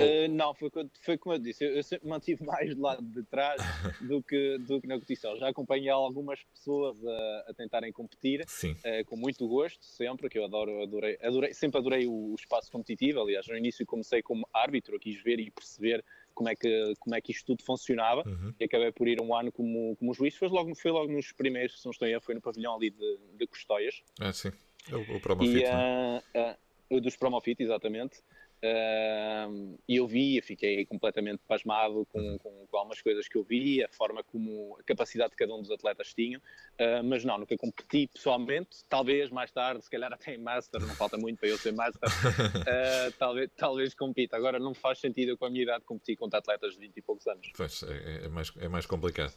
Uh, 0.00 0.28
não, 0.30 0.54
foi, 0.54 0.70
foi 1.02 1.18
como 1.18 1.34
eu 1.34 1.38
disse, 1.38 1.64
eu, 1.64 1.76
eu 1.76 1.82
sempre 1.82 2.08
mantive 2.08 2.42
mais 2.44 2.74
do 2.74 2.80
lado 2.80 3.02
de 3.02 3.22
trás 3.24 3.60
do 4.00 4.22
que, 4.22 4.58
do 4.58 4.80
que 4.80 4.86
na 4.86 4.94
competição. 4.94 5.36
Já 5.36 5.48
acompanhei 5.48 5.90
algumas 5.90 6.42
pessoas 6.44 6.96
a, 7.04 7.44
a 7.48 7.54
tentarem 7.54 7.92
competir, 7.92 8.40
uh, 8.42 9.04
com 9.06 9.16
muito 9.16 9.46
gosto, 9.46 9.84
sempre, 9.84 10.28
que 10.28 10.38
eu 10.38 10.44
adoro, 10.44 10.82
adorei, 10.82 11.18
adorei, 11.22 11.52
sempre 11.52 11.78
adorei 11.78 12.06
o, 12.06 12.32
o, 12.32 12.34
espaço 12.34 12.70
competitivo. 12.70 13.20
Aliás, 13.20 13.46
no 13.46 13.56
início 13.56 13.84
comecei 13.84 14.22
como 14.22 14.48
árbitro, 14.52 14.98
quis 14.98 15.22
ver 15.22 15.38
e 15.38 15.50
perceber 15.50 16.04
como 16.40 16.48
é 16.48 16.56
que, 16.56 16.94
como 16.98 17.14
é 17.14 17.20
que 17.20 17.32
isto 17.32 17.44
tudo 17.44 17.62
funcionava 17.62 18.22
uhum. 18.26 18.54
e 18.58 18.64
acabei 18.64 18.90
por 18.90 19.06
ir 19.06 19.20
um 19.20 19.34
ano 19.34 19.52
como, 19.52 19.94
como 19.96 20.14
juiz. 20.14 20.34
Foi 20.34 20.48
logo, 20.48 20.74
foi 20.74 20.90
logo 20.90 21.12
nos 21.12 21.32
primeiros, 21.32 21.78
se 21.78 21.84
não 21.84 21.92
estou 21.92 22.08
aí, 22.08 22.18
foi 22.18 22.34
no 22.34 22.40
pavilhão 22.40 22.74
ali 22.76 22.88
de, 22.88 23.18
de 23.34 23.46
Custóias. 23.46 24.02
Ah, 24.18 24.32
sim, 24.32 24.50
é 24.90 24.96
o, 24.96 25.16
o 25.16 25.20
Promofit, 25.20 25.58
e, 25.58 25.64
uh, 25.64 26.96
uh, 26.96 27.00
dos 27.02 27.14
Promofit, 27.14 27.62
exatamente. 27.62 28.22
Uh, 28.62 29.78
e 29.88 29.96
eu 29.96 30.06
vi, 30.06 30.38
fiquei 30.42 30.84
completamente 30.84 31.40
pasmado 31.48 32.06
com, 32.12 32.38
com, 32.38 32.66
com, 32.66 32.76
algumas 32.76 33.00
coisas 33.00 33.26
que 33.26 33.38
eu 33.38 33.42
vi, 33.42 33.82
a 33.82 33.88
forma 33.88 34.22
como 34.22 34.76
a 34.78 34.82
capacidade 34.82 35.30
de 35.30 35.36
cada 35.36 35.54
um 35.54 35.62
dos 35.62 35.70
atletas 35.70 36.12
tinha, 36.12 36.38
uh, 36.38 37.02
mas 37.02 37.24
não, 37.24 37.38
nunca 37.38 37.56
competi 37.56 38.06
pessoalmente. 38.06 38.84
Talvez 38.86 39.30
mais 39.30 39.50
tarde, 39.50 39.82
se 39.82 39.88
calhar 39.88 40.12
até 40.12 40.34
em 40.34 40.38
Master, 40.38 40.78
não 40.82 40.94
falta 40.94 41.16
muito 41.16 41.38
para 41.38 41.48
eu 41.48 41.56
ser 41.56 41.72
Master, 41.72 42.06
uh, 42.06 43.12
talvez, 43.18 43.50
talvez 43.56 43.94
compita. 43.94 44.36
Agora 44.36 44.58
não 44.58 44.74
faz 44.74 44.98
sentido 44.98 45.30
eu, 45.30 45.38
com 45.38 45.46
a 45.46 45.50
minha 45.50 45.62
idade 45.62 45.82
competir 45.86 46.16
contra 46.16 46.38
atletas 46.38 46.74
de 46.74 46.80
20 46.80 46.96
e 46.98 47.02
poucos 47.02 47.26
anos. 47.26 47.50
Pois, 47.56 47.82
é, 47.84 48.26
é 48.26 48.28
mais, 48.28 48.52
é 48.58 48.68
mais 48.68 48.84
complicado. 48.84 49.32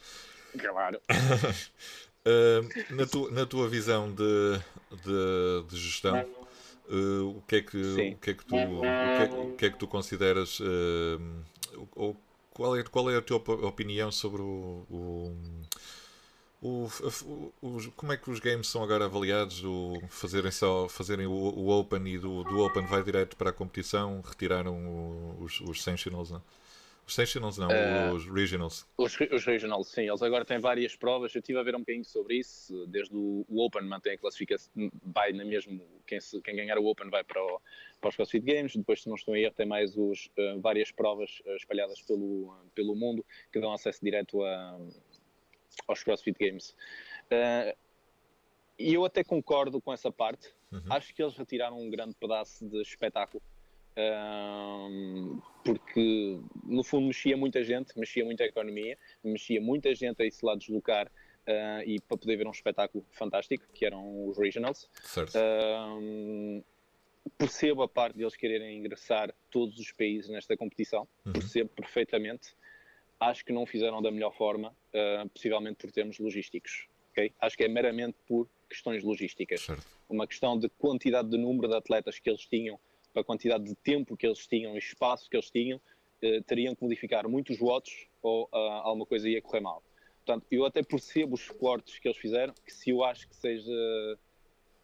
Claro. 0.59 1.01
na, 2.91 3.05
tu, 3.05 3.31
na 3.31 3.45
tua 3.45 3.69
visão 3.69 4.13
de, 4.13 4.59
de, 5.01 5.69
de 5.69 5.77
gestão 5.77 6.43
Uh, 6.89 7.37
o, 7.37 7.41
que 7.47 7.55
é 7.55 7.61
que, 7.61 7.77
o, 7.77 8.17
que 8.17 8.29
é 8.29 8.33
que 8.33 8.45
tu, 8.45 8.55
o, 8.55 8.81
que 8.81 8.85
é, 8.85 9.29
o 9.39 9.55
que 9.55 9.65
é 9.65 9.69
que 9.69 9.79
tu 9.79 9.87
consideras 9.87 10.59
uh, 10.59 10.65
ou 11.95 12.15
qual 12.51 12.75
é, 12.77 12.83
qual 12.83 13.09
é 13.09 13.15
a 13.15 13.21
tua 13.21 13.37
opinião 13.65 14.11
sobre 14.11 14.41
o, 14.41 14.85
o, 14.89 15.37
o, 16.61 17.53
o, 17.61 17.91
como 17.95 18.11
é 18.11 18.17
que 18.17 18.29
os 18.29 18.39
games 18.39 18.67
são 18.67 18.83
agora 18.83 19.05
avaliados 19.05 19.63
o 19.63 19.93
fazerem 20.09 20.51
só 20.51 20.89
fazerem 20.89 21.25
o, 21.25 21.31
o 21.31 21.69
Open 21.69 22.05
e 22.05 22.17
do, 22.17 22.43
do 22.43 22.59
Open 22.59 22.85
vai 22.85 23.01
direto 23.01 23.37
para 23.37 23.51
a 23.51 23.53
competição 23.53 24.21
retiraram 24.21 25.37
os, 25.39 25.61
os 25.61 25.81
Sentinels 25.81 26.31
não? 26.31 26.41
Os 27.05 27.15
Sectionals 27.15 27.57
não, 27.57 27.67
uh, 27.67 28.13
os 28.13 28.25
Regionals. 28.25 28.87
Os, 28.97 29.19
os, 29.19 29.45
Regionals, 29.45 29.89
sim. 29.89 30.07
Eles 30.07 30.21
agora 30.21 30.45
têm 30.45 30.59
várias 30.59 30.95
provas. 30.95 31.35
Eu 31.35 31.39
estive 31.39 31.59
a 31.59 31.63
ver 31.63 31.75
um 31.75 31.79
bocadinho 31.79 32.05
sobre 32.05 32.37
isso. 32.37 32.87
Desde 32.87 33.13
o, 33.15 33.45
o 33.49 33.65
Open 33.65 33.83
mantém 33.83 34.13
a 34.13 34.17
classificação, 34.17 34.71
vai 35.03 35.33
na 35.33 35.43
mesmo. 35.43 35.85
Quem, 36.07 36.19
se, 36.21 36.41
quem 36.41 36.55
ganhar 36.55 36.77
o 36.77 36.85
Open 36.85 37.09
vai 37.09 37.23
para, 37.23 37.43
o, 37.43 37.61
para 37.99 38.09
os 38.09 38.15
CrossFit 38.15 38.45
Games. 38.45 38.75
Depois, 38.75 39.01
se 39.01 39.09
não 39.09 39.15
estou 39.15 39.33
a 39.33 39.39
erro, 39.39 39.53
tem 39.53 39.65
mais 39.65 39.97
os, 39.97 40.29
uh, 40.37 40.61
várias 40.61 40.91
provas 40.91 41.41
uh, 41.45 41.55
espalhadas 41.55 42.01
pelo, 42.01 42.55
pelo 42.73 42.95
mundo 42.95 43.25
que 43.51 43.59
dão 43.59 43.73
acesso 43.73 43.99
direto 44.01 44.41
a, 44.41 44.79
aos 45.87 46.03
CrossFit 46.03 46.37
Games. 46.39 46.73
e 48.79 48.93
eu 48.93 49.03
até 49.03 49.25
concordo 49.25 49.81
com 49.81 49.91
essa 49.91 50.11
parte. 50.11 50.53
Uhum. 50.71 50.81
Acho 50.89 51.13
que 51.13 51.21
eles 51.21 51.35
retiraram 51.35 51.79
um 51.79 51.89
grande 51.89 52.15
pedaço 52.15 52.65
de 52.65 52.81
espetáculo 52.81 53.43
um, 53.95 55.39
porque 55.63 56.39
no 56.63 56.83
fundo 56.83 57.07
mexia 57.07 57.37
muita 57.37 57.63
gente, 57.63 57.97
mexia 57.97 58.25
muita 58.25 58.43
economia, 58.43 58.97
mexia 59.23 59.61
muita 59.61 59.93
gente 59.93 60.23
a 60.23 60.29
se 60.29 60.45
lá 60.45 60.55
deslocar 60.55 61.07
uh, 61.07 61.83
e 61.85 61.99
para 62.01 62.17
poder 62.17 62.37
ver 62.37 62.47
um 62.47 62.51
espetáculo 62.51 63.05
fantástico, 63.11 63.65
que 63.73 63.85
eram 63.85 64.27
os 64.27 64.37
Regionals. 64.37 64.89
Um, 65.35 66.63
percebo 67.37 67.83
a 67.83 67.87
parte 67.87 68.17
de 68.17 68.23
eles 68.23 68.35
quererem 68.35 68.77
ingressar 68.77 69.33
todos 69.49 69.77
os 69.79 69.91
países 69.91 70.29
nesta 70.29 70.57
competição, 70.57 71.07
uhum. 71.25 71.33
percebo 71.33 71.69
perfeitamente. 71.69 72.55
Acho 73.19 73.45
que 73.45 73.53
não 73.53 73.65
fizeram 73.65 74.01
da 74.01 74.11
melhor 74.11 74.35
forma, 74.35 74.69
uh, 74.69 75.29
possivelmente 75.29 75.77
por 75.77 75.91
termos 75.91 76.19
logísticos. 76.19 76.87
Okay? 77.11 77.31
Acho 77.39 77.55
que 77.55 77.63
é 77.63 77.67
meramente 77.67 78.17
por 78.27 78.49
questões 78.67 79.03
logísticas. 79.03 79.61
Certo. 79.61 79.85
Uma 80.09 80.27
questão 80.27 80.57
de 80.57 80.67
quantidade 80.67 81.29
de 81.29 81.37
número 81.37 81.67
de 81.67 81.75
atletas 81.75 82.19
que 82.19 82.29
eles 82.29 82.45
tinham 82.45 82.79
a 83.21 83.23
quantidade 83.23 83.63
de 83.63 83.75
tempo 83.75 84.17
que 84.17 84.25
eles 84.25 84.45
tinham, 84.47 84.77
espaço 84.77 85.29
que 85.29 85.35
eles 85.35 85.49
tinham, 85.49 85.79
eh, 86.21 86.41
teriam 86.41 86.73
que 86.73 86.81
modificar 86.81 87.27
muitos 87.27 87.57
votos 87.57 88.07
ou 88.21 88.45
uh, 88.45 88.55
alguma 88.55 89.05
coisa 89.05 89.27
ia 89.27 89.41
correr 89.41 89.59
mal. 89.59 89.83
Portanto, 90.25 90.47
eu 90.49 90.65
até 90.65 90.81
percebo 90.81 91.35
os 91.35 91.49
cortes 91.49 91.99
que 91.99 92.07
eles 92.07 92.17
fizeram, 92.17 92.53
que 92.65 92.73
se 92.73 92.91
eu 92.91 93.03
acho 93.03 93.27
que 93.27 93.35
seja 93.35 94.17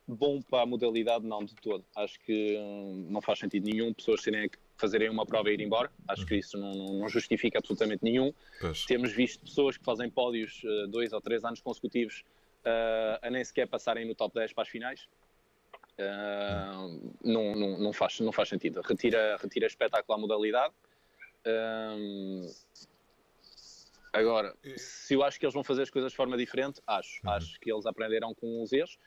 bom 0.06 0.42
para 0.42 0.64
a 0.64 0.66
modalidade, 0.66 1.26
não 1.26 1.46
de 1.46 1.56
todo. 1.56 1.86
Acho 1.96 2.20
que 2.22 2.58
hum, 2.58 3.08
não 3.10 3.22
faz 3.22 3.40
sentido 3.40 3.70
nenhum 3.70 3.94
pessoas 3.94 4.22
terem 4.22 4.50
que 4.50 4.58
fazerem 4.76 5.10
uma 5.10 5.26
prova 5.26 5.50
e 5.50 5.54
ir 5.54 5.62
embora. 5.62 5.90
Acho 6.08 6.26
que 6.26 6.36
isso 6.36 6.58
não, 6.58 6.74
não 6.74 7.08
justifica 7.08 7.60
absolutamente 7.60 8.04
nenhum. 8.04 8.34
Pois. 8.60 8.86
Temos 8.86 9.14
visto 9.14 9.40
pessoas 9.42 9.78
que 9.78 9.86
fazem 9.86 10.10
pódios 10.10 10.62
uh, 10.64 10.88
dois 10.88 11.14
ou 11.14 11.22
três 11.22 11.46
anos 11.46 11.62
consecutivos 11.62 12.24
uh, 12.66 13.20
a 13.22 13.30
nem 13.30 13.44
sequer 13.46 13.68
passarem 13.68 14.06
no 14.06 14.16
top 14.16 14.36
10 14.36 14.52
para 14.52 14.64
as 14.64 14.70
finais. 14.70 15.08
Uh, 16.00 17.14
não, 17.22 17.56
não, 17.56 17.78
não, 17.78 17.94
faz, 17.94 18.20
não 18.22 18.32
faz 18.32 18.50
sentido. 18.50 18.82
Retira, 18.82 19.38
retira 19.38 19.68
espetáculo 19.68 20.18
à 20.18 20.22
modalidade. 20.22 20.74
Uh, 21.46 22.48
Agora, 24.12 24.56
se 24.76 25.14
eu 25.14 25.24
acho 25.24 25.40
que 25.40 25.46
eles 25.46 25.54
vão 25.54 25.64
fazer 25.64 25.84
as 25.84 25.90
coisas 25.90 26.12
de 26.12 26.18
forma 26.18 26.36
diferente, 26.38 26.82
acho. 26.88 27.22
Uhum. 27.24 27.32
Acho 27.32 27.60
que 27.60 27.72
eles 27.72 27.86
aprenderão 27.86 28.34
com 28.34 28.62
os 28.62 28.74
erros. 28.74 28.98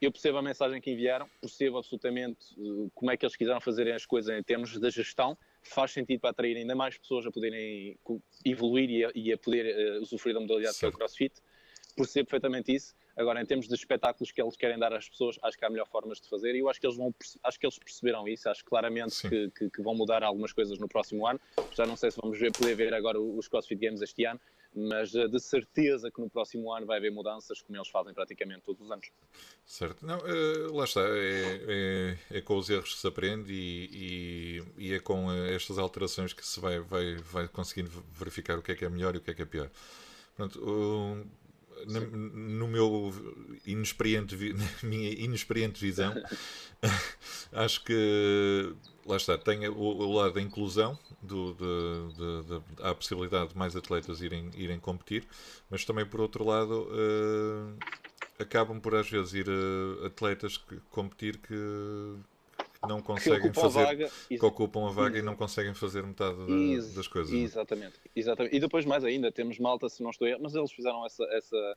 Eu 0.00 0.10
percebo 0.10 0.38
a 0.38 0.42
mensagem 0.42 0.80
que 0.80 0.90
enviaram, 0.90 1.28
percebo 1.40 1.78
absolutamente 1.78 2.54
uh, 2.56 2.90
como 2.94 3.10
é 3.10 3.16
que 3.16 3.24
eles 3.24 3.36
quiseram 3.36 3.60
fazer 3.60 3.90
as 3.92 4.06
coisas 4.06 4.34
em 4.34 4.42
termos 4.42 4.78
da 4.78 4.88
gestão. 4.88 5.36
Faz 5.62 5.92
sentido 5.92 6.20
para 6.20 6.30
atrair 6.30 6.56
ainda 6.56 6.74
mais 6.74 6.96
pessoas 6.96 7.26
a 7.26 7.30
poderem 7.30 7.98
evoluir 8.44 8.90
e 8.90 9.04
a, 9.04 9.10
e 9.14 9.32
a 9.32 9.38
poder 9.38 9.98
uh, 9.98 10.02
usufruir 10.02 10.34
da 10.34 10.40
modalidade 10.40 10.76
certo. 10.76 10.96
que 10.96 11.02
é 11.02 11.04
o 11.04 11.06
CrossFit. 11.06 11.34
Percebo 11.96 12.30
perfeitamente 12.30 12.74
isso. 12.74 12.94
Agora, 13.20 13.42
em 13.42 13.44
termos 13.44 13.68
de 13.68 13.74
espetáculos 13.74 14.32
que 14.32 14.40
eles 14.40 14.56
querem 14.56 14.78
dar 14.78 14.94
às 14.94 15.06
pessoas, 15.06 15.38
acho 15.42 15.58
que 15.58 15.62
há 15.62 15.68
melhor 15.68 15.86
formas 15.86 16.18
de 16.22 16.26
fazer 16.26 16.54
e 16.54 16.60
eu 16.60 16.70
acho 16.70 16.80
que 16.80 16.86
eles 16.86 16.96
vão, 16.96 17.14
acho 17.44 17.60
que 17.60 17.66
eles 17.66 17.78
perceberam 17.78 18.26
isso, 18.26 18.48
acho 18.48 18.64
claramente 18.64 19.28
que, 19.28 19.50
que, 19.50 19.68
que, 19.68 19.82
vão 19.82 19.94
mudar 19.94 20.22
algumas 20.22 20.54
coisas 20.54 20.78
no 20.78 20.88
próximo 20.88 21.26
ano. 21.26 21.38
Já 21.72 21.84
não 21.84 21.96
sei 21.96 22.10
se 22.10 22.18
vamos 22.18 22.38
ver, 22.38 22.50
poder 22.50 22.74
ver 22.74 22.94
agora 22.94 23.20
os 23.20 23.46
CrossFit 23.46 23.78
Games 23.78 24.00
este 24.00 24.24
ano, 24.24 24.40
mas 24.74 25.14
eh, 25.14 25.28
de 25.28 25.38
certeza 25.38 26.10
que 26.10 26.18
no 26.18 26.30
próximo 26.30 26.72
ano 26.72 26.86
vai 26.86 26.96
haver 26.96 27.12
mudanças 27.12 27.60
como 27.60 27.76
eles 27.76 27.88
fazem 27.88 28.14
praticamente 28.14 28.62
todos 28.62 28.80
os 28.80 28.90
anos. 28.90 29.10
Certo, 29.66 30.06
não, 30.06 30.18
uh, 30.20 30.74
lá 30.74 30.84
está, 30.84 31.02
é, 31.02 32.16
é, 32.30 32.38
é, 32.38 32.40
com 32.40 32.56
os 32.56 32.70
erros 32.70 32.94
que 32.94 33.00
se 33.00 33.06
aprende 33.06 33.52
e, 33.52 34.62
e, 34.78 34.88
e, 34.88 34.94
é 34.94 34.98
com 34.98 35.30
eh, 35.30 35.54
estas 35.54 35.76
alterações 35.76 36.32
que 36.32 36.46
se 36.46 36.58
vai, 36.58 36.80
vai, 36.80 37.16
vai 37.16 37.48
conseguindo 37.48 37.90
verificar 38.14 38.58
o 38.58 38.62
que 38.62 38.72
é 38.72 38.74
que 38.74 38.84
é 38.86 38.88
melhor 38.88 39.14
e 39.14 39.18
o 39.18 39.20
que 39.20 39.30
é 39.30 39.34
que 39.34 39.42
é 39.42 39.46
pior. 39.46 39.70
Pronto, 40.40 40.58
uh, 40.58 41.26
no 41.86 42.68
meu 42.68 43.12
inexperiente, 43.66 44.36
na 44.54 44.88
minha 44.88 45.10
inexperiente 45.10 45.80
visão, 45.80 46.12
acho 47.52 47.84
que 47.84 48.74
lá 49.06 49.16
está, 49.16 49.36
tem 49.36 49.68
o, 49.68 49.74
o 49.74 50.14
lado 50.14 50.34
da 50.34 50.40
inclusão, 50.40 50.98
do, 51.22 51.54
de, 51.54 52.14
de, 52.14 52.42
de, 52.48 52.82
há 52.82 52.90
a 52.90 52.94
possibilidade 52.94 53.50
de 53.50 53.58
mais 53.58 53.76
atletas 53.76 54.20
irem, 54.20 54.50
irem 54.54 54.78
competir, 54.78 55.26
mas 55.68 55.84
também 55.84 56.06
por 56.06 56.20
outro 56.20 56.44
lado 56.44 56.88
uh, 56.90 57.78
acabam 58.38 58.80
por 58.80 58.94
às 58.94 59.08
vezes 59.08 59.34
ir 59.34 59.48
uh, 59.48 60.06
atletas 60.06 60.56
que 60.56 60.76
competir 60.90 61.38
que, 61.38 61.54
não 62.88 63.02
conseguem 63.02 63.50
que 63.50 63.60
fazer 63.60 63.84
vaga, 63.84 64.10
que 64.28 64.44
ocupam 64.44 64.88
a 64.88 64.90
vaga 64.90 65.18
e 65.18 65.22
não 65.22 65.36
conseguem 65.36 65.74
fazer 65.74 66.02
metade 66.02 66.36
da, 66.36 66.94
das 66.94 67.06
coisas. 67.06 67.32
É? 67.32 67.36
Exatamente, 67.36 68.00
exatamente. 68.16 68.56
E 68.56 68.60
depois 68.60 68.84
mais 68.84 69.04
ainda, 69.04 69.30
temos 69.30 69.58
malta, 69.58 69.88
se 69.88 70.02
não 70.02 70.10
estou 70.10 70.26
a 70.26 70.38
mas 70.38 70.54
eles 70.54 70.72
fizeram 70.72 71.04
essa, 71.04 71.24
essa, 71.30 71.76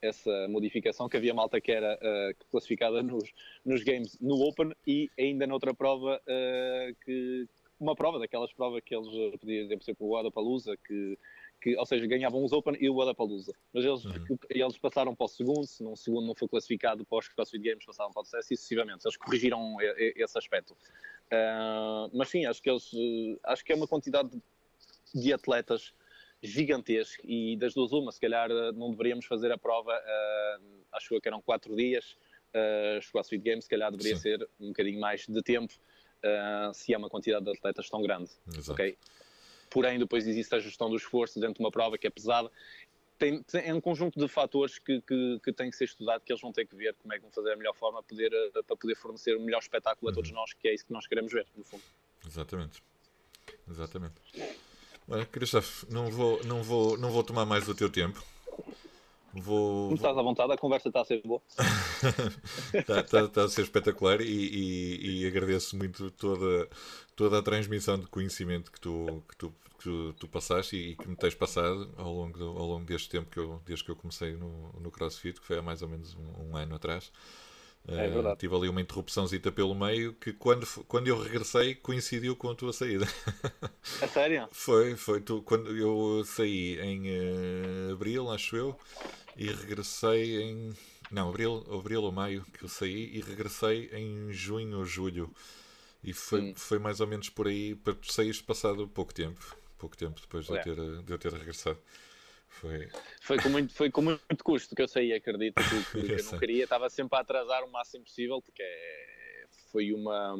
essa 0.00 0.48
modificação 0.48 1.08
que 1.08 1.16
havia 1.16 1.34
malta 1.34 1.60
que 1.60 1.72
era 1.72 1.96
uh, 1.96 2.44
classificada 2.50 3.02
nos, 3.02 3.24
nos 3.64 3.82
games 3.82 4.16
no 4.20 4.40
Open 4.42 4.72
e 4.86 5.10
ainda 5.18 5.46
noutra 5.46 5.74
prova 5.74 6.20
uh, 6.20 6.94
que 7.04 7.48
uma 7.80 7.96
prova 7.96 8.18
daquelas 8.18 8.52
provas 8.52 8.82
que 8.84 8.94
eles 8.94 9.08
podiam, 9.40 9.64
exemplo, 9.64 10.08
o 10.08 10.16
Adapalooza, 10.16 10.76
que 10.76 11.18
que, 11.64 11.74
ou 11.78 11.86
seja, 11.86 12.06
ganhavam 12.06 12.44
os 12.44 12.52
Open 12.52 12.76
e 12.78 12.90
o 12.90 12.96
Wadapalooza. 12.96 13.54
Mas 13.72 13.86
eles, 13.86 14.04
uhum. 14.04 14.38
eles 14.50 14.76
passaram 14.76 15.14
para 15.14 15.24
o 15.24 15.28
segundo, 15.28 15.66
se 15.66 15.82
não, 15.82 15.92
o 15.92 15.96
segundo 15.96 16.26
não 16.26 16.34
foi 16.34 16.46
classificado 16.46 17.06
para 17.06 17.18
os 17.18 17.28
CrossFit 17.28 17.62
Games, 17.62 17.86
passaram 17.86 18.12
para 18.12 18.20
o 18.20 18.22
terceiro 18.22 18.44
e 18.44 18.56
sucessivamente. 18.56 19.06
Eles 19.06 19.16
corrigiram 19.16 19.76
esse 19.96 20.36
aspecto. 20.36 20.74
Uh, 20.74 22.10
mas 22.12 22.28
sim, 22.28 22.44
acho 22.44 22.60
que 22.60 22.68
eles, 22.68 22.90
acho 23.44 23.64
que 23.64 23.72
é 23.72 23.74
uma 23.74 23.88
quantidade 23.88 24.30
de 25.14 25.32
atletas 25.32 25.94
gigantesca 26.42 27.22
e 27.24 27.56
das 27.56 27.72
duas 27.72 27.92
uma, 27.92 28.12
se 28.12 28.20
calhar 28.20 28.50
não 28.74 28.90
deveríamos 28.90 29.24
fazer 29.24 29.50
a 29.50 29.56
prova, 29.56 29.90
uh, 29.90 30.84
acho 30.92 31.18
que 31.18 31.26
eram 31.26 31.40
quatro 31.40 31.74
dias, 31.74 32.14
uh, 32.54 32.98
os 32.98 33.10
CrossFit 33.10 33.42
Games, 33.42 33.64
se 33.64 33.70
calhar 33.70 33.90
deveria 33.90 34.16
sim. 34.16 34.22
ser 34.22 34.48
um 34.60 34.66
bocadinho 34.66 35.00
mais 35.00 35.26
de 35.26 35.42
tempo, 35.42 35.72
uh, 35.72 36.74
se 36.74 36.94
há 36.94 36.98
uma 36.98 37.08
quantidade 37.08 37.46
de 37.46 37.52
atletas 37.52 37.88
tão 37.88 38.02
grande. 38.02 38.30
Exato. 38.48 38.72
Okay? 38.72 38.98
Porém 39.74 39.98
depois 39.98 40.24
existe 40.24 40.54
a 40.54 40.60
gestão 40.60 40.88
do 40.88 40.94
esforço 40.94 41.40
dentro 41.40 41.54
de 41.56 41.60
uma 41.60 41.70
prova 41.72 41.98
que 41.98 42.06
é 42.06 42.10
pesada. 42.10 42.48
Tem, 43.18 43.42
tem, 43.42 43.68
é 43.68 43.74
um 43.74 43.80
conjunto 43.80 44.20
de 44.20 44.28
fatores 44.28 44.78
que, 44.78 45.00
que, 45.00 45.40
que, 45.42 45.52
tem 45.52 45.68
que 45.68 45.76
ser 45.76 45.86
estudado, 45.86 46.22
que 46.22 46.32
eles 46.32 46.40
vão 46.40 46.52
ter 46.52 46.64
que 46.64 46.76
ver 46.76 46.94
como 46.94 47.12
é 47.12 47.16
que 47.16 47.22
vão 47.22 47.30
fazer 47.32 47.52
a 47.52 47.56
melhor 47.56 47.74
forma 47.74 48.00
para 48.00 48.08
poder, 48.08 48.32
eh, 48.32 48.62
para 48.62 48.76
poder 48.76 48.94
fornecer 48.94 49.36
o 49.36 49.40
melhor 49.40 49.58
espetáculo 49.58 50.12
a 50.12 50.14
todos 50.14 50.30
uhum. 50.30 50.36
nós, 50.36 50.52
que 50.52 50.68
é 50.68 50.74
isso 50.74 50.86
que 50.86 50.92
nós 50.92 51.08
queremos 51.08 51.32
ver, 51.32 51.44
no 51.56 51.64
fundo. 51.64 51.82
Exatamente. 52.24 52.80
Exatamente. 53.68 54.14
Olha, 55.08 55.26
Christophe, 55.26 55.86
não 55.90 56.08
vou, 56.08 56.44
não, 56.44 56.62
vou, 56.62 56.96
não 56.96 57.10
vou 57.10 57.24
tomar 57.24 57.44
mais 57.44 57.66
do 57.66 57.74
teu 57.74 57.90
tempo. 57.90 58.24
Vou, 59.32 59.86
Como 59.86 59.96
estás 59.96 60.16
à 60.16 60.22
vontade, 60.22 60.52
a 60.52 60.56
conversa 60.56 60.88
está 60.88 61.00
a 61.00 61.04
ser 61.04 61.20
boa. 61.22 61.42
está, 62.72 63.00
está, 63.00 63.20
está, 63.22 63.44
a 63.44 63.48
ser 63.48 63.62
espetacular 63.62 64.20
e, 64.20 64.26
e, 64.26 65.22
e, 65.22 65.26
agradeço 65.26 65.76
muito 65.76 66.10
toda, 66.12 66.68
toda 67.16 67.38
a 67.40 67.42
transmissão 67.42 67.98
de 67.98 68.06
conhecimento 68.06 68.70
que 68.70 68.80
tu, 68.80 69.24
que 69.28 69.36
tu, 69.36 69.52
tu, 69.84 70.14
tu 70.14 70.26
passaste 70.26 70.76
e, 70.76 70.96
que 70.96 71.06
me 71.06 71.14
tens 71.14 71.34
passado 71.34 71.92
ao 71.98 72.10
longo, 72.10 72.38
do, 72.38 72.48
ao 72.48 72.66
longo 72.66 72.86
deste 72.86 73.10
tempo, 73.10 73.30
que 73.30 73.38
eu, 73.38 73.60
desde 73.66 73.84
que 73.84 73.90
eu 73.90 73.96
comecei 73.96 74.32
no, 74.32 74.72
no 74.80 74.90
CrossFit, 74.90 75.38
que 75.38 75.46
foi 75.46 75.58
há 75.58 75.62
mais 75.62 75.82
ou 75.82 75.88
menos 75.88 76.14
um, 76.14 76.50
um 76.50 76.56
ano 76.56 76.74
atrás. 76.74 77.12
É 77.86 78.08
verdade. 78.08 78.34
Uh, 78.34 78.36
tive 78.38 78.56
ali 78.56 78.68
uma 78.70 78.80
interrupçãozita 78.80 79.52
pelo 79.52 79.74
meio 79.74 80.14
que 80.14 80.32
quando, 80.32 80.66
quando 80.88 81.06
eu 81.06 81.20
regressei 81.20 81.74
coincidiu 81.74 82.34
com 82.34 82.48
a 82.48 82.54
tua 82.54 82.72
saída. 82.72 83.06
É 84.00 84.06
sério? 84.08 84.48
foi, 84.50 84.96
foi 84.96 85.20
tu, 85.20 85.42
quando 85.42 85.76
eu 85.76 86.24
saí 86.24 86.80
em 86.80 87.10
uh, 87.10 87.92
abril, 87.92 88.30
acho 88.30 88.56
eu, 88.56 88.78
e 89.36 89.46
regressei 89.46 90.42
em. 90.42 90.72
Não, 91.10 91.28
abril, 91.28 91.62
abril 91.70 92.02
ou 92.02 92.10
maio 92.10 92.42
que 92.54 92.64
eu 92.64 92.68
saí 92.68 93.14
e 93.14 93.20
regressei 93.20 93.90
em 93.92 94.32
junho 94.32 94.78
ou 94.78 94.84
julho. 94.86 95.30
E 96.02 96.14
foi, 96.14 96.54
foi 96.56 96.78
mais 96.78 97.00
ou 97.00 97.06
menos 97.06 97.28
por 97.28 97.46
aí, 97.46 97.74
para 97.74 97.94
tu 97.94 98.10
saíste 98.10 98.42
passado 98.42 98.88
pouco 98.88 99.12
tempo. 99.12 99.56
Pouco 99.84 99.98
tempo 99.98 100.18
depois 100.18 100.46
de, 100.46 100.56
é. 100.56 100.60
eu, 100.60 100.62
ter, 100.62 101.02
de 101.02 101.12
eu 101.12 101.18
ter 101.18 101.30
regressado. 101.30 101.78
Foi... 102.48 102.88
Foi, 103.20 103.36
com 103.36 103.50
muito, 103.50 103.74
foi 103.74 103.90
com 103.90 104.00
muito 104.00 104.42
custo 104.42 104.74
que 104.74 104.80
eu 104.80 104.88
saí, 104.88 105.12
acredito, 105.12 105.56
que, 105.92 106.06
que 106.06 106.12
eu 106.12 106.24
não 106.24 106.38
queria. 106.38 106.64
Estava 106.64 106.88
sempre 106.88 107.18
a 107.18 107.20
atrasar 107.20 107.62
o 107.62 107.70
máximo 107.70 108.02
possível, 108.02 108.40
porque 108.40 108.64
foi 109.70 109.92
uma. 109.92 110.34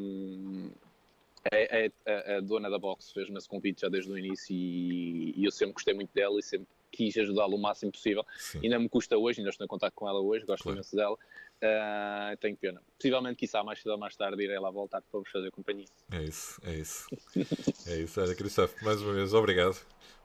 É, 1.53 1.91
é, 2.07 2.37
a, 2.37 2.41
dona 2.41 2.71
da 2.71 2.79
box 2.79 3.13
fez-me 3.13 3.37
esse 3.37 3.47
convite 3.47 3.83
já 3.83 3.91
desde 3.91 4.11
o 4.11 4.17
início 4.17 4.57
e, 4.57 5.35
e 5.37 5.45
eu 5.45 5.51
sempre 5.51 5.75
gostei 5.75 5.93
muito 5.93 6.11
dela 6.15 6.41
e 6.41 6.43
sempre 6.43 6.67
quis 6.91 7.15
ajudá-la 7.19 7.55
o 7.55 7.59
máximo 7.59 7.93
possível. 7.93 8.25
Sim. 8.39 8.61
Ainda 8.63 8.79
me 8.79 8.89
custa 8.89 9.19
hoje, 9.19 9.41
ainda 9.41 9.51
estou 9.51 9.67
em 9.67 9.69
contato 9.69 9.93
com 9.95 10.09
ela 10.09 10.21
hoje, 10.21 10.47
gosto 10.47 10.63
claro. 10.63 10.79
imenso 10.79 10.97
dela. 10.97 11.19
Uh, 11.63 12.37
tenho 12.41 12.57
pena. 12.57 12.83
Possivelmente, 12.99 13.37
quizá 13.37 13.63
mais 13.63 13.81
cedo 13.81 13.93
ou 13.93 13.99
mais 13.99 14.15
tarde, 14.15 14.43
irei 14.43 14.59
lá 14.59 14.71
voltar 14.71 15.01
para 15.01 15.21
vos 15.21 15.31
fazer 15.31 15.51
companhia. 15.51 15.87
É 16.13 16.23
isso, 16.23 16.61
é 16.63 16.75
isso. 16.75 17.07
é 17.87 18.01
isso. 18.01 18.21
Olha, 18.21 18.35
Cristóvão, 18.35 18.77
mais 18.83 19.01
uma 19.01 19.15
vez, 19.15 19.33
obrigado 19.33 19.81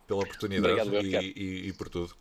pela 0.10 0.24
oportunidade 0.24 0.82
obrigado, 0.82 1.24
e, 1.24 1.34
e, 1.36 1.68
e, 1.68 1.74
por 1.74 1.88
tudo. 1.88 2.16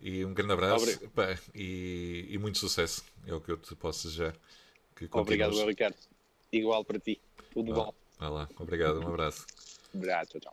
E 0.00 0.24
um 0.24 0.32
grande 0.32 0.54
abraço 0.54 0.98
pá, 1.10 1.38
e, 1.54 2.26
e, 2.30 2.38
muito 2.38 2.56
sucesso. 2.56 3.04
É 3.26 3.34
o 3.34 3.40
que 3.40 3.52
eu 3.52 3.58
te 3.58 3.76
posso 3.76 4.04
desejar. 4.04 4.34
Que 4.96 5.06
obrigado, 5.12 5.54
meu 5.54 5.66
Ricardo. 5.66 5.96
Igual 6.50 6.82
para 6.84 6.98
ti. 6.98 7.20
Tudo 7.52 7.72
ah, 7.72 7.74
bom. 7.74 7.94
Vai 8.18 8.30
lá. 8.30 8.48
Obrigado, 8.58 9.00
um 9.00 9.08
abraço. 9.08 9.44
Obrigado, 9.92 10.26
tchau, 10.28 10.40
tchau. 10.40 10.52